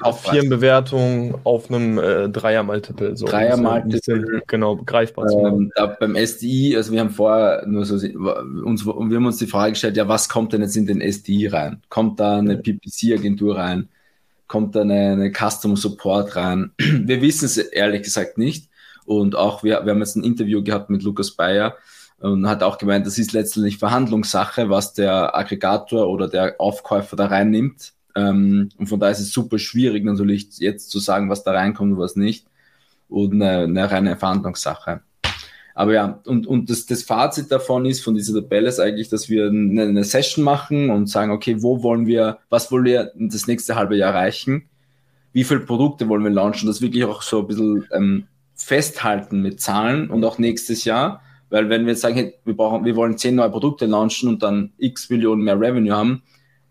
auf 0.00 0.22
Firmenbewertung 0.22 1.38
auf 1.44 1.70
einem 1.70 1.98
äh, 1.98 2.30
Dreier-Multiple. 2.30 3.18
So 3.18 3.26
Dreier-Multiple. 3.26 4.42
Genau, 4.46 4.76
greifbar. 4.76 5.30
Ähm, 5.30 5.70
beim 6.00 6.16
SDI, 6.16 6.74
also 6.74 6.90
wir 6.90 7.00
haben 7.00 7.10
vorher 7.10 7.66
nur 7.66 7.84
so, 7.84 7.96
uns, 7.96 8.86
wir 8.86 8.94
haben 8.94 9.26
uns 9.26 9.36
die 9.36 9.46
Frage 9.46 9.72
gestellt, 9.72 9.98
ja, 9.98 10.08
was 10.08 10.30
kommt 10.30 10.54
denn 10.54 10.62
jetzt 10.62 10.74
in 10.74 10.86
den 10.86 11.02
SDI 11.02 11.48
rein? 11.48 11.82
Kommt 11.90 12.18
da 12.18 12.38
eine 12.38 12.56
PPC-Agentur 12.56 13.58
rein? 13.58 13.90
Kommt 14.46 14.74
da 14.74 14.80
eine, 14.80 15.12
eine 15.12 15.32
Customer 15.32 15.76
Support 15.76 16.34
rein? 16.36 16.72
Wir 16.78 17.20
wissen 17.20 17.44
es 17.44 17.58
ehrlich 17.58 18.04
gesagt 18.04 18.38
nicht. 18.38 18.70
Und 19.04 19.36
auch 19.36 19.62
wir, 19.62 19.84
wir 19.84 19.92
haben 19.92 20.00
jetzt 20.00 20.16
ein 20.16 20.24
Interview 20.24 20.62
gehabt 20.64 20.88
mit 20.88 21.02
Lukas 21.02 21.32
Bayer 21.32 21.76
und 22.22 22.48
hat 22.48 22.62
auch 22.62 22.78
gemeint, 22.78 23.06
das 23.06 23.18
ist 23.18 23.32
letztendlich 23.32 23.78
Verhandlungssache, 23.78 24.70
was 24.70 24.94
der 24.94 25.36
Aggregator 25.36 26.08
oder 26.08 26.28
der 26.28 26.54
Aufkäufer 26.58 27.16
da 27.16 27.26
reinnimmt. 27.26 27.92
Ähm, 28.14 28.68
und 28.78 28.86
von 28.86 29.00
daher 29.00 29.12
ist 29.12 29.20
es 29.20 29.32
super 29.32 29.58
schwierig 29.58 30.04
natürlich 30.04 30.58
jetzt 30.58 30.90
zu 30.90 31.00
sagen, 31.00 31.28
was 31.28 31.42
da 31.42 31.52
reinkommt 31.52 31.94
und 31.94 31.98
was 31.98 32.16
nicht. 32.16 32.46
Und 33.08 33.34
eine, 33.34 33.64
eine 33.64 33.90
reine 33.90 34.16
Verhandlungssache. 34.16 35.00
Aber 35.74 35.92
ja, 35.94 36.20
und, 36.26 36.46
und 36.46 36.70
das, 36.70 36.86
das 36.86 37.02
Fazit 37.02 37.50
davon 37.50 37.86
ist, 37.86 38.04
von 38.04 38.14
dieser 38.14 38.34
Tabelle 38.34 38.68
ist 38.68 38.78
eigentlich, 38.78 39.08
dass 39.08 39.28
wir 39.28 39.46
eine, 39.46 39.82
eine 39.82 40.04
Session 40.04 40.44
machen 40.44 40.90
und 40.90 41.08
sagen, 41.08 41.32
okay, 41.32 41.56
wo 41.62 41.82
wollen 41.82 42.06
wir, 42.06 42.38
was 42.50 42.70
wollen 42.70 42.84
wir 42.84 43.12
das 43.16 43.46
nächste 43.46 43.74
halbe 43.74 43.96
Jahr 43.96 44.12
erreichen? 44.14 44.68
Wie 45.32 45.44
viele 45.44 45.60
Produkte 45.60 46.08
wollen 46.08 46.24
wir 46.24 46.30
launchen? 46.30 46.68
Das 46.68 46.82
wirklich 46.82 47.04
auch 47.04 47.22
so 47.22 47.40
ein 47.40 47.46
bisschen 47.46 47.86
ähm, 47.92 48.26
festhalten 48.54 49.40
mit 49.40 49.60
Zahlen 49.60 50.10
und 50.10 50.24
auch 50.24 50.38
nächstes 50.38 50.84
Jahr. 50.84 51.22
Weil 51.52 51.68
wenn 51.68 51.84
wir 51.84 51.92
jetzt 51.92 52.00
sagen, 52.00 52.14
hey, 52.14 52.34
wir 52.46 52.56
brauchen, 52.56 52.86
wir 52.86 52.96
wollen 52.96 53.18
zehn 53.18 53.34
neue 53.34 53.50
Produkte 53.50 53.84
launchen 53.84 54.26
und 54.26 54.42
dann 54.42 54.72
x 54.78 55.10
Millionen 55.10 55.42
mehr 55.42 55.60
Revenue 55.60 55.94
haben, 55.94 56.22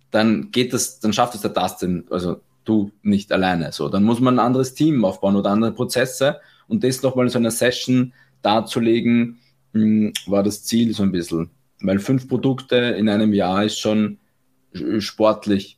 dann 0.10 0.50
geht 0.50 0.74
das, 0.74 1.00
dann 1.00 1.14
schafft 1.14 1.36
es 1.36 1.42
der 1.42 1.52
Dustin, 1.52 2.06
also 2.10 2.38
du 2.66 2.92
nicht 3.04 3.32
alleine. 3.32 3.74
So, 3.74 3.90
dann 3.90 4.04
muss 4.04 4.20
man 4.20 4.40
ein 4.40 4.46
anderes 4.46 4.74
Team 4.74 5.06
aufbauen 5.06 5.36
oder 5.36 5.52
andere 5.52 5.72
Prozesse 5.72 6.40
und 6.68 6.84
das 6.84 7.04
nochmal 7.04 7.28
in 7.28 7.30
so 7.30 7.38
einer 7.38 7.52
Session 7.52 8.14
darzulegen, 8.42 9.38
hm, 9.74 10.14
war 10.26 10.42
das 10.42 10.64
Ziel 10.64 10.96
so 10.96 11.04
ein 11.04 11.12
bisschen. 11.12 11.52
Weil 11.82 12.00
fünf 12.00 12.28
Produkte 12.28 12.76
in 12.76 13.08
einem 13.08 13.34
Jahr 13.34 13.64
ist 13.64 13.78
schon 13.78 14.18
sportlich. 14.98 15.78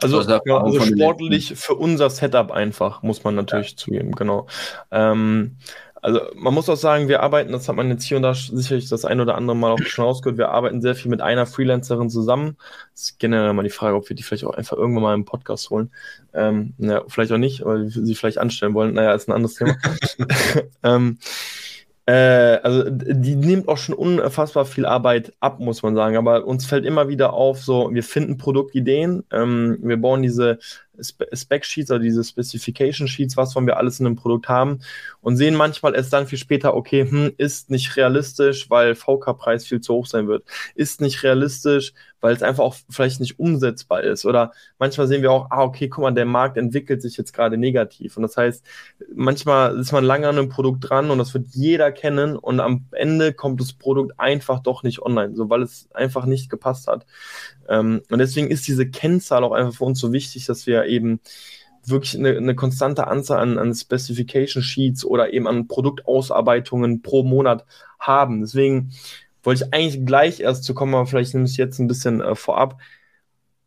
Also, 0.00 0.16
also, 0.16 0.40
ja, 0.46 0.56
also 0.56 0.80
sportlich 0.80 1.52
für 1.54 1.74
unser 1.74 2.08
Setup 2.08 2.50
einfach, 2.50 3.02
muss 3.02 3.24
man 3.24 3.34
natürlich 3.34 3.72
ja. 3.72 3.76
zugeben, 3.76 4.12
genau. 4.12 4.46
Ähm, 4.90 5.58
also 6.02 6.20
man 6.34 6.52
muss 6.52 6.68
auch 6.68 6.76
sagen, 6.76 7.06
wir 7.06 7.22
arbeiten, 7.22 7.52
das 7.52 7.68
hat 7.68 7.76
man 7.76 7.88
jetzt 7.88 8.02
hier 8.02 8.16
und 8.16 8.24
da 8.24 8.34
sicherlich 8.34 8.88
das 8.88 9.04
ein 9.04 9.20
oder 9.20 9.36
andere 9.36 9.56
Mal 9.56 9.70
auch 9.70 9.82
schon 9.82 10.04
rausgehört, 10.04 10.36
wir 10.36 10.48
arbeiten 10.48 10.82
sehr 10.82 10.96
viel 10.96 11.10
mit 11.10 11.20
einer 11.20 11.46
Freelancerin 11.46 12.10
zusammen. 12.10 12.56
Das 12.92 13.02
ist 13.02 13.18
generell 13.20 13.52
mal 13.52 13.62
die 13.62 13.70
Frage, 13.70 13.96
ob 13.96 14.08
wir 14.08 14.16
die 14.16 14.24
vielleicht 14.24 14.44
auch 14.44 14.54
einfach 14.54 14.76
irgendwann 14.76 15.04
mal 15.04 15.14
im 15.14 15.24
Podcast 15.24 15.70
holen. 15.70 15.92
Ähm, 16.34 16.74
ja, 16.78 17.04
vielleicht 17.06 17.30
auch 17.30 17.38
nicht, 17.38 17.64
weil 17.64 17.84
wir 17.84 17.90
sie 17.90 18.14
vielleicht 18.16 18.38
anstellen 18.38 18.74
wollen. 18.74 18.94
Naja, 18.94 19.14
ist 19.14 19.28
ein 19.28 19.32
anderes 19.32 19.54
Thema. 19.54 19.76
ähm, 20.82 21.18
äh, 22.06 22.12
also 22.12 22.90
die 22.90 23.36
nimmt 23.36 23.68
auch 23.68 23.76
schon 23.76 23.94
unfassbar 23.94 24.64
viel 24.64 24.86
Arbeit 24.86 25.32
ab, 25.38 25.60
muss 25.60 25.82
man 25.82 25.94
sagen. 25.94 26.16
Aber 26.16 26.44
uns 26.44 26.66
fällt 26.66 26.84
immer 26.84 27.08
wieder 27.08 27.32
auf, 27.32 27.62
so 27.62 27.90
wir 27.92 28.02
finden 28.02 28.38
Produktideen, 28.38 29.24
ähm, 29.30 29.78
wir 29.82 29.96
bauen 29.98 30.22
diese 30.22 30.58
Spec-Sheets 31.00 31.90
oder 31.90 32.00
diese 32.00 32.24
Specification-Sheets, 32.24 33.36
was 33.36 33.54
wollen 33.54 33.66
wir 33.66 33.76
alles 33.76 34.00
in 34.00 34.06
einem 34.06 34.16
Produkt 34.16 34.48
haben 34.48 34.80
und 35.20 35.36
sehen 35.36 35.54
manchmal 35.54 35.94
erst 35.94 36.12
dann 36.12 36.26
viel 36.26 36.38
später, 36.38 36.74
okay, 36.74 37.08
hm, 37.08 37.32
ist 37.38 37.70
nicht 37.70 37.96
realistisch, 37.96 38.68
weil 38.68 38.94
VK-Preis 38.94 39.64
viel 39.66 39.80
zu 39.80 39.94
hoch 39.94 40.06
sein 40.06 40.28
wird. 40.28 40.44
Ist 40.74 41.00
nicht 41.00 41.22
realistisch, 41.22 41.94
weil 42.22 42.34
es 42.34 42.42
einfach 42.42 42.62
auch 42.62 42.76
vielleicht 42.88 43.20
nicht 43.20 43.38
umsetzbar 43.38 44.02
ist. 44.02 44.24
Oder 44.24 44.52
manchmal 44.78 45.08
sehen 45.08 45.22
wir 45.22 45.32
auch, 45.32 45.50
ah, 45.50 45.62
okay, 45.62 45.88
guck 45.88 46.02
mal, 46.02 46.12
der 46.12 46.24
Markt 46.24 46.56
entwickelt 46.56 47.02
sich 47.02 47.16
jetzt 47.16 47.34
gerade 47.34 47.58
negativ. 47.58 48.16
Und 48.16 48.22
das 48.22 48.36
heißt, 48.36 48.64
manchmal 49.14 49.78
ist 49.78 49.92
man 49.92 50.04
lange 50.04 50.28
an 50.28 50.38
einem 50.38 50.48
Produkt 50.48 50.88
dran 50.88 51.10
und 51.10 51.18
das 51.18 51.34
wird 51.34 51.48
jeder 51.50 51.90
kennen 51.90 52.36
und 52.36 52.60
am 52.60 52.86
Ende 52.92 53.34
kommt 53.34 53.60
das 53.60 53.72
Produkt 53.72 54.18
einfach 54.18 54.60
doch 54.60 54.84
nicht 54.84 55.02
online, 55.02 55.34
so 55.34 55.50
weil 55.50 55.62
es 55.62 55.88
einfach 55.92 56.24
nicht 56.24 56.48
gepasst 56.48 56.86
hat. 56.86 57.04
Ähm, 57.68 58.02
und 58.08 58.20
deswegen 58.20 58.50
ist 58.50 58.68
diese 58.68 58.88
Kennzahl 58.88 59.42
auch 59.42 59.52
einfach 59.52 59.74
für 59.74 59.84
uns 59.84 59.98
so 59.98 60.12
wichtig, 60.12 60.46
dass 60.46 60.66
wir 60.66 60.84
eben 60.86 61.20
wirklich 61.84 62.16
eine, 62.16 62.36
eine 62.36 62.54
konstante 62.54 63.08
Anzahl 63.08 63.40
an, 63.40 63.58
an 63.58 63.74
Specification 63.74 64.62
Sheets 64.62 65.04
oder 65.04 65.32
eben 65.32 65.48
an 65.48 65.66
Produktausarbeitungen 65.66 67.02
pro 67.02 67.24
Monat 67.24 67.64
haben. 67.98 68.42
Deswegen 68.42 68.92
wollte 69.42 69.64
ich 69.64 69.74
eigentlich 69.74 70.06
gleich 70.06 70.40
erst 70.40 70.64
zu 70.64 70.74
kommen, 70.74 70.94
aber 70.94 71.06
vielleicht 71.06 71.34
nehme 71.34 71.46
ich 71.46 71.56
jetzt 71.56 71.78
ein 71.78 71.88
bisschen 71.88 72.20
äh, 72.20 72.34
vorab. 72.34 72.80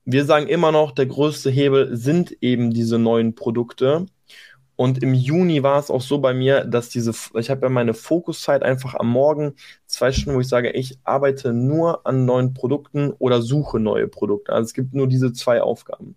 Wir 0.05 0.25
sagen 0.25 0.47
immer 0.47 0.71
noch, 0.71 0.91
der 0.91 1.07
größte 1.07 1.49
Hebel 1.49 1.95
sind 1.95 2.37
eben 2.41 2.71
diese 2.71 2.99
neuen 2.99 3.35
Produkte. 3.35 4.05
Und 4.75 5.01
im 5.01 5.13
Juni 5.13 5.63
war 5.63 5.79
es 5.79 5.89
auch 5.89 6.01
so 6.01 6.19
bei 6.19 6.33
mir, 6.33 6.65
dass 6.65 6.89
diese, 6.89 7.13
ich 7.35 7.49
habe 7.49 7.65
ja 7.65 7.69
meine 7.69 7.93
Fokuszeit 7.93 8.63
einfach 8.63 8.95
am 8.95 9.09
Morgen, 9.09 9.55
zwei 9.87 10.11
Stunden, 10.11 10.35
wo 10.35 10.41
ich 10.41 10.47
sage, 10.47 10.71
ich 10.71 10.97
arbeite 11.03 11.53
nur 11.53 12.05
an 12.05 12.25
neuen 12.25 12.53
Produkten 12.53 13.11
oder 13.19 13.41
suche 13.41 13.79
neue 13.79 14.07
Produkte. 14.07 14.51
Also 14.51 14.65
es 14.65 14.73
gibt 14.73 14.93
nur 14.93 15.07
diese 15.07 15.31
zwei 15.33 15.61
Aufgaben. 15.61 16.15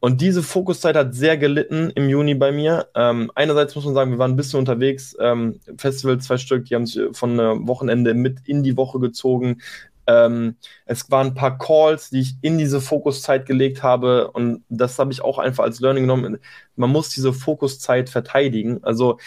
Und 0.00 0.20
diese 0.20 0.42
Fokuszeit 0.42 0.96
hat 0.96 1.14
sehr 1.14 1.36
gelitten 1.36 1.90
im 1.94 2.08
Juni 2.08 2.34
bei 2.34 2.52
mir. 2.52 2.88
Ähm, 2.94 3.30
einerseits 3.34 3.74
muss 3.74 3.84
man 3.84 3.94
sagen, 3.94 4.12
wir 4.12 4.18
waren 4.18 4.32
ein 4.32 4.36
bisschen 4.36 4.58
unterwegs, 4.58 5.16
ähm, 5.18 5.58
Festival 5.76 6.18
zwei 6.18 6.38
Stück, 6.38 6.66
die 6.66 6.74
haben 6.74 6.86
sich 6.86 7.02
von 7.12 7.38
äh, 7.38 7.66
Wochenende 7.66 8.14
mit 8.14 8.40
in 8.46 8.62
die 8.62 8.76
Woche 8.76 9.00
gezogen. 9.00 9.60
Ähm, 10.06 10.56
es 10.84 11.10
waren 11.10 11.28
ein 11.28 11.34
paar 11.34 11.58
Calls, 11.58 12.10
die 12.10 12.20
ich 12.20 12.36
in 12.42 12.58
diese 12.58 12.80
Fokuszeit 12.80 13.46
gelegt 13.46 13.82
habe 13.82 14.30
und 14.30 14.64
das 14.68 14.98
habe 14.98 15.12
ich 15.12 15.22
auch 15.22 15.38
einfach 15.38 15.64
als 15.64 15.80
Learning 15.80 16.04
genommen. 16.04 16.38
Man 16.76 16.90
muss 16.90 17.10
diese 17.10 17.32
Fokuszeit 17.32 18.08
verteidigen. 18.10 18.82
Also 18.84 19.18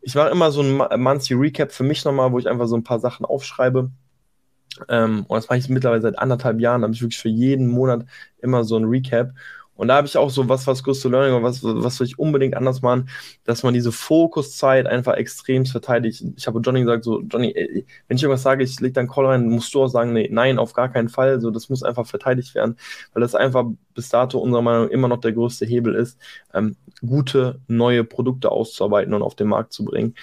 ich 0.00 0.14
mache 0.14 0.30
immer 0.30 0.52
so 0.52 0.62
ein 0.62 1.00
Monthly 1.00 1.36
Recap 1.36 1.72
für 1.72 1.84
mich 1.84 2.04
nochmal, 2.04 2.32
wo 2.32 2.38
ich 2.38 2.48
einfach 2.48 2.66
so 2.68 2.76
ein 2.76 2.84
paar 2.84 3.00
Sachen 3.00 3.26
aufschreibe. 3.26 3.90
Ähm, 4.88 5.24
und 5.26 5.36
das 5.36 5.48
mache 5.48 5.58
ich 5.58 5.68
mittlerweile 5.68 6.02
seit 6.02 6.18
anderthalb 6.18 6.60
Jahren. 6.60 6.82
Da 6.82 6.86
habe 6.86 6.94
ich 6.94 7.02
wirklich 7.02 7.18
für 7.18 7.28
jeden 7.28 7.66
Monat 7.68 8.04
immer 8.38 8.64
so 8.64 8.76
ein 8.76 8.84
Recap. 8.84 9.32
Und 9.76 9.88
da 9.88 9.96
habe 9.96 10.06
ich 10.06 10.16
auch 10.16 10.30
so 10.30 10.48
was, 10.48 10.66
was 10.66 10.82
größte 10.82 11.08
Learning, 11.08 11.42
was, 11.42 11.62
was 11.62 12.00
will 12.00 12.06
ich 12.06 12.18
unbedingt 12.18 12.56
anders 12.56 12.82
machen, 12.82 13.08
dass 13.44 13.62
man 13.62 13.74
diese 13.74 13.92
Fokuszeit 13.92 14.86
einfach 14.86 15.14
extrem 15.14 15.66
verteidigt. 15.66 16.24
Ich 16.36 16.46
habe 16.46 16.60
Johnny 16.60 16.80
gesagt, 16.80 17.04
so, 17.04 17.20
Johnny, 17.20 17.52
ey, 17.54 17.86
wenn 18.08 18.16
ich 18.16 18.22
irgendwas 18.22 18.42
sage, 18.42 18.64
ich 18.64 18.80
leg 18.80 18.94
deinen 18.94 19.08
Call 19.08 19.26
rein, 19.26 19.48
musst 19.48 19.74
du 19.74 19.82
auch 19.82 19.88
sagen, 19.88 20.12
nee, 20.12 20.28
nein, 20.30 20.58
auf 20.58 20.72
gar 20.72 20.88
keinen 20.88 21.08
Fall. 21.08 21.40
So, 21.40 21.50
das 21.50 21.68
muss 21.68 21.82
einfach 21.82 22.06
verteidigt 22.06 22.54
werden, 22.54 22.76
weil 23.12 23.20
das 23.20 23.34
einfach 23.34 23.66
bis 23.94 24.08
dato 24.08 24.38
unserer 24.38 24.62
Meinung 24.62 24.88
immer 24.88 25.08
noch 25.08 25.20
der 25.20 25.32
größte 25.32 25.66
Hebel 25.66 25.94
ist, 25.94 26.18
ähm, 26.54 26.76
gute 27.00 27.60
neue 27.68 28.04
Produkte 28.04 28.50
auszuarbeiten 28.50 29.14
und 29.14 29.22
auf 29.22 29.34
den 29.34 29.48
Markt 29.48 29.72
zu 29.72 29.84
bringen. 29.84 30.14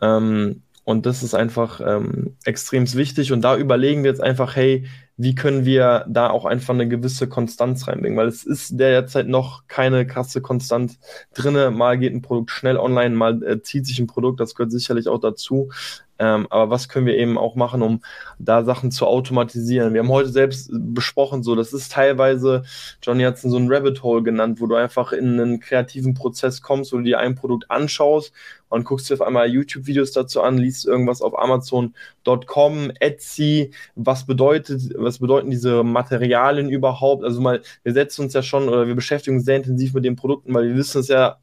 Ähm, 0.00 0.62
und 0.84 1.04
das 1.04 1.22
ist 1.22 1.34
einfach 1.34 1.82
ähm, 1.84 2.36
extrem 2.46 2.90
wichtig. 2.94 3.32
Und 3.32 3.42
da 3.42 3.58
überlegen 3.58 4.04
wir 4.04 4.10
jetzt 4.10 4.22
einfach, 4.22 4.56
hey, 4.56 4.86
wie 5.18 5.34
können 5.34 5.64
wir 5.64 6.06
da 6.08 6.30
auch 6.30 6.44
einfach 6.44 6.72
eine 6.72 6.88
gewisse 6.88 7.28
Konstanz 7.28 7.88
reinbringen, 7.88 8.16
weil 8.16 8.28
es 8.28 8.44
ist 8.44 8.78
derzeit 8.78 9.26
noch 9.26 9.66
keine 9.66 10.06
krasse 10.06 10.40
Konstanz 10.40 10.98
drinne. 11.34 11.72
Mal 11.72 11.98
geht 11.98 12.14
ein 12.14 12.22
Produkt 12.22 12.52
schnell 12.52 12.76
online, 12.76 13.16
mal 13.16 13.42
äh, 13.42 13.60
zieht 13.60 13.84
sich 13.84 13.98
ein 13.98 14.06
Produkt, 14.06 14.38
das 14.38 14.54
gehört 14.54 14.70
sicherlich 14.70 15.08
auch 15.08 15.18
dazu. 15.18 15.70
Ähm, 16.18 16.46
aber 16.50 16.70
was 16.70 16.88
können 16.88 17.06
wir 17.06 17.16
eben 17.16 17.38
auch 17.38 17.54
machen, 17.54 17.82
um 17.82 18.02
da 18.38 18.64
Sachen 18.64 18.90
zu 18.90 19.06
automatisieren? 19.06 19.94
Wir 19.94 20.00
haben 20.00 20.08
heute 20.08 20.30
selbst 20.30 20.70
besprochen, 20.72 21.42
so, 21.42 21.54
das 21.54 21.72
ist 21.72 21.92
teilweise, 21.92 22.64
Johnny 23.02 23.22
hat 23.22 23.36
es 23.36 23.42
so 23.42 23.56
ein 23.56 23.72
Rabbit 23.72 24.02
Hole 24.02 24.22
genannt, 24.22 24.60
wo 24.60 24.66
du 24.66 24.74
einfach 24.74 25.12
in 25.12 25.40
einen 25.40 25.60
kreativen 25.60 26.14
Prozess 26.14 26.62
kommst, 26.62 26.92
wo 26.92 26.98
du 26.98 27.04
dir 27.04 27.18
ein 27.20 27.36
Produkt 27.36 27.70
anschaust 27.70 28.32
und 28.68 28.84
guckst 28.84 29.08
dir 29.08 29.14
auf 29.14 29.22
einmal 29.22 29.48
YouTube-Videos 29.48 30.12
dazu 30.12 30.42
an, 30.42 30.58
liest 30.58 30.86
irgendwas 30.86 31.22
auf 31.22 31.38
Amazon.com, 31.38 32.92
Etsy, 33.00 33.70
was 33.94 34.26
bedeutet, 34.26 34.82
was 34.96 35.18
bedeuten 35.18 35.50
diese 35.50 35.82
Materialien 35.84 36.68
überhaupt? 36.68 37.24
Also 37.24 37.40
mal, 37.40 37.62
wir 37.82 37.92
setzen 37.92 38.22
uns 38.22 38.34
ja 38.34 38.42
schon 38.42 38.68
oder 38.68 38.86
wir 38.86 38.94
beschäftigen 38.94 39.36
uns 39.36 39.46
sehr 39.46 39.56
intensiv 39.56 39.94
mit 39.94 40.04
den 40.04 40.16
Produkten, 40.16 40.52
weil 40.52 40.68
wir 40.68 40.76
wissen 40.76 41.00
es 41.00 41.08
ja, 41.08 41.38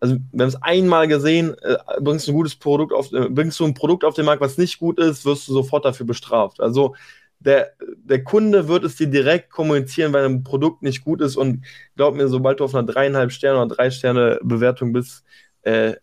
also 0.00 0.16
wir 0.32 0.42
haben 0.42 0.48
es 0.48 0.62
einmal 0.62 1.08
gesehen, 1.08 1.54
äh, 1.62 1.76
bringst 2.00 2.26
du 2.26 2.32
ein 2.32 2.36
gutes 2.36 2.56
Produkt 2.56 2.92
auf, 2.92 3.12
äh, 3.12 3.28
bringst 3.28 3.58
du 3.60 3.64
ein 3.64 3.74
Produkt 3.74 4.04
auf 4.04 4.14
den 4.14 4.24
Markt, 4.24 4.40
was 4.40 4.58
nicht 4.58 4.78
gut 4.78 4.98
ist, 4.98 5.24
wirst 5.24 5.48
du 5.48 5.52
sofort 5.52 5.84
dafür 5.84 6.06
bestraft. 6.06 6.60
Also 6.60 6.94
der, 7.40 7.72
der 7.96 8.24
Kunde 8.24 8.68
wird 8.68 8.84
es 8.84 8.96
dir 8.96 9.06
direkt 9.06 9.50
kommunizieren, 9.50 10.12
weil 10.12 10.24
ein 10.24 10.42
Produkt 10.42 10.82
nicht 10.82 11.04
gut 11.04 11.20
ist 11.20 11.36
und 11.36 11.64
glaub 11.96 12.14
mir, 12.14 12.28
sobald 12.28 12.60
du 12.60 12.64
auf 12.64 12.74
einer 12.74 12.86
dreieinhalb 12.86 13.30
Sterne 13.32 13.60
oder 13.60 13.74
drei 13.74 13.90
Sterne 13.90 14.40
Bewertung 14.42 14.92
bist, 14.92 15.24
äh, 15.62 15.94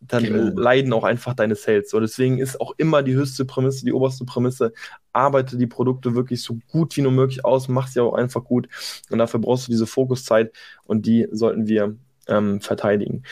dann 0.00 0.24
genau. 0.24 0.58
leiden 0.58 0.92
auch 0.92 1.04
einfach 1.04 1.34
deine 1.34 1.54
Sales. 1.54 1.90
So, 1.90 2.00
deswegen 2.00 2.38
ist 2.38 2.60
auch 2.60 2.72
immer 2.78 3.02
die 3.02 3.14
höchste 3.14 3.44
Prämisse, 3.44 3.84
die 3.84 3.92
oberste 3.92 4.24
Prämisse, 4.24 4.72
arbeite 5.12 5.58
die 5.58 5.66
Produkte 5.66 6.14
wirklich 6.14 6.42
so 6.42 6.58
gut 6.68 6.96
wie 6.96 7.02
nur 7.02 7.12
möglich 7.12 7.44
aus, 7.44 7.68
mach 7.68 7.86
sie 7.86 8.00
auch 8.00 8.14
einfach 8.14 8.42
gut 8.42 8.68
und 9.10 9.18
dafür 9.18 9.40
brauchst 9.40 9.68
du 9.68 9.72
diese 9.72 9.86
Fokuszeit 9.86 10.52
und 10.84 11.04
die 11.04 11.28
sollten 11.30 11.66
wir 11.66 11.96
ähm, 12.28 12.60
verteidigen. 12.60 13.24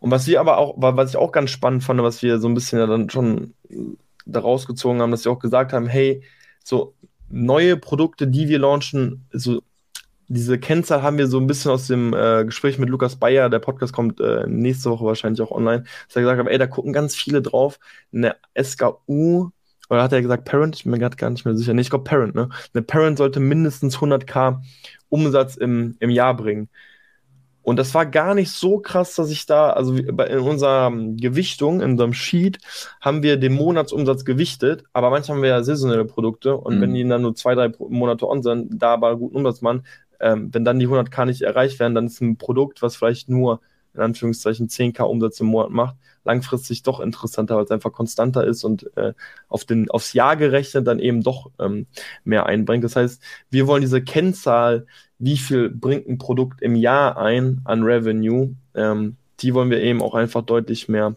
Und 0.00 0.10
was 0.10 0.26
wir 0.26 0.40
aber 0.40 0.58
auch, 0.58 0.74
was 0.76 1.10
ich 1.10 1.16
auch 1.16 1.32
ganz 1.32 1.50
spannend 1.50 1.84
fand, 1.84 2.02
was 2.02 2.22
wir 2.22 2.38
so 2.38 2.48
ein 2.48 2.54
bisschen 2.54 2.78
ja 2.78 2.86
dann 2.86 3.10
schon 3.10 3.54
daraus 4.26 4.66
gezogen 4.66 5.00
haben, 5.00 5.10
dass 5.10 5.24
wir 5.24 5.32
auch 5.32 5.38
gesagt 5.38 5.72
haben, 5.72 5.86
hey, 5.86 6.22
so 6.64 6.94
neue 7.28 7.76
Produkte, 7.76 8.28
die 8.28 8.48
wir 8.48 8.58
launchen, 8.58 9.26
so 9.32 9.62
diese 10.28 10.58
Kennzahl 10.58 11.02
haben 11.02 11.18
wir 11.18 11.26
so 11.26 11.38
ein 11.38 11.46
bisschen 11.46 11.70
aus 11.70 11.88
dem 11.88 12.14
äh, 12.14 12.44
Gespräch 12.44 12.78
mit 12.78 12.88
Lukas 12.88 13.16
Bayer, 13.16 13.50
der 13.50 13.58
Podcast 13.58 13.92
kommt 13.92 14.20
äh, 14.20 14.46
nächste 14.46 14.90
Woche 14.90 15.04
wahrscheinlich 15.04 15.42
auch 15.42 15.50
online, 15.50 15.84
dass 16.06 16.16
er 16.16 16.22
gesagt 16.22 16.40
hat, 16.40 16.48
ey, 16.48 16.58
da 16.58 16.66
gucken 16.66 16.92
ganz 16.92 17.14
viele 17.14 17.42
drauf, 17.42 17.78
eine 18.12 18.36
SKU, 18.60 19.50
oder 19.90 20.02
hat 20.02 20.12
er 20.12 20.22
gesagt 20.22 20.46
Parent, 20.46 20.76
ich 20.76 20.84
bin 20.84 20.92
mir 20.92 20.98
gerade 20.98 21.16
gar 21.16 21.28
nicht 21.28 21.44
mehr 21.44 21.54
sicher, 21.54 21.74
nee, 21.74 21.82
ich 21.82 21.90
glaube 21.90 22.04
Parent, 22.04 22.34
ne? 22.34 22.48
Eine 22.72 22.82
Parent 22.82 23.18
sollte 23.18 23.40
mindestens 23.40 23.98
100k 23.98 24.62
Umsatz 25.10 25.56
im, 25.56 25.96
im 26.00 26.08
Jahr 26.08 26.34
bringen. 26.34 26.70
Und 27.62 27.76
das 27.78 27.94
war 27.94 28.06
gar 28.06 28.34
nicht 28.34 28.50
so 28.50 28.78
krass, 28.78 29.14
dass 29.14 29.30
ich 29.30 29.46
da, 29.46 29.70
also 29.70 29.94
in 29.94 30.38
unserer 30.40 30.90
Gewichtung, 30.90 31.80
in 31.80 31.92
unserem 31.92 32.12
Sheet, 32.12 32.58
haben 33.00 33.22
wir 33.22 33.36
den 33.36 33.54
Monatsumsatz 33.54 34.24
gewichtet, 34.24 34.84
aber 34.92 35.10
manchmal 35.10 35.36
haben 35.36 35.42
wir 35.42 35.50
ja 35.50 35.62
saisonelle 35.62 36.04
Produkte 36.04 36.56
und 36.56 36.76
mhm. 36.76 36.80
wenn 36.80 36.94
die 36.94 37.08
dann 37.08 37.22
nur 37.22 37.34
zwei, 37.34 37.54
drei 37.54 37.70
Monate 37.78 38.28
on 38.28 38.42
sind, 38.42 38.82
da 38.82 38.94
aber 38.94 39.16
guten 39.16 39.36
Umsatz 39.36 39.60
machen, 39.60 39.84
ähm, 40.20 40.48
wenn 40.52 40.64
dann 40.64 40.78
die 40.78 40.88
100k 40.88 41.26
nicht 41.26 41.42
erreicht 41.42 41.78
werden, 41.78 41.94
dann 41.94 42.06
ist 42.06 42.20
ein 42.20 42.36
Produkt, 42.36 42.82
was 42.82 42.96
vielleicht 42.96 43.28
nur 43.28 43.60
in 43.94 44.00
Anführungszeichen 44.00 44.68
10k 44.68 45.02
Umsatz 45.02 45.38
im 45.40 45.46
Monat 45.46 45.70
macht, 45.70 45.96
langfristig 46.24 46.82
doch 46.82 47.00
interessanter, 47.00 47.56
weil 47.56 47.64
es 47.64 47.70
einfach 47.70 47.92
konstanter 47.92 48.44
ist 48.44 48.64
und 48.64 48.96
äh, 48.96 49.12
auf 49.48 49.64
den, 49.64 49.90
aufs 49.90 50.12
Jahr 50.12 50.36
gerechnet 50.36 50.86
dann 50.86 50.98
eben 50.98 51.22
doch 51.22 51.50
ähm, 51.58 51.86
mehr 52.24 52.46
einbringt. 52.46 52.84
Das 52.84 52.96
heißt, 52.96 53.22
wir 53.50 53.66
wollen 53.66 53.82
diese 53.82 54.02
Kennzahl 54.02 54.86
wie 55.22 55.36
viel 55.36 55.70
bringt 55.70 56.08
ein 56.08 56.18
Produkt 56.18 56.62
im 56.62 56.74
Jahr 56.74 57.16
ein 57.16 57.60
an 57.64 57.84
Revenue, 57.84 58.56
ähm, 58.74 59.16
die 59.38 59.54
wollen 59.54 59.70
wir 59.70 59.80
eben 59.80 60.02
auch 60.02 60.14
einfach 60.14 60.42
deutlich 60.42 60.88
mehr 60.88 61.14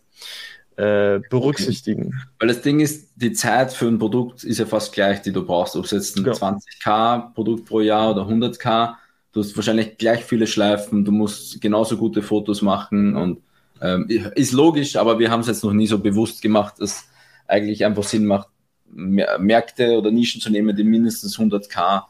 äh, 0.75 1.21
berücksichtigen. 1.29 2.07
Okay. 2.07 2.15
Weil 2.39 2.47
das 2.49 2.61
Ding 2.61 2.79
ist, 2.81 3.13
die 3.15 3.33
Zeit 3.33 3.73
für 3.73 3.87
ein 3.87 3.97
Produkt 3.97 4.43
ist 4.43 4.59
ja 4.59 4.67
fast 4.67 4.93
gleich, 4.93 5.23
die 5.23 5.31
du 5.31 5.43
brauchst. 5.43 5.75
Ob 5.75 5.85
es 5.85 5.91
jetzt 5.91 6.17
ein 6.17 6.25
ja. 6.25 6.33
20k 6.33 7.33
Produkt 7.33 7.65
pro 7.65 7.81
Jahr 7.81 8.11
oder 8.11 8.27
100k, 8.27 8.93
du 9.31 9.39
hast 9.39 9.55
wahrscheinlich 9.55 9.97
gleich 9.97 10.23
viele 10.23 10.45
Schleifen, 10.45 11.03
du 11.03 11.11
musst 11.11 11.59
genauso 11.59 11.97
gute 11.97 12.21
Fotos 12.21 12.61
machen 12.61 13.15
und 13.15 13.41
ähm, 13.81 14.07
ist 14.35 14.53
logisch, 14.53 14.95
aber 14.95 15.19
wir 15.19 15.29
haben 15.29 15.41
es 15.41 15.47
jetzt 15.47 15.63
noch 15.63 15.73
nie 15.73 15.87
so 15.87 15.99
bewusst 15.99 16.41
gemacht, 16.41 16.75
dass 16.79 17.05
eigentlich 17.47 17.85
einfach 17.85 18.03
Sinn 18.03 18.25
macht, 18.25 18.47
Märkte 18.87 19.97
oder 19.97 20.11
Nischen 20.11 20.41
zu 20.41 20.49
nehmen, 20.49 20.75
die 20.75 20.83
mindestens 20.83 21.37
100k 21.37 22.03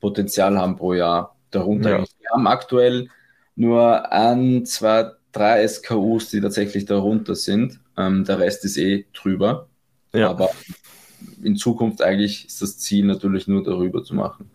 Potenzial 0.00 0.56
haben 0.58 0.76
pro 0.76 0.94
Jahr 0.94 1.36
darunter. 1.50 1.90
Ja. 1.90 1.98
Wir 1.98 2.30
haben 2.32 2.46
aktuell 2.46 3.08
nur 3.56 4.10
ein, 4.10 4.64
zwei, 4.64 5.10
drei 5.32 5.66
SKUs, 5.66 6.30
die 6.30 6.40
tatsächlich 6.40 6.86
darunter 6.86 7.34
sind. 7.34 7.80
Ähm, 7.96 8.24
der 8.24 8.38
Rest 8.38 8.64
ist 8.64 8.78
eh 8.78 9.04
drüber. 9.12 9.68
Ja. 10.12 10.30
Aber 10.30 10.50
in 11.42 11.56
Zukunft 11.56 12.02
eigentlich 12.02 12.46
ist 12.46 12.62
das 12.62 12.78
Ziel 12.78 13.04
natürlich 13.04 13.46
nur 13.46 13.62
darüber 13.62 14.02
zu 14.02 14.14
machen. 14.14 14.50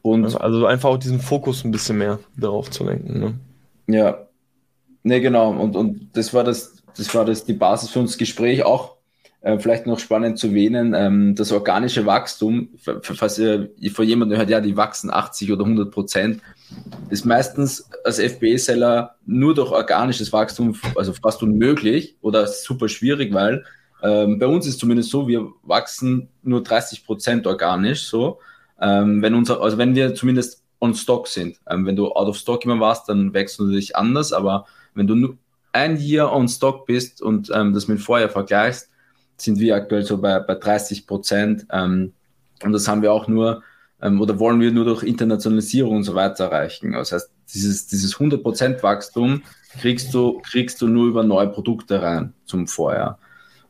Und 0.00 0.24
also 0.36 0.66
einfach 0.66 0.88
auch 0.88 0.96
diesen 0.96 1.20
Fokus 1.20 1.64
ein 1.64 1.70
bisschen 1.70 1.98
mehr 1.98 2.18
darauf 2.36 2.70
zu 2.70 2.84
lenken. 2.84 3.20
Ne? 3.20 3.34
Ja, 3.86 4.26
ne 5.02 5.20
genau. 5.20 5.50
Und, 5.50 5.76
und 5.76 6.10
das 6.14 6.32
war 6.34 6.44
das, 6.44 6.82
das 6.96 7.14
war 7.14 7.24
das 7.24 7.44
die 7.44 7.54
Basis 7.54 7.90
für 7.90 8.00
uns 8.00 8.18
Gespräch 8.18 8.64
auch 8.64 8.96
äh, 9.42 9.58
vielleicht 9.58 9.86
noch 9.86 9.98
spannend 9.98 10.38
zu 10.38 10.48
erwähnen, 10.48 10.94
ähm, 10.96 11.34
das 11.34 11.50
organische 11.50 12.06
Wachstum, 12.06 12.68
falls 13.02 13.38
ihr 13.38 13.70
von 13.92 14.06
jemandem 14.06 14.38
hört, 14.38 14.50
ja, 14.50 14.60
die 14.60 14.76
wachsen 14.76 15.10
80 15.10 15.52
oder 15.52 15.64
100 15.64 15.90
Prozent, 15.90 16.40
ist 17.10 17.24
meistens 17.24 17.90
als 18.04 18.20
FBA-Seller 18.20 19.16
nur 19.26 19.54
durch 19.54 19.72
organisches 19.72 20.32
Wachstum, 20.32 20.76
also 20.94 21.12
fast 21.12 21.42
unmöglich 21.42 22.16
oder 22.20 22.46
super 22.46 22.88
schwierig, 22.88 23.34
weil 23.34 23.64
ähm, 24.02 24.38
bei 24.38 24.46
uns 24.46 24.66
ist 24.66 24.78
zumindest 24.78 25.10
so, 25.10 25.26
wir 25.26 25.48
wachsen 25.64 26.28
nur 26.42 26.62
30 26.62 27.04
Prozent 27.04 27.46
organisch, 27.46 28.06
so. 28.06 28.38
Ähm, 28.80 29.22
wenn 29.22 29.34
unser, 29.34 29.60
also 29.60 29.76
wenn 29.76 29.94
wir 29.94 30.14
zumindest 30.14 30.62
on 30.80 30.94
Stock 30.94 31.28
sind. 31.28 31.58
Ähm, 31.68 31.86
wenn 31.86 31.96
du 31.96 32.10
out 32.12 32.28
of 32.28 32.36
Stock 32.36 32.64
immer 32.64 32.80
warst, 32.80 33.08
dann 33.08 33.32
wächst 33.34 33.58
du 33.58 33.64
natürlich 33.64 33.94
anders, 33.96 34.32
aber 34.32 34.66
wenn 34.94 35.06
du 35.06 35.14
nur 35.14 35.36
ein 35.72 35.96
Jahr 35.98 36.32
on 36.34 36.48
Stock 36.48 36.86
bist 36.86 37.22
und 37.22 37.50
ähm, 37.54 37.72
das 37.72 37.88
mit 37.88 38.00
vorher 38.00 38.28
vergleichst, 38.28 38.90
sind 39.36 39.58
wir 39.58 39.74
aktuell 39.74 40.04
so 40.04 40.18
bei, 40.18 40.38
bei 40.40 40.54
30 40.54 41.06
Prozent. 41.06 41.66
Ähm, 41.72 42.12
und 42.62 42.72
das 42.72 42.86
haben 42.86 43.02
wir 43.02 43.12
auch 43.12 43.26
nur, 43.26 43.62
ähm, 44.00 44.20
oder 44.20 44.38
wollen 44.38 44.60
wir 44.60 44.70
nur 44.70 44.84
durch 44.84 45.02
Internationalisierung 45.02 45.96
und 45.96 46.04
so 46.04 46.14
weiter 46.14 46.44
erreichen. 46.44 46.92
Das 46.92 47.12
heißt, 47.12 47.30
dieses, 47.54 47.86
dieses 47.86 48.14
100 48.14 48.42
Prozent 48.42 48.82
Wachstum 48.82 49.42
kriegst 49.80 50.12
du, 50.14 50.40
kriegst 50.40 50.80
du 50.80 50.88
nur 50.88 51.08
über 51.08 51.24
neue 51.24 51.48
Produkte 51.48 52.02
rein 52.02 52.34
zum 52.44 52.66
Vorjahr. 52.66 53.18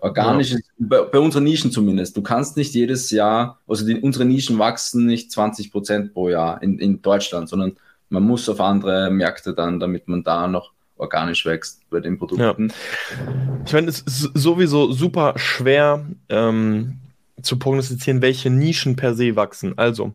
Organisch 0.01 0.53
ja. 0.53 0.59
bei, 0.79 1.03
bei, 1.03 1.19
unseren 1.19 1.45
Nischen 1.45 1.71
zumindest. 1.71 2.17
Du 2.17 2.23
kannst 2.23 2.57
nicht 2.57 2.75
jedes 2.75 3.11
Jahr, 3.13 3.61
also 3.69 3.87
die, 3.87 4.01
unsere 4.01 4.25
Nischen 4.25 4.59
wachsen 4.59 5.07
nicht 5.07 5.31
20 5.31 5.71
Prozent 5.71 6.13
pro 6.13 6.29
Jahr 6.29 6.61
in, 6.61 6.81
in 6.81 7.01
Deutschland, 7.03 7.49
sondern 7.49 7.77
man 8.09 8.25
muss 8.25 8.49
auf 8.49 8.61
andere 8.61 9.11
Märkte 9.11 9.55
dann, 9.55 9.79
damit 9.79 10.09
man 10.09 10.25
da 10.25 10.49
noch 10.49 10.73
organisch 11.03 11.45
wächst 11.45 11.83
bei 11.91 12.01
den 12.01 12.19
Produkten. 12.19 12.69
Ja. 12.69 13.63
Ich 13.67 13.73
meine, 13.73 13.89
es 13.89 14.01
ist 14.01 14.31
sowieso 14.35 14.93
super 14.93 15.35
schwer 15.37 16.07
ähm, 16.29 16.99
zu 17.43 17.59
prognostizieren, 17.59 18.23
welche 18.23 18.49
Nischen 18.49 18.97
per 18.97 19.15
se 19.15 19.37
wachsen. 19.37 19.77
Also, 19.77 20.15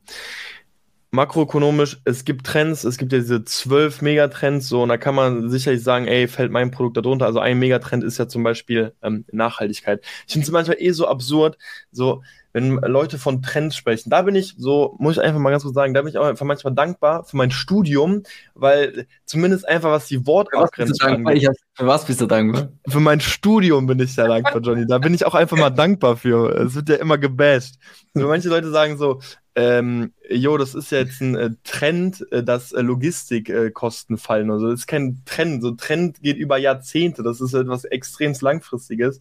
makroökonomisch, 1.12 2.00
es 2.06 2.26
gibt 2.26 2.46
Trends, 2.46 2.84
es 2.84 2.98
gibt 2.98 3.12
ja 3.12 3.20
diese 3.20 3.44
zwölf 3.46 4.02
Megatrends, 4.02 4.68
so, 4.68 4.84
und 4.84 4.90
da 4.90 4.98
kann 4.98 5.16
man 5.16 5.50
sicherlich 5.50 5.84
sagen, 5.84 6.08
ey, 6.08 6.28
fällt 6.28 6.52
mein 6.52 6.72
Produkt 6.72 6.98
darunter. 6.98 7.26
Also 7.26 7.40
ein 7.40 7.60
Megatrend 7.60 8.04
ist 8.04 8.18
ja 8.18 8.28
zum 8.28 8.44
Beispiel 8.44 8.94
ähm, 9.02 9.26
Nachhaltigkeit. 9.32 10.04
Ich 10.26 10.34
finde 10.34 10.46
es 10.46 10.52
manchmal 10.52 10.78
eh 10.80 10.92
so 10.92 11.08
absurd, 11.08 11.58
so, 11.92 12.24
wenn 12.58 12.72
Leute 12.92 13.20
von 13.20 13.44
Trends 13.44 13.76
sprechen. 13.76 14.10
Da 14.10 14.24
bin 14.24 14.34
ich 14.34 14.56
so, 14.58 14.96
muss 14.98 15.18
ich 15.18 15.22
einfach 15.22 15.40
mal 15.40 15.52
ganz 15.52 15.62
kurz 15.62 15.76
sagen, 15.76 15.94
da 15.94 16.02
bin 16.02 16.10
ich 16.10 16.18
auch 16.18 16.26
einfach 16.26 16.46
manchmal 16.46 16.74
dankbar 16.74 17.24
für 17.24 17.38
mein 17.38 17.52
Studium, 17.52 18.24
weil 18.56 19.06
zumindest 19.26 19.68
einfach 19.68 19.92
was 19.92 20.08
die 20.08 20.26
Wortabgrenzung 20.26 21.28
angeht. 21.28 21.52
Für 21.76 21.86
was 21.86 22.06
bist 22.06 22.20
du 22.20 22.26
dankbar? 22.26 22.70
Für 22.88 23.00
mein 23.00 23.22
Studium 23.22 23.86
bin 23.86 24.00
ich 24.00 24.16
sehr 24.16 24.28
dankbar, 24.28 24.60
Johnny. 24.62 24.88
Da 24.88 24.98
bin 24.98 25.14
ich 25.14 25.28
auch 25.28 25.36
einfach 25.36 25.56
mal 25.56 25.70
dankbar 25.70 26.18
für. 26.18 26.50
Es 26.60 26.74
wird 26.74 26.90
ja 26.90 26.96
immer 26.96 27.20
gebasht. 27.20 27.76
So, 28.16 28.28
manche 28.28 28.50
Leute 28.50 28.72
sagen 28.72 28.98
so, 28.98 29.20
ähm, 29.54 30.14
jo, 30.30 30.58
das 30.58 30.74
ist 30.74 30.92
ja 30.92 31.00
jetzt 31.00 31.22
ein 31.22 31.36
äh, 31.36 31.50
Trend, 31.64 32.26
äh, 32.32 32.44
dass 32.44 32.72
äh, 32.72 32.82
Logistikkosten 32.82 34.16
äh, 34.16 34.20
fallen. 34.20 34.50
Also 34.50 34.72
das 34.72 34.82
ist 34.82 34.88
kein 34.88 35.22
Trend. 35.26 35.62
So 35.62 35.72
Trend 35.72 36.22
geht 36.22 36.38
über 36.38 36.58
Jahrzehnte. 36.58 37.22
Das 37.22 37.40
ist 37.40 37.54
etwas 37.54 37.84
extrem 37.84 38.34
langfristiges. 38.42 39.20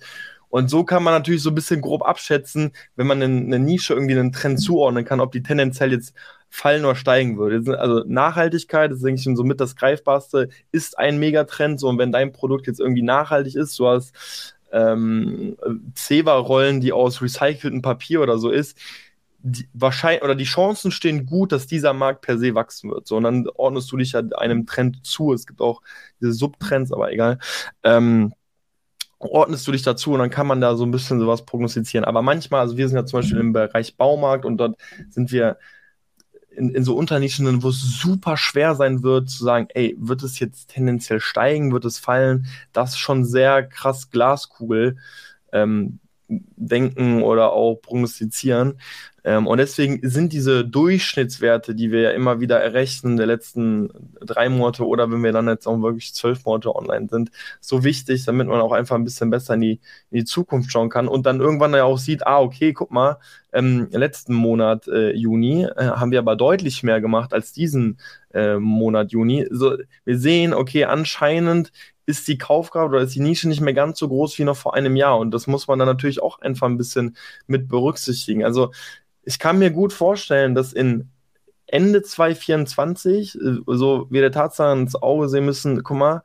Und 0.56 0.70
so 0.70 0.84
kann 0.84 1.02
man 1.02 1.12
natürlich 1.12 1.42
so 1.42 1.50
ein 1.50 1.54
bisschen 1.54 1.82
grob 1.82 2.02
abschätzen, 2.02 2.72
wenn 2.94 3.06
man 3.06 3.20
in 3.20 3.44
eine 3.44 3.58
Nische 3.58 3.92
irgendwie 3.92 4.18
einen 4.18 4.32
Trend 4.32 4.58
zuordnen 4.58 5.04
kann, 5.04 5.20
ob 5.20 5.30
die 5.30 5.42
tendenziell 5.42 5.92
jetzt 5.92 6.14
fallen 6.48 6.86
oder 6.86 6.94
steigen 6.94 7.36
würde. 7.36 7.78
Also 7.78 8.04
Nachhaltigkeit, 8.06 8.90
das 8.90 8.96
ist 8.96 9.04
denke 9.04 9.18
ich 9.18 9.24
schon 9.24 9.36
so 9.36 9.44
mit 9.44 9.60
das 9.60 9.76
Greifbarste, 9.76 10.48
ist 10.72 10.98
ein 10.98 11.18
Megatrend. 11.18 11.78
So, 11.78 11.88
und 11.88 11.98
wenn 11.98 12.10
dein 12.10 12.32
Produkt 12.32 12.66
jetzt 12.66 12.80
irgendwie 12.80 13.02
nachhaltig 13.02 13.54
ist, 13.54 13.78
du 13.78 13.86
hast 13.86 14.56
ähm, 14.72 15.58
Zewa-Rollen, 15.92 16.80
die 16.80 16.94
aus 16.94 17.20
recyceltem 17.20 17.82
Papier 17.82 18.22
oder 18.22 18.38
so 18.38 18.50
ist, 18.50 18.78
die, 19.40 19.68
wahrscheinlich 19.74 20.22
oder 20.22 20.34
die 20.34 20.44
Chancen 20.44 20.90
stehen 20.90 21.26
gut, 21.26 21.52
dass 21.52 21.66
dieser 21.66 21.92
Markt 21.92 22.22
per 22.22 22.38
se 22.38 22.54
wachsen 22.54 22.90
wird. 22.90 23.06
So, 23.06 23.18
und 23.18 23.24
dann 23.24 23.46
ordnest 23.56 23.92
du 23.92 23.98
dich 23.98 24.12
ja 24.12 24.22
einem 24.38 24.64
Trend 24.64 25.04
zu. 25.04 25.34
Es 25.34 25.46
gibt 25.46 25.60
auch 25.60 25.82
diese 26.18 26.32
Subtrends, 26.32 26.92
aber 26.92 27.12
egal. 27.12 27.40
Ähm, 27.82 28.32
ordnest 29.18 29.66
du 29.66 29.72
dich 29.72 29.82
dazu 29.82 30.12
und 30.12 30.18
dann 30.18 30.30
kann 30.30 30.46
man 30.46 30.60
da 30.60 30.76
so 30.76 30.84
ein 30.84 30.90
bisschen 30.90 31.20
sowas 31.20 31.44
prognostizieren. 31.44 32.04
Aber 32.04 32.22
manchmal, 32.22 32.60
also 32.60 32.76
wir 32.76 32.88
sind 32.88 32.96
ja 32.96 33.06
zum 33.06 33.20
Beispiel 33.20 33.38
im 33.38 33.52
Bereich 33.52 33.96
Baumarkt 33.96 34.44
und 34.44 34.58
dort 34.58 34.76
sind 35.08 35.32
wir 35.32 35.58
in, 36.50 36.70
in 36.70 36.84
so 36.84 36.96
Unternischen, 36.96 37.62
wo 37.62 37.68
es 37.68 37.80
super 37.80 38.36
schwer 38.36 38.74
sein 38.74 39.02
wird, 39.02 39.30
zu 39.30 39.44
sagen, 39.44 39.68
ey, 39.74 39.96
wird 39.98 40.22
es 40.22 40.38
jetzt 40.38 40.70
tendenziell 40.70 41.20
steigen, 41.20 41.72
wird 41.72 41.84
es 41.84 41.98
fallen? 41.98 42.46
Das 42.72 42.90
ist 42.90 42.98
schon 42.98 43.24
sehr 43.24 43.62
krass 43.62 44.10
Glaskugel. 44.10 44.96
Ähm, 45.52 46.00
denken 46.28 47.22
oder 47.22 47.52
auch 47.52 47.76
prognostizieren. 47.76 48.78
Ähm, 49.26 49.46
und 49.46 49.58
deswegen 49.58 50.08
sind 50.08 50.32
diese 50.32 50.64
Durchschnittswerte, 50.64 51.74
die 51.74 51.90
wir 51.90 52.00
ja 52.00 52.10
immer 52.10 52.40
wieder 52.40 52.60
errechnen 52.60 53.16
der 53.16 53.26
letzten 53.26 53.90
drei 54.20 54.48
Monate 54.48 54.86
oder 54.86 55.10
wenn 55.10 55.24
wir 55.24 55.32
dann 55.32 55.48
jetzt 55.48 55.66
auch 55.66 55.82
wirklich 55.82 56.14
zwölf 56.14 56.44
Monate 56.44 56.74
online 56.74 57.08
sind, 57.10 57.30
so 57.60 57.82
wichtig, 57.82 58.24
damit 58.24 58.46
man 58.46 58.60
auch 58.60 58.72
einfach 58.72 58.94
ein 58.96 59.04
bisschen 59.04 59.30
besser 59.30 59.54
in 59.54 59.60
die, 59.60 59.80
in 60.10 60.18
die 60.18 60.24
Zukunft 60.24 60.70
schauen 60.70 60.90
kann 60.90 61.08
und 61.08 61.26
dann 61.26 61.40
irgendwann 61.40 61.74
ja 61.74 61.84
auch 61.84 61.98
sieht, 61.98 62.26
ah, 62.26 62.40
okay, 62.40 62.72
guck 62.72 62.92
mal, 62.92 63.18
ähm, 63.52 63.88
letzten 63.90 64.34
Monat 64.34 64.86
äh, 64.86 65.12
Juni 65.12 65.64
äh, 65.64 65.86
haben 65.86 66.12
wir 66.12 66.20
aber 66.20 66.36
deutlich 66.36 66.82
mehr 66.82 67.00
gemacht 67.00 67.32
als 67.32 67.52
diesen 67.52 67.98
äh, 68.32 68.56
Monat 68.58 69.12
Juni. 69.12 69.46
So, 69.50 69.76
wir 70.04 70.18
sehen, 70.18 70.54
okay, 70.54 70.84
anscheinend 70.84 71.72
ist 72.06 72.28
die 72.28 72.38
Kaufkraft 72.38 72.88
oder 72.90 73.02
ist 73.02 73.14
die 73.14 73.20
Nische 73.20 73.48
nicht 73.48 73.60
mehr 73.60 73.74
ganz 73.74 73.98
so 73.98 74.08
groß 74.08 74.38
wie 74.38 74.44
noch 74.44 74.56
vor 74.56 74.74
einem 74.74 74.96
Jahr. 74.96 75.18
Und 75.18 75.32
das 75.32 75.46
muss 75.46 75.66
man 75.68 75.78
dann 75.78 75.88
natürlich 75.88 76.22
auch 76.22 76.40
einfach 76.40 76.68
ein 76.68 76.78
bisschen 76.78 77.16
mit 77.46 77.68
berücksichtigen. 77.68 78.44
Also 78.44 78.72
ich 79.24 79.38
kann 79.38 79.58
mir 79.58 79.70
gut 79.70 79.92
vorstellen, 79.92 80.54
dass 80.54 80.72
in 80.72 81.10
Ende 81.66 82.02
2024, 82.02 83.34
äh, 83.36 83.38
so 83.66 84.06
wir 84.10 84.20
der 84.22 84.32
Tatsache 84.32 84.72
ins 84.78 84.94
Auge 84.96 85.28
sehen 85.28 85.44
müssen, 85.44 85.82
guck 85.82 85.96
mal, 85.96 86.22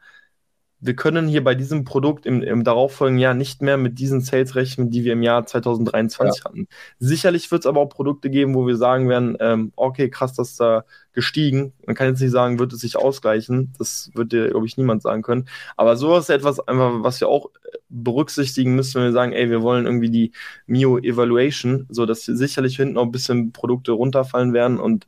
wir 0.81 0.95
können 0.95 1.27
hier 1.27 1.43
bei 1.43 1.53
diesem 1.53 1.85
Produkt 1.85 2.25
im, 2.25 2.41
im 2.41 2.63
darauffolgenden 2.63 3.21
Jahr 3.21 3.33
nicht 3.35 3.61
mehr 3.61 3.77
mit 3.77 3.99
diesen 3.99 4.21
Sales 4.21 4.55
rechnen, 4.55 4.89
die 4.89 5.03
wir 5.03 5.13
im 5.13 5.21
Jahr 5.21 5.45
2023 5.45 6.39
ja. 6.39 6.45
hatten. 6.45 6.67
Sicherlich 6.97 7.51
wird 7.51 7.61
es 7.61 7.65
aber 7.67 7.81
auch 7.81 7.89
Produkte 7.89 8.31
geben, 8.31 8.55
wo 8.55 8.65
wir 8.65 8.75
sagen 8.75 9.07
werden, 9.07 9.37
ähm, 9.39 9.71
okay, 9.75 10.09
krass, 10.09 10.33
das 10.33 10.51
ist 10.51 10.59
da 10.59 10.83
gestiegen. 11.13 11.73
Man 11.85 11.95
kann 11.95 12.07
jetzt 12.07 12.21
nicht 12.21 12.31
sagen, 12.31 12.57
wird 12.57 12.73
es 12.73 12.79
sich 12.79 12.97
ausgleichen. 12.97 13.73
Das 13.77 14.09
wird 14.15 14.31
dir, 14.31 14.49
glaube 14.49 14.65
ich, 14.65 14.77
niemand 14.77 15.03
sagen 15.03 15.21
können. 15.21 15.47
Aber 15.77 15.97
sowas 15.97 16.25
ist 16.25 16.29
etwas, 16.29 16.59
einfach, 16.67 17.03
was 17.03 17.19
wir 17.19 17.27
auch 17.27 17.51
berücksichtigen 17.89 18.75
müssen, 18.75 18.95
wenn 18.95 19.07
wir 19.07 19.11
sagen, 19.11 19.33
ey, 19.33 19.49
wir 19.49 19.61
wollen 19.61 19.85
irgendwie 19.85 20.09
die 20.09 20.31
Mio 20.65 20.97
Evaluation, 20.97 21.85
so 21.89 22.05
dass 22.05 22.25
sicherlich 22.25 22.77
hinten 22.77 22.97
auch 22.97 23.03
ein 23.03 23.11
bisschen 23.11 23.51
Produkte 23.51 23.91
runterfallen 23.91 24.53
werden 24.53 24.79
und 24.79 25.05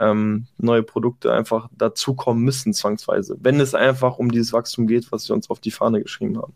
ähm, 0.00 0.46
neue 0.58 0.82
Produkte 0.82 1.32
einfach 1.32 1.68
dazukommen 1.76 2.42
müssen, 2.42 2.72
zwangsweise, 2.72 3.36
wenn 3.40 3.60
es 3.60 3.74
einfach 3.74 4.18
um 4.18 4.30
dieses 4.32 4.52
Wachstum 4.52 4.86
geht, 4.86 5.12
was 5.12 5.28
wir 5.28 5.36
uns 5.36 5.50
auf 5.50 5.60
die 5.60 5.70
Fahne 5.70 6.02
geschrieben 6.02 6.38
haben. 6.38 6.54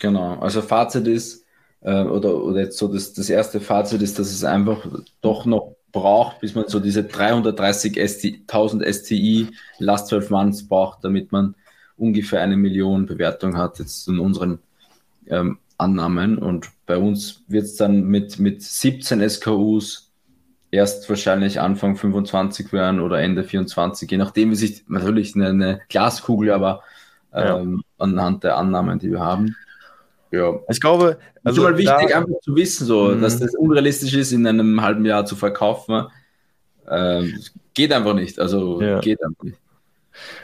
Genau, 0.00 0.38
also 0.40 0.60
Fazit 0.60 1.06
ist, 1.06 1.44
äh, 1.80 2.02
oder, 2.02 2.42
oder 2.42 2.60
jetzt 2.60 2.78
so 2.78 2.88
das, 2.88 3.12
das 3.14 3.30
erste 3.30 3.60
Fazit 3.60 4.02
ist, 4.02 4.18
dass 4.18 4.30
es 4.30 4.44
einfach 4.44 4.86
doch 5.22 5.46
noch 5.46 5.76
braucht, 5.92 6.40
bis 6.40 6.54
man 6.54 6.68
so 6.68 6.80
diese 6.80 7.00
330.000 7.02 8.92
STI 8.92 9.48
Last 9.78 10.08
12 10.08 10.30
Months 10.30 10.68
braucht, 10.68 11.04
damit 11.04 11.32
man 11.32 11.54
ungefähr 11.96 12.42
eine 12.42 12.56
Million 12.56 13.06
Bewertung 13.06 13.56
hat, 13.56 13.78
jetzt 13.78 14.06
in 14.08 14.18
unseren 14.18 14.58
ähm, 15.28 15.58
Annahmen. 15.78 16.38
Und 16.38 16.70
bei 16.84 16.98
uns 16.98 17.44
wird 17.48 17.64
es 17.64 17.76
dann 17.76 18.04
mit, 18.04 18.38
mit 18.38 18.62
17 18.62 19.26
SKUs 19.28 20.05
erst 20.76 21.08
wahrscheinlich 21.08 21.60
Anfang 21.60 21.96
25 21.96 22.72
werden 22.72 23.00
oder 23.00 23.20
Ende 23.20 23.44
24, 23.44 24.10
je 24.10 24.18
nachdem, 24.18 24.50
wie 24.50 24.56
sich 24.56 24.84
natürlich 24.88 25.34
eine, 25.34 25.48
eine 25.48 25.80
Glaskugel, 25.88 26.52
aber 26.52 26.82
ähm, 27.32 27.82
ja. 27.98 28.04
anhand 28.04 28.44
der 28.44 28.56
Annahmen, 28.56 28.98
die 28.98 29.10
wir 29.10 29.20
haben. 29.20 29.56
Ja. 30.30 30.54
Ich 30.68 30.80
glaube, 30.80 31.18
also 31.44 31.62
ist 31.62 31.70
mal 31.70 31.78
wichtig, 31.78 32.08
da, 32.10 32.18
einfach 32.18 32.40
zu 32.42 32.54
wissen, 32.56 32.86
so, 32.86 33.08
mhm. 33.08 33.20
dass 33.20 33.38
das 33.38 33.54
unrealistisch 33.54 34.14
ist, 34.14 34.32
in 34.32 34.46
einem 34.46 34.82
halben 34.82 35.04
Jahr 35.04 35.24
zu 35.24 35.36
verkaufen. 35.36 36.06
Ähm, 36.88 37.38
geht 37.74 37.92
einfach 37.92 38.14
nicht. 38.14 38.38
Also 38.38 38.80
ja. 38.80 39.00
geht 39.00 39.22
einfach 39.22 39.44
nicht. 39.44 39.58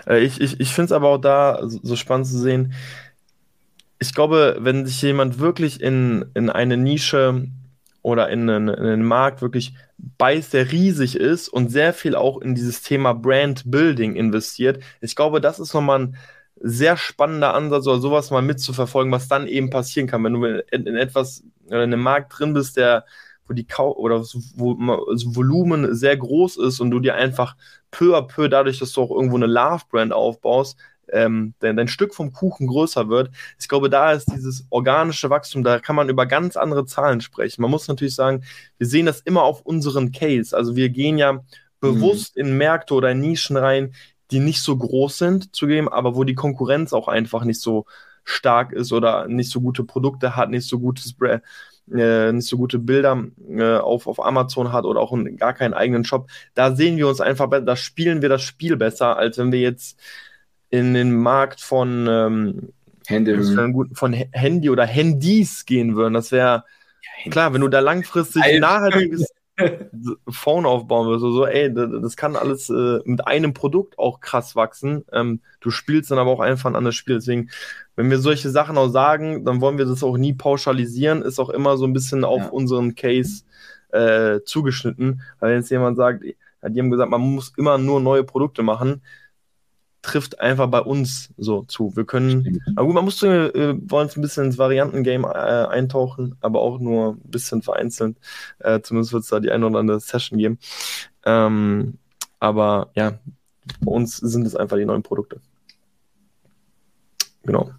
Äh, 0.07 0.21
ich 0.21 0.41
ich, 0.41 0.61
ich 0.61 0.73
finde 0.73 0.87
es 0.87 0.93
aber 0.93 1.09
auch 1.09 1.19
da 1.19 1.61
so 1.65 1.97
spannend 1.97 2.27
zu 2.27 2.39
sehen. 2.39 2.75
Ich 3.99 4.15
glaube, 4.15 4.57
wenn 4.61 4.87
sich 4.87 5.01
jemand 5.03 5.39
wirklich 5.39 5.81
in, 5.81 6.27
in 6.35 6.51
eine 6.51 6.77
Nische 6.77 7.49
oder 8.03 8.29
in 8.29 8.49
einen, 8.49 8.69
in 8.69 8.85
einen 8.85 9.05
Markt 9.05 9.43
wirklich 9.43 9.75
beißt, 10.19 10.53
der 10.53 10.73
riesig 10.73 11.17
ist 11.17 11.49
und 11.49 11.71
sehr 11.71 11.93
viel 11.93 12.15
auch 12.15 12.41
in 12.41 12.55
dieses 12.55 12.83
Thema 12.83 13.15
Brand 13.15 13.71
Building 13.71 14.17
investiert. 14.17 14.83
Ich 15.01 15.17
glaube, 15.17 15.41
das 15.41 15.61
ist 15.61 15.73
nochmal 15.75 16.01
ein 16.01 16.17
sehr 16.57 16.97
spannender 16.97 17.55
Ansatz 17.55 17.87
oder 17.87 18.01
sowas 18.01 18.31
mal 18.31 18.43
mitzuverfolgen, 18.43 19.13
was 19.13 19.29
dann 19.29 19.47
eben 19.47 19.71
passieren 19.71 20.09
kann, 20.09 20.23
wenn 20.25 20.35
du 20.35 20.45
in, 20.45 20.87
in 20.87 20.97
etwas 20.97 21.45
in 21.67 21.75
einem 21.75 22.01
Markt 22.01 22.39
drin 22.39 22.55
bist, 22.55 22.77
der 22.77 23.05
wo 23.49 23.55
die 23.55 23.67
Kau 23.67 23.93
oder 23.93 24.23
wo 24.57 24.75
das 25.11 25.35
Volumen 25.35 25.95
sehr 25.95 26.17
groß 26.17 26.59
ist 26.59 26.81
und 26.81 26.91
du 26.91 27.01
dir 27.01 27.15
einfach 27.15 27.57
peu 27.91 28.17
à 28.17 28.23
peu 28.23 28.49
dadurch, 28.49 28.79
dass 28.79 28.93
du 28.93 29.03
auch 29.03 29.11
irgendwo 29.11 29.37
eine 29.37 29.47
Love 29.47 29.83
Brand 29.91 30.13
aufbaust, 30.13 30.77
ähm, 31.13 31.55
dein, 31.61 31.77
dein 31.77 31.89
Stück 31.89 32.15
vom 32.15 32.33
Kuchen 32.33 32.67
größer 32.67 33.09
wird. 33.09 33.31
Ich 33.59 33.69
glaube, 33.69 33.91
da 33.91 34.13
ist 34.13 34.31
dieses 34.33 34.67
organische 34.71 35.31
Wachstum, 35.31 35.63
da 35.63 35.79
kann 35.79 35.97
man 35.97 36.09
über 36.09 36.27
ganz 36.27 36.57
andere 36.57 36.87
Zahlen 36.87 37.21
sprechen. 37.21 37.63
Man 37.63 37.71
muss 37.71 37.89
natürlich 37.89 38.15
sagen, 38.15 38.45
wir 38.79 38.87
sehen 38.87 39.07
das 39.07 39.21
immer 39.21 39.43
auf 39.43 39.61
unseren 39.63 40.13
Case. 40.13 40.57
Also 40.57 40.77
wir 40.77 40.89
gehen 40.89 41.19
ja 41.19 41.41
bewusst 41.81 42.37
mhm. 42.37 42.43
in 42.43 42.59
Märkte 42.59 42.95
oder 42.95 43.11
in 43.11 43.21
Nischen 43.21 43.57
rein, 43.57 43.95
die 44.31 44.41
nicht 44.41 44.63
so 44.63 44.77
groß 44.77 45.19
sind, 45.19 45.55
zugeben, 45.55 45.89
aber 45.89 46.17
wo 46.17 46.25
die 46.25 46.35
Konkurrenz 46.35 46.93
auch 46.93 47.09
einfach 47.09 47.45
nicht 47.45 47.61
so 47.61 47.85
stark 48.25 48.73
ist 48.73 48.93
oder 48.93 49.29
nicht 49.29 49.51
so 49.51 49.61
gute 49.61 49.85
Produkte 49.85 50.37
hat, 50.37 50.51
nicht 50.51 50.67
so 50.67 50.79
gutes 50.79 51.13
Brand, 51.13 51.43
äh, 51.93 52.33
nicht 52.33 52.49
so 52.49 52.57
gute 52.57 52.79
Bilder 52.79 53.25
äh, 53.51 53.77
auf, 53.77 54.07
auf 54.07 54.25
Amazon 54.25 54.73
hat 54.73 54.85
oder 54.85 55.01
auch 55.01 55.13
in, 55.13 55.37
gar 55.37 55.53
keinen 55.53 55.75
eigenen 55.75 56.05
Shop, 56.05 56.31
da 56.55 56.75
sehen 56.75 56.97
wir 56.97 57.09
uns 57.09 57.21
einfach 57.21 57.49
besser, 57.49 57.65
da 57.65 57.77
spielen 57.77 58.23
wir 58.23 58.29
das 58.29 58.43
Spiel 58.43 58.77
besser, 58.77 59.17
als 59.17 59.39
wenn 59.39 59.53
wir 59.53 59.61
jetzt 59.61 59.99
in 60.73 60.95
den 60.95 61.15
Markt 61.15 61.61
von, 61.61 62.07
ähm, 62.09 62.73
Handy. 63.07 63.37
von 63.93 64.13
Handy 64.15 64.71
oder 64.71 64.87
Handys 64.87 65.67
gehen 65.67 65.97
würden. 65.97 66.15
Das 66.15 66.33
wäre 66.33 66.65
ja, 67.25 67.31
klar, 67.31 67.53
wenn 67.53 67.61
du 67.61 67.69
da 67.69 67.81
langfristig 67.81 68.43
ein 68.43 68.61
nachhaltiges 68.61 69.31
Phone 70.31 70.65
aufbauen 70.65 71.09
willst, 71.09 71.21
so, 71.21 71.47
ey, 71.47 71.73
das 71.75 72.17
kann 72.17 72.37
alles 72.37 72.71
äh, 72.71 73.01
mit 73.05 73.27
einem 73.27 73.53
Produkt 73.53 73.99
auch 73.99 74.21
krass 74.21 74.57
wachsen. 74.57 75.05
Ähm, 75.13 75.41
du 75.61 75.71
spielst 75.71 76.11
dann 76.11 76.19
aber 76.19 76.31
auch 76.31 76.41
einfach 76.41 76.71
ein 76.71 76.77
anderes 76.77 76.97
Spiel. 76.97 77.17
Deswegen, 77.17 77.51
wenn 77.95 78.09
wir 78.09 78.19
solche 78.19 78.49
Sachen 78.49 78.79
auch 78.79 78.89
sagen, 78.89 79.45
dann 79.45 79.61
wollen 79.61 79.77
wir 79.77 79.85
das 79.85 80.03
auch 80.03 80.17
nie 80.17 80.33
pauschalisieren, 80.33 81.21
ist 81.21 81.39
auch 81.39 81.51
immer 81.51 81.77
so 81.77 81.85
ein 81.85 81.93
bisschen 81.93 82.25
auf 82.25 82.45
ja. 82.45 82.49
unseren 82.49 82.95
Case 82.95 83.45
äh, 83.91 84.41
zugeschnitten. 84.47 85.21
Weil 85.39 85.51
wenn 85.51 85.59
jetzt 85.59 85.71
jemand 85.71 85.99
sagt, 85.99 86.25
die 86.25 86.81
haben 86.81 86.91
gesagt, 86.91 87.11
man 87.11 87.21
muss 87.21 87.53
immer 87.59 87.77
nur 87.77 88.01
neue 88.01 88.25
Produkte 88.25 88.63
machen, 88.63 89.03
trifft 90.03 90.41
einfach 90.41 90.67
bei 90.67 90.81
uns 90.81 91.31
so 91.37 91.63
zu. 91.63 91.97
Wir 91.97 92.05
können, 92.05 92.61
aber 92.77 92.87
gut, 92.87 92.95
man 92.95 93.05
muss, 93.05 93.23
äh, 93.23 93.75
wollen 93.89 94.11
ein 94.15 94.21
bisschen 94.21 94.47
ins 94.47 94.59
Variantengame 94.59 95.29
äh, 95.29 95.69
eintauchen, 95.69 96.37
aber 96.41 96.61
auch 96.61 96.79
nur 96.79 97.13
ein 97.13 97.31
bisschen 97.31 97.63
vereinzelt. 97.63 98.17
Äh, 98.59 98.81
zumindest 98.81 99.13
wird 99.13 99.23
es 99.23 99.31
da 99.31 99.41
die 99.41 99.51
eine 99.51 99.67
oder 99.67 99.79
andere 99.79 100.01
Session 100.01 100.39
geben. 100.39 100.59
Ähm, 101.25 101.99
aber 102.41 102.91
ja, 102.97 103.19
bei 103.81 103.93
uns 103.93 104.17
sind 104.17 104.47
es 104.47 104.57
einfach 104.57 104.77
die 104.77 104.85
neuen 104.85 105.05
Produkte. 105.05 105.41
Genau. 107.45 107.71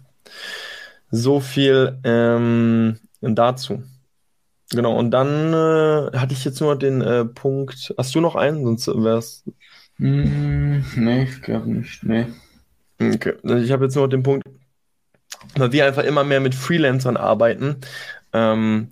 So 1.10 1.40
viel 1.40 1.98
ähm, 2.04 2.98
dazu. 3.20 3.82
Genau, 4.70 4.98
und 4.98 5.10
dann 5.10 5.52
äh, 5.52 6.16
hatte 6.16 6.32
ich 6.32 6.44
jetzt 6.44 6.60
nur 6.60 6.76
den 6.76 7.00
äh, 7.02 7.24
Punkt. 7.24 7.94
Hast 7.96 8.14
du 8.14 8.20
noch 8.20 8.34
einen? 8.34 8.64
Sonst 8.64 8.88
wäre 8.88 9.22
hm, 9.98 10.84
nee, 10.96 11.22
ich 11.24 11.42
glaube 11.42 11.70
nicht. 11.70 12.02
Nee. 12.04 12.26
Okay. 13.00 13.34
Also 13.42 13.56
ich 13.56 13.70
habe 13.72 13.84
jetzt 13.84 13.94
nur 13.94 14.08
den 14.08 14.22
Punkt, 14.22 14.46
weil 15.56 15.72
wir 15.72 15.86
einfach 15.86 16.04
immer 16.04 16.24
mehr 16.24 16.40
mit 16.40 16.54
Freelancern 16.54 17.16
arbeiten. 17.16 17.76
Ähm, 18.32 18.88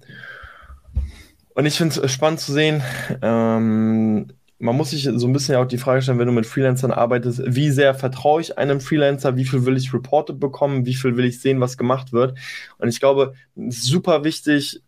und 1.54 1.66
ich 1.66 1.76
finde 1.76 2.00
es 2.00 2.12
spannend 2.12 2.40
zu 2.40 2.52
sehen, 2.52 2.82
ähm, 3.20 4.28
man 4.58 4.76
muss 4.76 4.90
sich 4.90 5.08
so 5.12 5.26
ein 5.26 5.32
bisschen 5.32 5.56
auch 5.56 5.66
die 5.66 5.76
Frage 5.76 6.02
stellen, 6.02 6.20
wenn 6.20 6.28
du 6.28 6.32
mit 6.32 6.46
Freelancern 6.46 6.92
arbeitest, 6.92 7.42
wie 7.46 7.70
sehr 7.70 7.94
vertraue 7.94 8.40
ich 8.40 8.58
einem 8.58 8.80
Freelancer, 8.80 9.36
wie 9.36 9.44
viel 9.44 9.66
will 9.66 9.76
ich 9.76 9.92
reported 9.92 10.38
bekommen, 10.38 10.86
wie 10.86 10.94
viel 10.94 11.16
will 11.16 11.24
ich 11.24 11.40
sehen, 11.40 11.60
was 11.60 11.76
gemacht 11.76 12.12
wird. 12.12 12.38
Und 12.78 12.88
ich 12.88 13.00
glaube, 13.00 13.34
super 13.56 14.22
wichtig, 14.22 14.80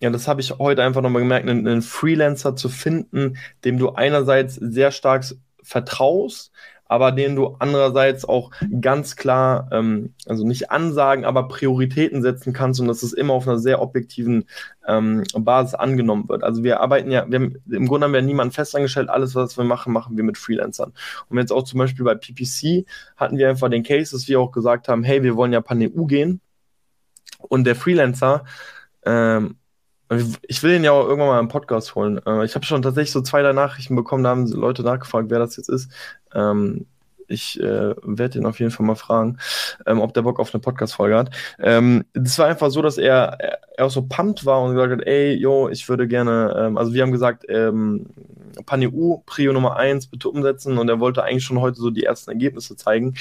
ja, 0.00 0.08
das 0.08 0.26
habe 0.26 0.40
ich 0.40 0.58
heute 0.58 0.82
einfach 0.82 1.02
nochmal 1.02 1.20
gemerkt, 1.20 1.46
einen, 1.46 1.68
einen 1.68 1.82
Freelancer 1.82 2.56
zu 2.56 2.70
finden, 2.70 3.36
dem 3.64 3.78
du 3.78 3.90
einerseits 3.90 4.54
sehr 4.54 4.90
stark 4.90 5.26
vertraust, 5.62 6.52
aber 6.90 7.12
denen 7.12 7.36
du 7.36 7.54
andererseits 7.60 8.24
auch 8.24 8.50
ganz 8.80 9.14
klar, 9.14 9.68
ähm, 9.70 10.12
also 10.26 10.44
nicht 10.44 10.72
ansagen, 10.72 11.24
aber 11.24 11.46
Prioritäten 11.46 12.20
setzen 12.20 12.52
kannst 12.52 12.80
und 12.80 12.88
dass 12.88 13.04
es 13.04 13.12
immer 13.12 13.32
auf 13.32 13.46
einer 13.46 13.60
sehr 13.60 13.80
objektiven 13.80 14.46
ähm, 14.88 15.22
Basis 15.34 15.74
angenommen 15.74 16.28
wird. 16.28 16.42
Also 16.42 16.64
wir 16.64 16.80
arbeiten 16.80 17.12
ja, 17.12 17.30
wir 17.30 17.38
haben, 17.38 17.54
im 17.70 17.86
Grunde 17.86 18.06
haben 18.06 18.12
wir 18.12 18.22
niemanden 18.22 18.52
festangestellt, 18.52 19.08
alles, 19.08 19.36
was 19.36 19.56
wir 19.56 19.62
machen, 19.62 19.92
machen 19.92 20.16
wir 20.16 20.24
mit 20.24 20.36
Freelancern. 20.36 20.92
Und 21.28 21.38
jetzt 21.38 21.52
auch 21.52 21.62
zum 21.62 21.78
Beispiel 21.78 22.04
bei 22.04 22.16
PPC 22.16 22.84
hatten 23.16 23.38
wir 23.38 23.48
einfach 23.48 23.70
den 23.70 23.84
Case, 23.84 24.10
dass 24.10 24.26
wir 24.26 24.40
auch 24.40 24.50
gesagt 24.50 24.88
haben, 24.88 25.04
hey, 25.04 25.22
wir 25.22 25.36
wollen 25.36 25.52
ja 25.52 25.60
Pan-EU 25.60 26.06
gehen 26.06 26.40
und 27.38 27.68
der 27.68 27.76
Freelancer 27.76 28.42
ähm, 29.04 29.59
ich 30.48 30.62
will 30.62 30.74
ihn 30.74 30.84
ja 30.84 30.92
auch 30.92 31.06
irgendwann 31.06 31.28
mal 31.28 31.40
im 31.40 31.48
Podcast 31.48 31.94
holen. 31.94 32.20
Äh, 32.26 32.44
ich 32.44 32.54
habe 32.54 32.64
schon 32.64 32.82
tatsächlich 32.82 33.12
so 33.12 33.20
zwei, 33.22 33.42
drei 33.42 33.52
Nachrichten 33.52 33.96
bekommen, 33.96 34.24
da 34.24 34.30
haben 34.30 34.46
Leute 34.46 34.82
nachgefragt, 34.82 35.30
wer 35.30 35.38
das 35.38 35.56
jetzt 35.56 35.68
ist. 35.68 35.90
Ähm, 36.34 36.86
ich 37.30 37.60
äh, 37.60 37.94
werde 38.02 38.38
ihn 38.38 38.46
auf 38.46 38.58
jeden 38.58 38.72
Fall 38.72 38.84
mal 38.84 38.96
fragen, 38.96 39.38
ähm, 39.86 40.00
ob 40.00 40.12
der 40.14 40.22
Bock 40.22 40.40
auf 40.40 40.52
eine 40.52 40.60
Podcast-Folge 40.60 41.16
hat. 41.16 41.30
Ähm, 41.60 42.04
das 42.12 42.38
war 42.38 42.46
einfach 42.46 42.70
so, 42.70 42.82
dass 42.82 42.98
er, 42.98 43.38
er 43.76 43.86
auch 43.86 43.90
so 43.90 44.02
pumped 44.02 44.44
war 44.44 44.62
und 44.62 44.74
gesagt 44.74 44.92
hat, 44.92 45.06
ey, 45.06 45.34
yo, 45.34 45.68
ich 45.68 45.88
würde 45.88 46.08
gerne, 46.08 46.54
ähm, 46.58 46.76
also 46.76 46.92
wir 46.92 47.02
haben 47.02 47.12
gesagt, 47.12 47.44
ähm, 47.48 48.06
PanEU, 48.66 49.18
Prio 49.26 49.52
Nummer 49.52 49.76
1 49.76 50.08
bitte 50.08 50.28
umsetzen 50.28 50.76
und 50.76 50.88
er 50.88 50.98
wollte 50.98 51.22
eigentlich 51.22 51.44
schon 51.44 51.60
heute 51.60 51.80
so 51.80 51.90
die 51.90 52.04
ersten 52.04 52.30
Ergebnisse 52.30 52.76
zeigen 52.76 53.14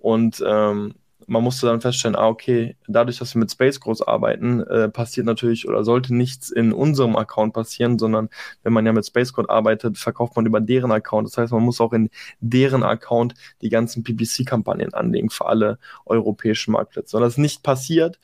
und 0.00 0.42
ähm, 0.46 0.94
man 1.28 1.44
musste 1.44 1.66
dann 1.66 1.80
feststellen, 1.80 2.16
ah, 2.16 2.26
okay, 2.26 2.76
dadurch, 2.86 3.18
dass 3.18 3.34
wir 3.34 3.40
mit 3.40 3.50
Space 3.50 3.80
Groß 3.80 4.02
arbeiten, 4.02 4.60
äh, 4.62 4.88
passiert 4.88 5.26
natürlich 5.26 5.68
oder 5.68 5.84
sollte 5.84 6.14
nichts 6.14 6.50
in 6.50 6.72
unserem 6.72 7.16
Account 7.16 7.52
passieren, 7.52 7.98
sondern 7.98 8.30
wenn 8.62 8.72
man 8.72 8.86
ja 8.86 8.92
mit 8.92 9.06
Space 9.06 9.32
Code 9.32 9.50
arbeitet, 9.50 9.98
verkauft 9.98 10.36
man 10.36 10.46
über 10.46 10.60
deren 10.60 10.90
Account. 10.90 11.28
Das 11.28 11.36
heißt, 11.36 11.52
man 11.52 11.62
muss 11.62 11.80
auch 11.80 11.92
in 11.92 12.08
deren 12.40 12.82
Account 12.82 13.34
die 13.60 13.68
ganzen 13.68 14.02
PPC-Kampagnen 14.02 14.94
anlegen 14.94 15.28
für 15.28 15.46
alle 15.46 15.78
europäischen 16.06 16.72
Marktplätze. 16.72 17.16
Und 17.16 17.22
das 17.22 17.34
ist 17.34 17.38
nicht 17.38 17.62
passiert. 17.62 18.18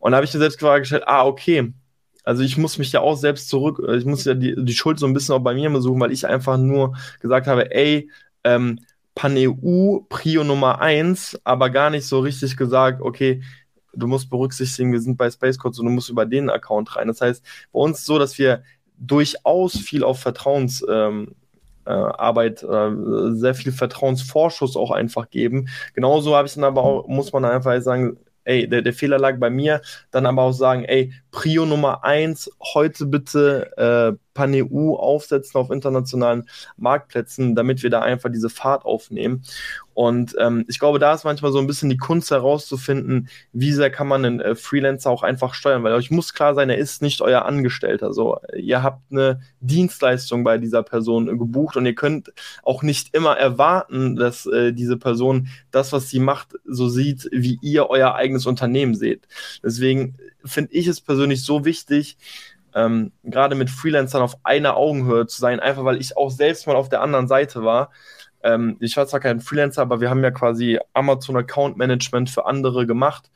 Und 0.00 0.12
da 0.12 0.16
habe 0.16 0.24
ich 0.26 0.34
mir 0.34 0.40
selbst 0.40 0.60
die 0.60 0.66
gestellt, 0.80 1.04
ah, 1.06 1.24
okay, 1.26 1.72
also 2.24 2.42
ich 2.42 2.58
muss 2.58 2.76
mich 2.76 2.92
ja 2.92 3.00
auch 3.00 3.16
selbst 3.16 3.48
zurück, 3.48 3.80
ich 3.96 4.04
muss 4.04 4.24
ja 4.24 4.34
die, 4.34 4.54
die 4.56 4.74
Schuld 4.74 4.98
so 4.98 5.06
ein 5.06 5.14
bisschen 5.14 5.34
auch 5.34 5.40
bei 5.40 5.54
mir 5.54 5.80
suchen, 5.80 6.00
weil 6.00 6.12
ich 6.12 6.26
einfach 6.26 6.58
nur 6.58 6.96
gesagt 7.20 7.46
habe, 7.46 7.70
ey, 7.74 8.10
ähm, 8.44 8.80
Pan-EU 9.18 9.98
Prio 10.08 10.44
Nummer 10.44 10.80
1, 10.80 11.40
aber 11.42 11.70
gar 11.70 11.90
nicht 11.90 12.06
so 12.06 12.20
richtig 12.20 12.56
gesagt, 12.56 13.02
okay, 13.02 13.42
du 13.92 14.06
musst 14.06 14.30
berücksichtigen, 14.30 14.92
wir 14.92 15.00
sind 15.00 15.16
bei 15.16 15.28
Space 15.28 15.58
Codes 15.58 15.80
und 15.80 15.86
du 15.86 15.90
musst 15.90 16.08
über 16.08 16.24
den 16.24 16.48
Account 16.48 16.94
rein. 16.94 17.08
Das 17.08 17.20
heißt, 17.20 17.44
bei 17.72 17.80
uns 17.80 18.06
so, 18.06 18.20
dass 18.20 18.38
wir 18.38 18.62
durchaus 18.96 19.76
viel 19.76 20.04
auf 20.04 20.20
Vertrauensarbeit, 20.20 21.32
ähm, 22.62 22.70
äh, 22.70 23.30
äh, 23.30 23.32
sehr 23.34 23.54
viel 23.56 23.72
Vertrauensvorschuss 23.72 24.76
auch 24.76 24.92
einfach 24.92 25.30
geben. 25.30 25.68
Genauso 25.94 26.36
habe 26.36 26.46
ich 26.46 26.54
dann 26.54 26.62
aber 26.62 26.84
auch, 26.84 27.08
muss 27.08 27.32
man 27.32 27.44
einfach 27.44 27.82
sagen, 27.82 28.18
ey, 28.44 28.68
der, 28.68 28.82
der 28.82 28.92
Fehler 28.92 29.18
lag 29.18 29.40
bei 29.40 29.50
mir, 29.50 29.82
dann 30.12 30.26
aber 30.26 30.42
auch 30.42 30.52
sagen, 30.52 30.84
ey, 30.84 31.12
Prio 31.32 31.66
Nummer 31.66 32.04
1, 32.04 32.52
heute 32.72 33.06
bitte 33.06 33.76
äh, 33.76 34.16
Pan-EU 34.38 34.94
aufsetzen 34.94 35.60
auf 35.60 35.70
internationalen 35.70 36.48
Marktplätzen, 36.76 37.56
damit 37.56 37.82
wir 37.82 37.90
da 37.90 38.02
einfach 38.02 38.30
diese 38.30 38.48
Fahrt 38.48 38.84
aufnehmen. 38.84 39.42
Und 39.94 40.36
ähm, 40.38 40.64
ich 40.68 40.78
glaube, 40.78 41.00
da 41.00 41.12
ist 41.12 41.24
manchmal 41.24 41.50
so 41.50 41.58
ein 41.58 41.66
bisschen 41.66 41.90
die 41.90 41.96
Kunst 41.96 42.30
herauszufinden, 42.30 43.28
wie 43.52 43.72
sehr 43.72 43.90
kann 43.90 44.06
man 44.06 44.24
einen 44.24 44.40
äh, 44.40 44.54
Freelancer 44.54 45.10
auch 45.10 45.24
einfach 45.24 45.54
steuern, 45.54 45.82
weil 45.82 45.92
euch 45.92 46.12
muss 46.12 46.34
klar 46.34 46.54
sein, 46.54 46.70
er 46.70 46.78
ist 46.78 47.02
nicht 47.02 47.20
euer 47.20 47.44
Angestellter. 47.46 48.12
So, 48.12 48.38
ihr 48.56 48.84
habt 48.84 49.10
eine 49.10 49.40
Dienstleistung 49.58 50.44
bei 50.44 50.56
dieser 50.58 50.84
Person 50.84 51.26
gebucht 51.36 51.76
und 51.76 51.84
ihr 51.84 51.96
könnt 51.96 52.32
auch 52.62 52.84
nicht 52.84 53.12
immer 53.12 53.36
erwarten, 53.36 54.14
dass 54.14 54.46
äh, 54.46 54.72
diese 54.72 54.98
Person 54.98 55.48
das, 55.72 55.92
was 55.92 56.08
sie 56.08 56.20
macht, 56.20 56.50
so 56.64 56.88
sieht, 56.88 57.28
wie 57.32 57.58
ihr 57.60 57.90
euer 57.90 58.14
eigenes 58.14 58.46
Unternehmen 58.46 58.94
seht. 58.94 59.26
Deswegen 59.64 60.14
finde 60.44 60.72
ich 60.74 60.86
es 60.86 61.00
persönlich 61.00 61.44
so 61.44 61.64
wichtig, 61.64 62.16
ähm, 62.78 63.12
gerade 63.24 63.56
mit 63.56 63.70
Freelancern 63.70 64.22
auf 64.22 64.36
einer 64.44 64.76
Augenhöhe 64.76 65.26
zu 65.26 65.40
sein, 65.40 65.58
einfach 65.58 65.84
weil 65.84 66.00
ich 66.00 66.16
auch 66.16 66.30
selbst 66.30 66.66
mal 66.66 66.76
auf 66.76 66.88
der 66.88 67.02
anderen 67.02 67.26
Seite 67.26 67.64
war. 67.64 67.90
Ähm, 68.42 68.76
ich 68.80 68.96
war 68.96 69.06
zwar 69.08 69.20
kein 69.20 69.40
Freelancer, 69.40 69.82
aber 69.82 70.00
wir 70.00 70.10
haben 70.10 70.22
ja 70.22 70.30
quasi 70.30 70.78
Amazon 70.92 71.36
Account 71.36 71.76
Management 71.76 72.30
für 72.30 72.46
andere 72.46 72.86
gemacht 72.86 73.30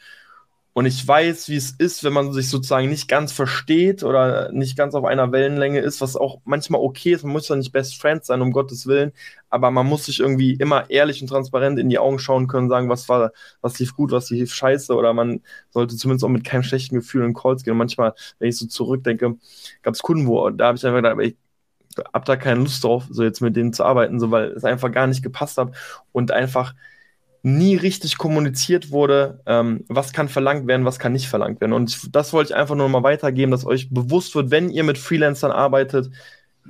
und 0.75 0.87
ich 0.87 1.07
weiß, 1.07 1.51
wie 1.51 1.57
es 1.57 1.73
ist, 1.73 2.03
wenn 2.03 2.14
man 2.14 2.33
sich 2.33 2.49
sozusagen 2.49 2.89
nicht 2.89 3.07
ganz 3.07 3.31
versteht 3.31 4.03
oder 4.05 4.51
nicht 4.53 4.75
ganz 4.75 4.95
auf 4.95 5.05
einer 5.05 5.31
Wellenlänge 5.31 5.81
ist, 5.81 6.01
was 6.01 6.16
auch 6.16 6.41
manchmal 6.45 6.81
okay 6.81 7.12
ist. 7.12 7.25
Man 7.25 7.33
muss 7.33 7.49
ja 7.49 7.57
nicht 7.57 7.73
Best 7.73 8.01
Friends 8.01 8.29
sein, 8.29 8.41
um 8.41 8.53
Gottes 8.53 8.87
Willen. 8.87 9.12
Aber 9.51 9.70
man 9.70 9.87
muss 9.87 10.07
sich 10.07 10.20
irgendwie 10.20 10.55
immer 10.55 10.89
ehrlich 10.89 11.20
und 11.20 11.29
transparent 11.29 11.79
in 11.79 11.91
die 11.91 11.99
Augen 11.99 12.18
schauen 12.18 12.49
können, 12.49 12.70
sagen, 12.70 12.89
was 12.89 13.07
war, 13.11 13.33
was 13.61 13.79
lief 13.79 13.95
gut, 13.95 14.12
was 14.12 14.31
lief 14.31 14.55
scheiße. 14.55 14.95
Oder 14.95 15.12
man 15.12 15.43
sollte 15.70 15.95
zumindest 15.97 16.25
auch 16.25 16.31
mit 16.31 16.45
keinem 16.45 16.62
schlechten 16.62 16.95
Gefühl 16.95 17.25
in 17.27 17.35
Calls 17.35 17.64
gehen. 17.64 17.73
Und 17.73 17.79
manchmal, 17.79 18.14
wenn 18.39 18.49
ich 18.49 18.57
so 18.57 18.66
zurückdenke, 18.66 19.37
gab 19.83 19.93
es 19.95 20.01
Kunden, 20.01 20.27
wo 20.27 20.49
da 20.49 20.68
habe 20.68 20.79
ich 20.79 20.87
einfach 20.87 21.03
gedacht, 21.03 21.20
ich 21.20 21.37
hab 22.14 22.25
da 22.25 22.37
keine 22.37 22.61
Lust 22.61 22.83
drauf, 22.83 23.05
so 23.11 23.23
jetzt 23.23 23.43
mit 23.43 23.57
denen 23.57 23.75
zu 23.75 23.85
arbeiten, 23.85 24.18
so 24.18 24.31
weil 24.31 24.53
es 24.53 24.64
einfach 24.64 24.91
gar 24.91 25.07
nicht 25.07 25.23
gepasst 25.23 25.59
hat 25.59 25.75
und 26.12 26.31
einfach 26.31 26.75
nie 27.43 27.74
richtig 27.74 28.18
kommuniziert 28.18 28.93
wurde, 28.93 29.40
ähm, 29.47 29.84
was 29.88 30.12
kann 30.12 30.28
verlangt 30.28 30.66
werden, 30.68 30.84
was 30.86 31.01
kann 31.01 31.12
nicht 31.12 31.28
verlangt 31.28 31.61
werden. 31.61 31.72
Und 31.72 32.14
das 32.14 32.32
wollte 32.32 32.53
ich 32.53 32.57
einfach 32.57 32.76
nur 32.76 32.88
mal 32.88 33.03
weitergeben, 33.03 33.51
dass 33.51 33.66
euch 33.66 33.90
bewusst 33.90 34.34
wird, 34.34 34.51
wenn 34.51 34.70
ihr 34.70 34.84
mit 34.84 34.97
Freelancern 34.97 35.51
arbeitet, 35.51 36.11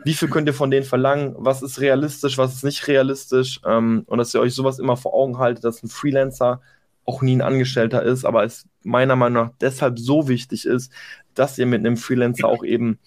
wie 0.04 0.14
viel 0.14 0.28
könnt 0.28 0.48
ihr 0.48 0.54
von 0.54 0.70
denen 0.70 0.86
verlangen, 0.86 1.34
was 1.36 1.62
ist 1.62 1.80
realistisch, 1.80 2.38
was 2.38 2.54
ist 2.54 2.64
nicht 2.64 2.88
realistisch 2.88 3.60
ähm, 3.66 4.04
und 4.06 4.16
dass 4.18 4.32
ihr 4.34 4.40
euch 4.40 4.54
sowas 4.54 4.78
immer 4.78 4.96
vor 4.96 5.12
Augen 5.12 5.36
haltet, 5.36 5.64
dass 5.64 5.82
ein 5.82 5.88
Freelancer 5.88 6.62
auch 7.04 7.20
nie 7.20 7.36
ein 7.36 7.42
Angestellter 7.42 8.02
ist, 8.02 8.24
aber 8.24 8.44
es 8.44 8.66
meiner 8.82 9.16
Meinung 9.16 9.44
nach 9.44 9.52
deshalb 9.60 9.98
so 9.98 10.28
wichtig 10.28 10.64
ist, 10.64 10.90
dass 11.34 11.58
ihr 11.58 11.66
mit 11.66 11.80
einem 11.80 11.96
Freelancer 11.98 12.48
auch 12.48 12.64
eben 12.64 12.98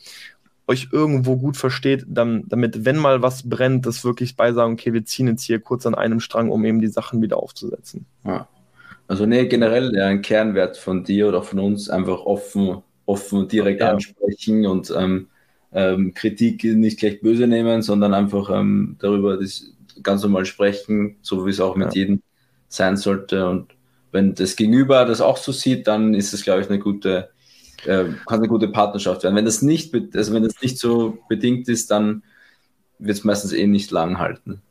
euch 0.68 0.89
irgendwo 0.91 1.38
gut 1.38 1.57
versteht, 1.57 2.05
dann, 2.07 2.43
damit, 2.47 2.86
wenn 2.86 2.97
mal 2.97 3.22
was 3.22 3.47
brennt, 3.47 3.86
das 3.86 4.03
wirklich 4.03 4.36
bei 4.36 4.51
sagen, 4.51 4.74
okay, 4.74 4.93
wir 4.93 5.05
ziehen 5.05 5.28
jetzt 5.28 5.43
hier 5.43 5.59
kurz 5.59 5.86
an 5.86 5.95
einem 5.95 6.20
Strang, 6.20 6.49
um 6.49 6.66
eben 6.66 6.82
die 6.82 6.88
Sachen 6.88 7.22
wieder 7.22 7.38
aufzusetzen. 7.38 8.05
Ja. 8.24 8.47
Also 9.07 9.26
nee, 9.26 9.45
generell 9.45 9.95
ja, 9.95 10.07
ein 10.07 10.24
Kernwert 10.24 10.78
von 10.78 11.03
dir 11.03 11.28
oder 11.28 11.43
von 11.43 11.59
uns, 11.59 11.89
einfach 11.89 12.22
offen, 12.26 12.82
offen 13.05 13.47
direkt 13.47 13.82
ja. 13.82 13.91
ansprechen 13.91 14.66
und 14.66 14.91
ähm, 14.97 15.28
ähm, 15.72 16.13
Kritik 16.16 16.63
nicht 16.63 16.99
gleich 16.99 17.22
böse 17.22 17.45
nehmen, 17.45 17.84
sondern 17.84 18.16
einfach 18.16 18.49
ähm, 18.49 18.95
darüber 18.99 19.38
das 19.38 19.72
ganz 20.01 20.24
normal 20.24 20.45
sprechen, 20.45 21.18
so 21.22 21.45
wie 21.45 21.51
es 21.51 21.59
auch 21.59 21.76
mit 21.76 21.93
ja. 21.93 22.01
jedem 22.01 22.22
sein 22.68 22.97
sollte. 22.97 23.47
Und 23.47 23.76
wenn 24.11 24.34
das 24.34 24.55
Gegenüber 24.55 25.05
das 25.05 25.22
auch 25.22 25.38
so 25.38 25.51
sieht, 25.51 25.88
dann 25.88 26.16
ist 26.16 26.34
es, 26.34 26.43
glaube 26.43 26.61
ich, 26.61 26.70
eine 26.70 26.80
gute 26.80 27.30
äh, 27.86 28.05
kann 28.25 28.39
eine 28.39 28.47
gute 28.47 28.67
Partnerschaft 28.67 29.23
werden. 29.23 29.36
Wenn 29.36 29.45
das 29.45 29.61
nicht, 29.61 29.93
also 30.15 30.33
wenn 30.33 30.43
das 30.43 30.61
nicht 30.61 30.77
so 30.77 31.17
bedingt 31.29 31.67
ist, 31.67 31.91
dann 31.91 32.23
wird 32.99 33.17
es 33.17 33.23
meistens 33.23 33.53
eh 33.53 33.67
nicht 33.67 33.91
lang 33.91 34.19
halten. 34.19 34.61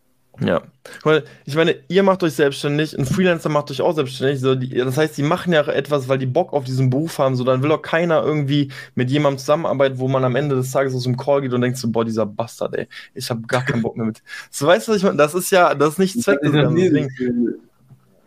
Ja, 0.40 0.62
weil 1.04 1.22
ich 1.44 1.54
meine, 1.54 1.76
ihr 1.86 2.02
macht 2.02 2.24
euch 2.24 2.32
selbstständig, 2.32 2.98
ein 2.98 3.06
Freelancer 3.06 3.48
macht 3.48 3.70
euch 3.70 3.80
auch 3.80 3.94
selbstständig. 3.94 4.40
So 4.40 4.56
die, 4.56 4.68
das 4.68 4.96
heißt, 4.96 5.16
die 5.16 5.22
machen 5.22 5.52
ja 5.52 5.64
etwas, 5.68 6.08
weil 6.08 6.18
die 6.18 6.26
Bock 6.26 6.52
auf 6.52 6.64
diesen 6.64 6.90
Beruf 6.90 7.18
haben. 7.18 7.36
So, 7.36 7.44
dann 7.44 7.62
will 7.62 7.70
auch 7.70 7.82
keiner 7.82 8.22
irgendwie 8.24 8.72
mit 8.96 9.10
jemandem 9.10 9.38
zusammenarbeiten, 9.38 9.98
wo 9.98 10.08
man 10.08 10.24
am 10.24 10.34
Ende 10.34 10.56
des 10.56 10.72
Tages 10.72 10.94
aus 10.94 11.04
dem 11.04 11.16
Call 11.16 11.42
geht 11.42 11.52
und 11.52 11.60
denkt 11.60 11.78
so, 11.78 11.88
boah, 11.88 12.04
dieser 12.04 12.26
Bastard, 12.26 12.74
ey, 12.76 12.88
ich 13.14 13.30
habe 13.30 13.42
gar 13.42 13.64
keinen 13.64 13.82
Bock 13.82 13.96
mehr 13.96 14.06
mit. 14.06 14.22
So, 14.50 14.66
weißt 14.66 14.88
du, 14.88 14.94
ich 14.94 15.04
meine? 15.04 15.16
Das 15.16 15.34
ist 15.34 15.50
ja, 15.50 15.72
das 15.74 15.90
ist 15.90 15.98
nicht 16.00 16.20
Zweck 16.20 16.40
des 16.40 16.50
Deswegen, 16.50 17.08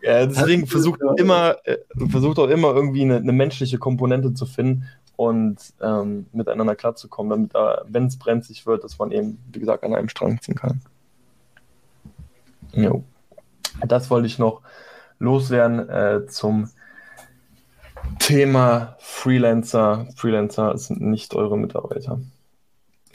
ja, 0.02 0.26
deswegen 0.26 0.66
versucht 0.66 1.00
immer, 1.16 1.56
äh, 1.64 1.78
versucht 2.08 2.38
auch 2.38 2.48
immer 2.48 2.74
irgendwie 2.74 3.02
eine, 3.02 3.16
eine 3.16 3.32
menschliche 3.32 3.78
Komponente 3.78 4.34
zu 4.34 4.46
finden 4.46 4.84
und 5.16 5.56
ähm, 5.80 6.26
miteinander 6.32 6.76
klarzukommen, 6.76 7.30
damit 7.30 7.54
da, 7.54 7.84
wenn 7.88 8.06
es 8.06 8.18
brenzlig 8.18 8.66
wird, 8.66 8.84
dass 8.84 8.98
man 8.98 9.10
eben, 9.10 9.38
wie 9.52 9.58
gesagt, 9.58 9.82
an 9.82 9.94
einem 9.94 10.08
Strang 10.08 10.40
ziehen 10.40 10.54
kann. 10.54 10.80
Jo. 12.72 13.02
Das 13.86 14.10
wollte 14.10 14.26
ich 14.26 14.38
noch 14.38 14.62
loswerden 15.18 15.88
äh, 15.88 16.26
zum 16.28 16.70
Thema 18.18 18.96
Freelancer. 19.00 20.06
Freelancer 20.16 20.76
sind 20.78 21.00
nicht 21.00 21.34
eure 21.34 21.58
Mitarbeiter. 21.58 22.20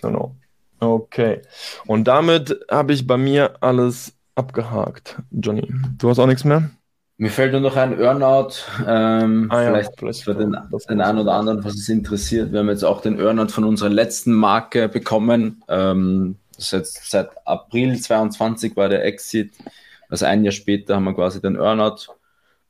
Genau. 0.02 0.36
Okay. 0.80 1.42
Und 1.88 2.06
damit 2.10 2.60
habe 2.70 2.94
ich 2.94 3.08
bei 3.08 3.18
mir 3.18 3.56
alles 3.62 4.14
abgehakt. 4.36 5.22
Johnny, 5.32 5.68
du 5.98 6.10
hast 6.10 6.20
auch 6.20 6.28
nichts 6.28 6.44
mehr? 6.44 6.70
Mir 7.18 7.30
fällt 7.30 7.52
nur 7.52 7.62
noch 7.62 7.76
ein 7.76 8.00
Earnout. 8.00 8.54
Ähm, 8.88 9.48
ah, 9.50 9.66
vielleicht, 9.66 9.92
ja, 9.92 9.96
vielleicht 9.98 10.24
für 10.24 10.36
den, 10.36 10.58
den 10.90 11.02
einen 11.02 11.20
oder 11.20 11.34
anderen, 11.34 11.64
was 11.64 11.76
es 11.76 11.88
interessiert. 11.88 12.52
Wir 12.52 12.60
haben 12.60 12.70
jetzt 12.70 12.84
auch 12.84 13.02
den 13.02 13.20
Earnout 13.20 13.50
von 13.50 13.64
unserer 13.64 13.90
letzten 13.90 14.34
Marke 14.34 14.90
bekommen. 14.90 15.64
Ähm, 15.68 16.38
das 16.56 16.66
ist 16.66 16.72
jetzt 16.72 17.12
seit 17.12 17.30
April 17.46 18.00
22 18.00 18.76
war 18.76 18.90
der 18.90 19.06
Exit. 19.06 19.54
Also 20.10 20.26
ein 20.26 20.44
Jahr 20.44 20.52
später 20.52 20.96
haben 20.96 21.06
wir 21.06 21.14
quasi 21.14 21.40
den 21.40 21.56
Earnout 21.56 22.14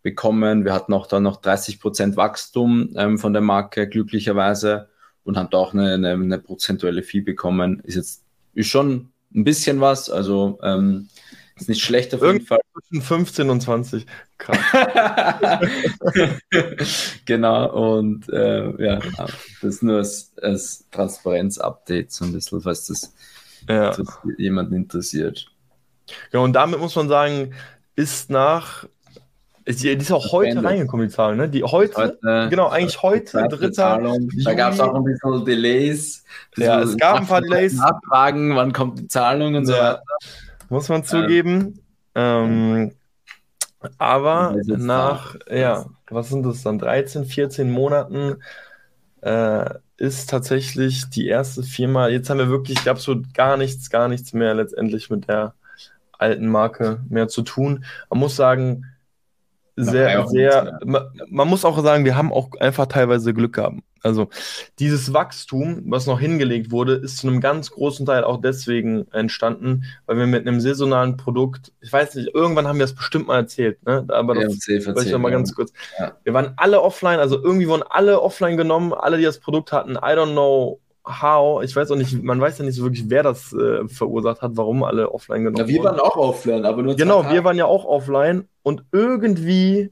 bekommen. 0.01 0.65
Wir 0.65 0.73
hatten 0.73 0.93
auch 0.93 1.07
dann 1.07 1.23
noch 1.23 1.37
30 1.37 1.79
Prozent 1.79 2.17
Wachstum 2.17 2.93
ähm, 2.95 3.17
von 3.17 3.33
der 3.33 3.41
Marke, 3.41 3.87
glücklicherweise, 3.87 4.89
und 5.23 5.37
haben 5.37 5.49
da 5.49 5.57
auch 5.57 5.73
eine, 5.73 5.93
eine, 5.93 6.11
eine, 6.11 6.39
prozentuelle 6.39 7.01
Fee 7.01 7.21
bekommen. 7.21 7.79
Ist 7.85 7.95
jetzt 7.95 8.23
ist 8.53 8.67
schon 8.67 9.09
ein 9.33 9.45
bisschen 9.45 9.79
was. 9.81 10.09
Also 10.09 10.59
ähm, 10.61 11.07
Ist 11.55 11.69
nicht 11.69 11.81
schlecht 11.83 12.13
auf 12.15 12.21
Irgend- 12.21 12.41
jeden 12.41 12.47
Fall. 12.47 12.59
Zwischen 12.89 13.01
15 13.03 13.49
und 13.49 13.61
20. 13.61 14.05
Krass. 14.39 14.57
genau, 17.25 17.97
und 17.97 18.29
äh, 18.29 18.83
ja, 18.83 18.99
das 19.61 19.75
ist 19.75 19.83
nur 19.83 19.97
als, 19.97 20.31
als 20.41 20.85
Transparenz-Update, 20.91 22.11
so 22.11 22.25
ein 22.25 22.33
bisschen, 22.33 22.61
falls 22.61 22.87
das 22.87 23.13
Ja. 23.69 23.89
interessiert- 23.89 24.39
jemanden 24.39 24.75
interessiert. 24.75 25.47
ja, 26.31 26.39
und 26.39 26.53
damit 26.53 26.79
muss 26.79 26.95
man 26.95 27.07
sagen, 27.07 27.53
ist 27.95 28.29
nach. 28.29 28.85
Ist 29.65 29.81
die, 29.81 29.87
ist 29.91 30.11
auch 30.11 30.33
heute 30.33 30.55
Beendet. 30.55 30.65
reingekommen, 30.65 31.07
die 31.07 31.13
Zahl, 31.13 31.37
ne? 31.37 31.47
Die 31.47 31.63
heute, 31.63 31.95
Heute, 31.95 32.47
genau, 32.49 32.67
eigentlich 32.67 33.01
heute, 33.01 33.47
dritter. 33.47 34.17
Da 34.43 34.53
gab 34.55 34.73
es 34.73 34.79
auch 34.81 34.93
ein 34.93 35.05
bisschen 35.05 35.45
Delays. 35.45 36.25
Ja, 36.57 36.83
So 36.85 36.91
es 36.91 36.97
gab 36.97 37.21
ein 37.21 37.27
paar 37.27 37.39
Delays. 37.41 37.73
Nachfragen, 37.75 38.57
wann 38.57 38.73
kommt 38.73 38.99
die 38.99 39.07
Zahlung 39.07 39.55
und 39.55 39.65
so 39.65 39.71
Ja. 39.71 39.93
weiter. 39.93 40.03
Muss 40.73 40.89
man 40.89 41.03
zugeben. 41.03 41.81
Ähm, 42.15 42.93
aber 43.99 44.55
nach, 44.65 45.35
ja, 45.47 45.85
was 46.09 46.29
sind 46.29 46.43
das 46.47 46.63
dann? 46.63 46.79
13, 46.79 47.25
14 47.25 47.69
Monaten 47.69 48.37
äh, 49.21 49.69
ist 49.97 50.31
tatsächlich 50.31 51.11
die 51.11 51.27
erste 51.27 51.61
Firma. 51.61 52.07
Jetzt 52.07 52.31
haben 52.31 52.39
wir 52.39 52.49
wirklich 52.49 52.89
absolut 52.89 53.35
gar 53.35 53.55
nichts, 53.55 53.91
gar 53.91 54.07
nichts 54.07 54.33
mehr 54.33 54.55
letztendlich 54.55 55.11
mit 55.11 55.27
der 55.27 55.53
alten 56.17 56.47
Marke 56.47 57.01
mehr 57.07 57.27
zu 57.27 57.43
tun. 57.43 57.85
Man 58.09 58.19
muss 58.19 58.35
sagen, 58.35 58.85
sehr, 59.75 60.25
sehr, 60.27 60.79
man, 60.83 61.03
man 61.27 61.47
muss 61.47 61.65
auch 61.65 61.79
sagen, 61.83 62.03
wir 62.03 62.15
haben 62.15 62.33
auch 62.33 62.49
einfach 62.59 62.87
teilweise 62.87 63.31
Glück 63.35 63.53
gehabt. 63.53 63.77
Also 64.03 64.27
dieses 64.79 65.13
Wachstum, 65.13 65.83
was 65.87 66.07
noch 66.07 66.19
hingelegt 66.19 66.71
wurde, 66.71 66.95
ist 66.95 67.17
zu 67.17 67.27
einem 67.27 67.39
ganz 67.39 67.71
großen 67.71 68.05
Teil 68.05 68.25
auch 68.25 68.41
deswegen 68.41 69.07
entstanden, 69.13 69.85
weil 70.05 70.17
wir 70.17 70.27
mit 70.27 70.45
einem 70.45 70.59
saisonalen 70.59 71.15
Produkt, 71.15 71.71
ich 71.79 71.91
weiß 71.91 72.15
nicht, 72.15 72.35
irgendwann 72.35 72.67
haben 72.67 72.79
wir 72.79 72.85
es 72.85 72.93
bestimmt 72.93 73.27
mal 73.27 73.37
erzählt, 73.37 73.81
ne? 73.85 74.05
aber 74.09 74.35
Ja, 74.35 74.41
das 74.43 74.53
und 74.53 74.61
safe 74.61 74.81
Vielleicht 74.81 75.11
noch 75.11 75.19
mal 75.19 75.29
erzählen, 75.29 75.31
ganz 75.31 75.55
kurz. 75.55 75.73
Ja. 75.97 76.17
Wir 76.23 76.33
waren 76.33 76.53
alle 76.57 76.81
offline, 76.81 77.19
also 77.19 77.41
irgendwie 77.41 77.67
wurden 77.67 77.83
alle 77.89 78.21
offline 78.21 78.57
genommen, 78.57 78.93
alle, 78.93 79.17
die 79.17 79.23
das 79.23 79.39
Produkt 79.39 79.71
hatten. 79.71 79.91
I 79.95 80.15
don't 80.15 80.33
know 80.33 80.81
how. 81.05 81.63
Ich 81.63 81.75
weiß 81.75 81.89
auch 81.91 81.95
nicht, 81.95 82.21
man 82.23 82.39
weiß 82.41 82.57
ja 82.57 82.65
nicht 82.65 82.75
so 82.75 82.83
wirklich, 82.83 83.09
wer 83.09 83.23
das 83.23 83.53
äh, 83.53 83.87
verursacht 83.87 84.41
hat, 84.41 84.51
warum 84.55 84.83
alle 84.83 85.11
offline 85.11 85.45
genommen 85.45 85.57
Ja, 85.59 85.67
wir 85.67 85.77
wurden. 85.77 85.85
waren 85.85 85.99
auch 85.99 86.17
offline, 86.17 86.65
aber 86.65 86.83
nur 86.83 86.95
Genau, 86.95 87.29
wir 87.29 87.43
waren 87.43 87.57
ja 87.57 87.65
auch 87.65 87.85
offline 87.85 88.47
und 88.63 88.83
irgendwie 88.91 89.91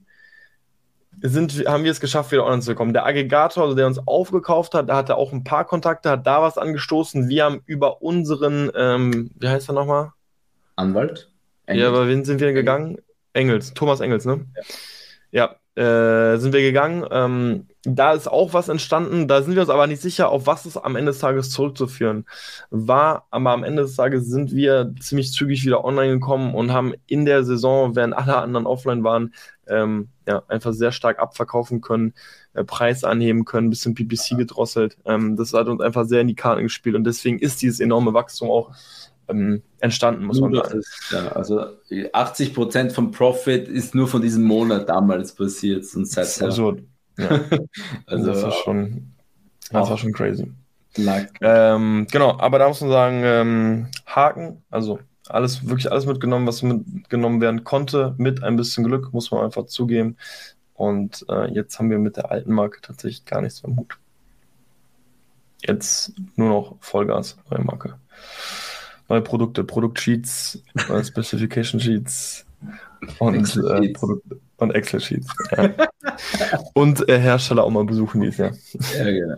sind, 1.22 1.66
haben 1.68 1.84
wir 1.84 1.92
es 1.92 2.00
geschafft, 2.00 2.32
wieder 2.32 2.46
online 2.46 2.62
zu 2.62 2.76
kommen. 2.76 2.94
Der 2.94 3.06
Aggregator, 3.06 3.64
also 3.64 3.76
der 3.76 3.88
uns 3.88 4.00
aufgekauft 4.08 4.74
hat, 4.74 4.90
der 4.90 4.96
hatte 4.96 5.16
auch 5.16 5.32
ein 5.32 5.44
paar 5.44 5.66
Kontakte, 5.66 6.10
hat 6.10 6.26
da 6.26 6.42
was 6.42 6.58
angestoßen. 6.58 7.30
Wir 7.30 7.46
haben 7.46 7.62
über 7.66 8.02
unseren, 8.02 8.72
ähm, 8.76 9.32
wie 9.40 9.48
heißt 9.48 9.70
er 9.70 9.74
nochmal? 9.74 10.12
Anwalt? 10.76 11.30
Ja, 11.68 11.88
aber 11.88 12.08
wen 12.08 12.26
sind 12.26 12.42
wir 12.42 12.54
gegangen? 12.54 12.98
Engels, 13.34 13.74
Thomas 13.74 14.00
Engels, 14.02 14.26
ne? 14.26 14.46
Ja, 15.32 15.56
äh, 15.76 16.38
sind 16.38 16.54
wir 16.54 16.62
gegangen. 16.62 17.06
Ähm, 17.12 17.68
da 17.84 18.14
ist 18.14 18.28
auch 18.28 18.54
was 18.54 18.70
entstanden. 18.70 19.28
Da 19.28 19.42
sind 19.42 19.56
wir 19.56 19.62
uns 19.62 19.70
aber 19.70 19.88
nicht 19.88 20.02
sicher, 20.02 20.30
auf 20.30 20.46
was 20.46 20.66
es 20.66 20.78
am 20.78 20.96
Ende 20.96 21.12
des 21.12 21.20
Tages 21.20 21.50
zurückzuführen 21.50 22.26
war. 22.70 23.26
Aber 23.32 23.52
am 23.52 23.64
Ende 23.64 23.84
des 23.84 23.96
Tages 23.96 24.28
sind 24.28 24.52
wir 24.54 24.94
ziemlich 25.00 25.32
zügig 25.32 25.66
wieder 25.66 25.84
online 25.86 26.14
gekommen 26.14 26.54
und 26.56 26.74
haben 26.74 26.94
in 27.08 27.26
der 27.26 27.44
Saison, 27.44 27.96
während 27.96 28.16
alle 28.16 28.38
anderen 28.38 28.66
offline 28.68 29.04
waren, 29.04 29.34
ähm, 29.68 30.10
ja, 30.28 30.44
einfach 30.48 30.74
sehr 30.74 30.92
stark 30.92 31.20
abverkaufen 31.20 31.82
können, 31.82 32.14
äh, 32.54 32.64
Preis 32.64 33.04
anheben 33.04 33.46
können, 33.46 33.70
bisschen 33.70 33.96
PPC 33.96 34.38
gedrosselt. 34.38 34.98
Ähm, 35.06 35.38
das 35.38 35.54
hat 35.54 35.68
uns 35.68 35.82
einfach 35.82 36.06
sehr 36.06 36.22
in 36.22 36.28
die 36.28 36.36
Karten 36.36 36.64
gespielt 36.64 36.96
und 36.96 37.06
deswegen 37.06 37.40
ist 37.40 37.62
dieses 37.62 37.80
enorme 37.80 38.14
Wachstum 38.14 38.50
auch 38.50 38.72
ähm, 39.32 39.62
entstanden, 39.80 40.26
muss 40.26 40.40
man 40.40 40.54
sagen. 40.54 40.70
das 40.70 40.74
ist, 40.76 41.12
ja, 41.12 41.28
also 41.30 41.60
80% 41.90 42.92
vom 42.92 43.12
Profit 43.12 43.68
ist 43.68 43.96
nur 43.96 44.08
von 44.08 44.22
diesem 44.22 44.44
Monat 44.44 44.88
damals 44.90 45.34
passiert 45.34 45.86
und 45.96 46.04
Das 46.16 46.30
ist 46.30 46.36
seither. 46.36 46.48
absurd. 46.48 46.84
Ja. 47.18 47.30
Also, 48.06 48.26
das 48.28 48.44
also 48.44 48.44
war 48.44 48.52
schon, 48.52 49.14
das 49.72 49.90
war 49.90 49.98
schon 49.98 50.14
crazy. 50.14 50.52
Ähm, 51.42 52.08
genau, 52.12 52.38
aber 52.40 52.60
da 52.60 52.68
muss 52.68 52.82
man 52.82 52.90
sagen, 52.90 53.22
ähm, 53.24 53.88
Haken, 54.06 54.64
also 54.70 55.00
alles, 55.30 55.68
wirklich 55.68 55.92
alles 55.92 56.06
mitgenommen, 56.06 56.48
was 56.48 56.62
mitgenommen 56.62 57.42
werden 57.42 57.64
konnte, 57.64 58.16
mit 58.18 58.44
ein 58.44 58.58
bisschen 58.58 58.84
Glück, 58.84 59.14
muss 59.14 59.32
man 59.32 59.46
einfach 59.46 59.66
zugeben. 59.66 60.18
Und 60.74 61.26
äh, 61.30 61.52
jetzt 61.52 61.80
haben 61.80 61.90
wir 61.90 62.00
mit 62.00 62.18
der 62.18 62.32
alten 62.32 62.52
Marke 62.54 62.82
tatsächlich 62.82 63.26
gar 63.26 63.42
nichts 63.42 63.64
am 63.64 63.78
Hut. 63.78 63.98
Jetzt 65.64 66.14
nur 66.36 66.50
noch 66.50 66.76
Vollgas, 66.80 67.38
neue 67.50 67.64
Marke. 67.64 68.00
Neue 69.12 69.22
Produkte, 69.22 69.66
Produktsheets, 69.66 70.64
neue 70.88 71.04
Specification 71.04 71.82
Sheets 71.82 72.46
und 73.20 73.36
Excel 73.36 73.70
äh, 73.70 73.84
Sheets. 73.84 74.00
Produkt 74.00 74.24
und 74.56 74.72
Excel-Sheets. 74.72 75.28
Ja. 75.58 75.74
und 76.76 77.10
äh, 77.10 77.20
Hersteller 77.20 77.66
auch 77.66 77.72
mal 77.72 77.84
besuchen 77.84 78.22
dieses 78.22 78.38
Jahr. 78.38 78.52
ja, 78.98 79.12
genau. 79.12 79.36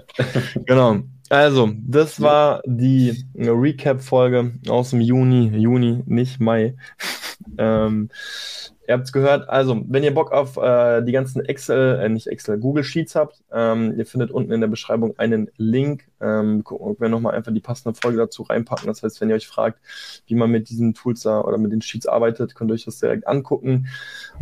Genau. 0.66 1.00
Also, 1.30 1.72
das 1.76 2.22
war 2.22 2.62
die 2.68 3.26
äh, 3.34 3.50
Recap-Folge 3.50 4.52
aus 4.68 4.92
dem 4.92 5.02
Juni, 5.02 5.48
Juni, 5.58 6.04
nicht 6.06 6.40
Mai. 6.40 6.76
ähm, 7.58 8.10
ihr 8.88 8.94
habt 8.94 9.06
es 9.06 9.12
gehört. 9.12 9.50
Also, 9.50 9.82
wenn 9.88 10.04
ihr 10.04 10.14
Bock 10.14 10.32
auf 10.32 10.58
äh, 10.58 11.02
die 11.04 11.12
ganzen 11.12 11.44
Excel, 11.46 12.00
äh, 12.00 12.10
nicht 12.10 12.28
Excel, 12.28 12.58
Google 12.58 12.84
Sheets 12.84 13.16
habt, 13.16 13.42
ähm, 13.52 13.98
ihr 13.98 14.06
findet 14.06 14.32
unten 14.32 14.52
in 14.52 14.62
der 14.62 14.68
Beschreibung 14.68 15.18
einen 15.18 15.50
Link. 15.58 16.06
Ähm, 16.22 16.64
gucken, 16.64 16.88
ob 16.88 17.02
wir 17.02 17.10
nochmal 17.10 17.36
einfach 17.36 17.54
die 17.54 17.60
passende 17.60 18.00
Folge 18.00 18.18
dazu 18.18 18.44
reinpacken. 18.44 18.88
Das 18.88 19.04
heißt, 19.04 19.20
wenn 19.22 19.30
ihr 19.30 19.36
euch 19.36 19.48
fragt, 19.48 19.80
wie 20.28 20.36
man 20.36 20.50
mit 20.50 20.70
diesen 20.70 20.94
Tools 20.94 21.22
da 21.22 21.42
oder 21.42 21.58
mit 21.58 21.72
den 21.72 21.82
Sheets 21.82 22.08
arbeitet, 22.08 22.56
könnt 22.56 22.72
ihr 22.72 22.76
euch 22.76 22.86
das 22.86 23.00
direkt 23.00 23.28
angucken. 23.28 23.88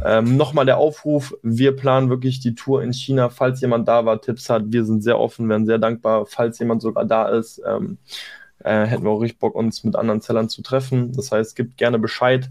Ähm, 0.04 0.38
Nochmal 0.38 0.66
der 0.66 0.78
Aufruf, 0.78 1.34
wir 1.44 1.76
planen 1.76 2.10
wirklich 2.10 2.40
die 2.40 2.56
Tour 2.56 2.84
in 2.84 2.94
China. 2.94 3.30
Falls 3.30 3.62
jemand 3.62 3.88
da 3.88 4.06
war, 4.06 4.22
Tipps 4.22 4.50
hat, 4.50 4.64
wir 4.68 4.86
sind 4.86 5.04
sehr 5.04 5.20
offen, 5.20 5.50
wären 5.50 5.66
sehr 5.66 5.80
dankbar. 5.80 6.26
Falls 6.26 6.60
jemand 6.60 6.82
sogar 6.82 7.06
da 7.06 7.30
ist, 7.30 7.62
ähm, 7.68 7.98
äh, 8.64 8.86
hätten 8.86 9.04
wir 9.04 9.10
auch 9.12 9.22
richtig 9.22 9.40
Bock, 9.40 9.56
uns 9.56 9.84
mit 9.84 9.96
anderen 9.96 10.22
Zellern 10.22 10.50
zu 10.50 10.62
treffen. 10.62 11.12
Das 11.14 11.32
heißt, 11.32 11.56
gibt 11.56 11.78
gerne 11.78 12.00
Bescheid. 12.00 12.50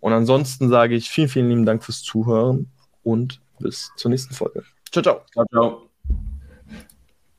Und 0.00 0.12
ansonsten 0.12 0.68
sage 0.68 0.94
ich 0.94 1.10
vielen, 1.10 1.28
vielen 1.28 1.48
lieben 1.48 1.66
Dank 1.66 1.84
fürs 1.84 2.02
Zuhören 2.02 2.70
und 3.02 3.40
bis 3.58 3.92
zur 3.96 4.10
nächsten 4.10 4.34
Folge. 4.34 4.64
Ciao, 4.90 5.02
ciao. 5.02 5.22
Ciao, 5.32 5.44
ciao. 5.52 5.89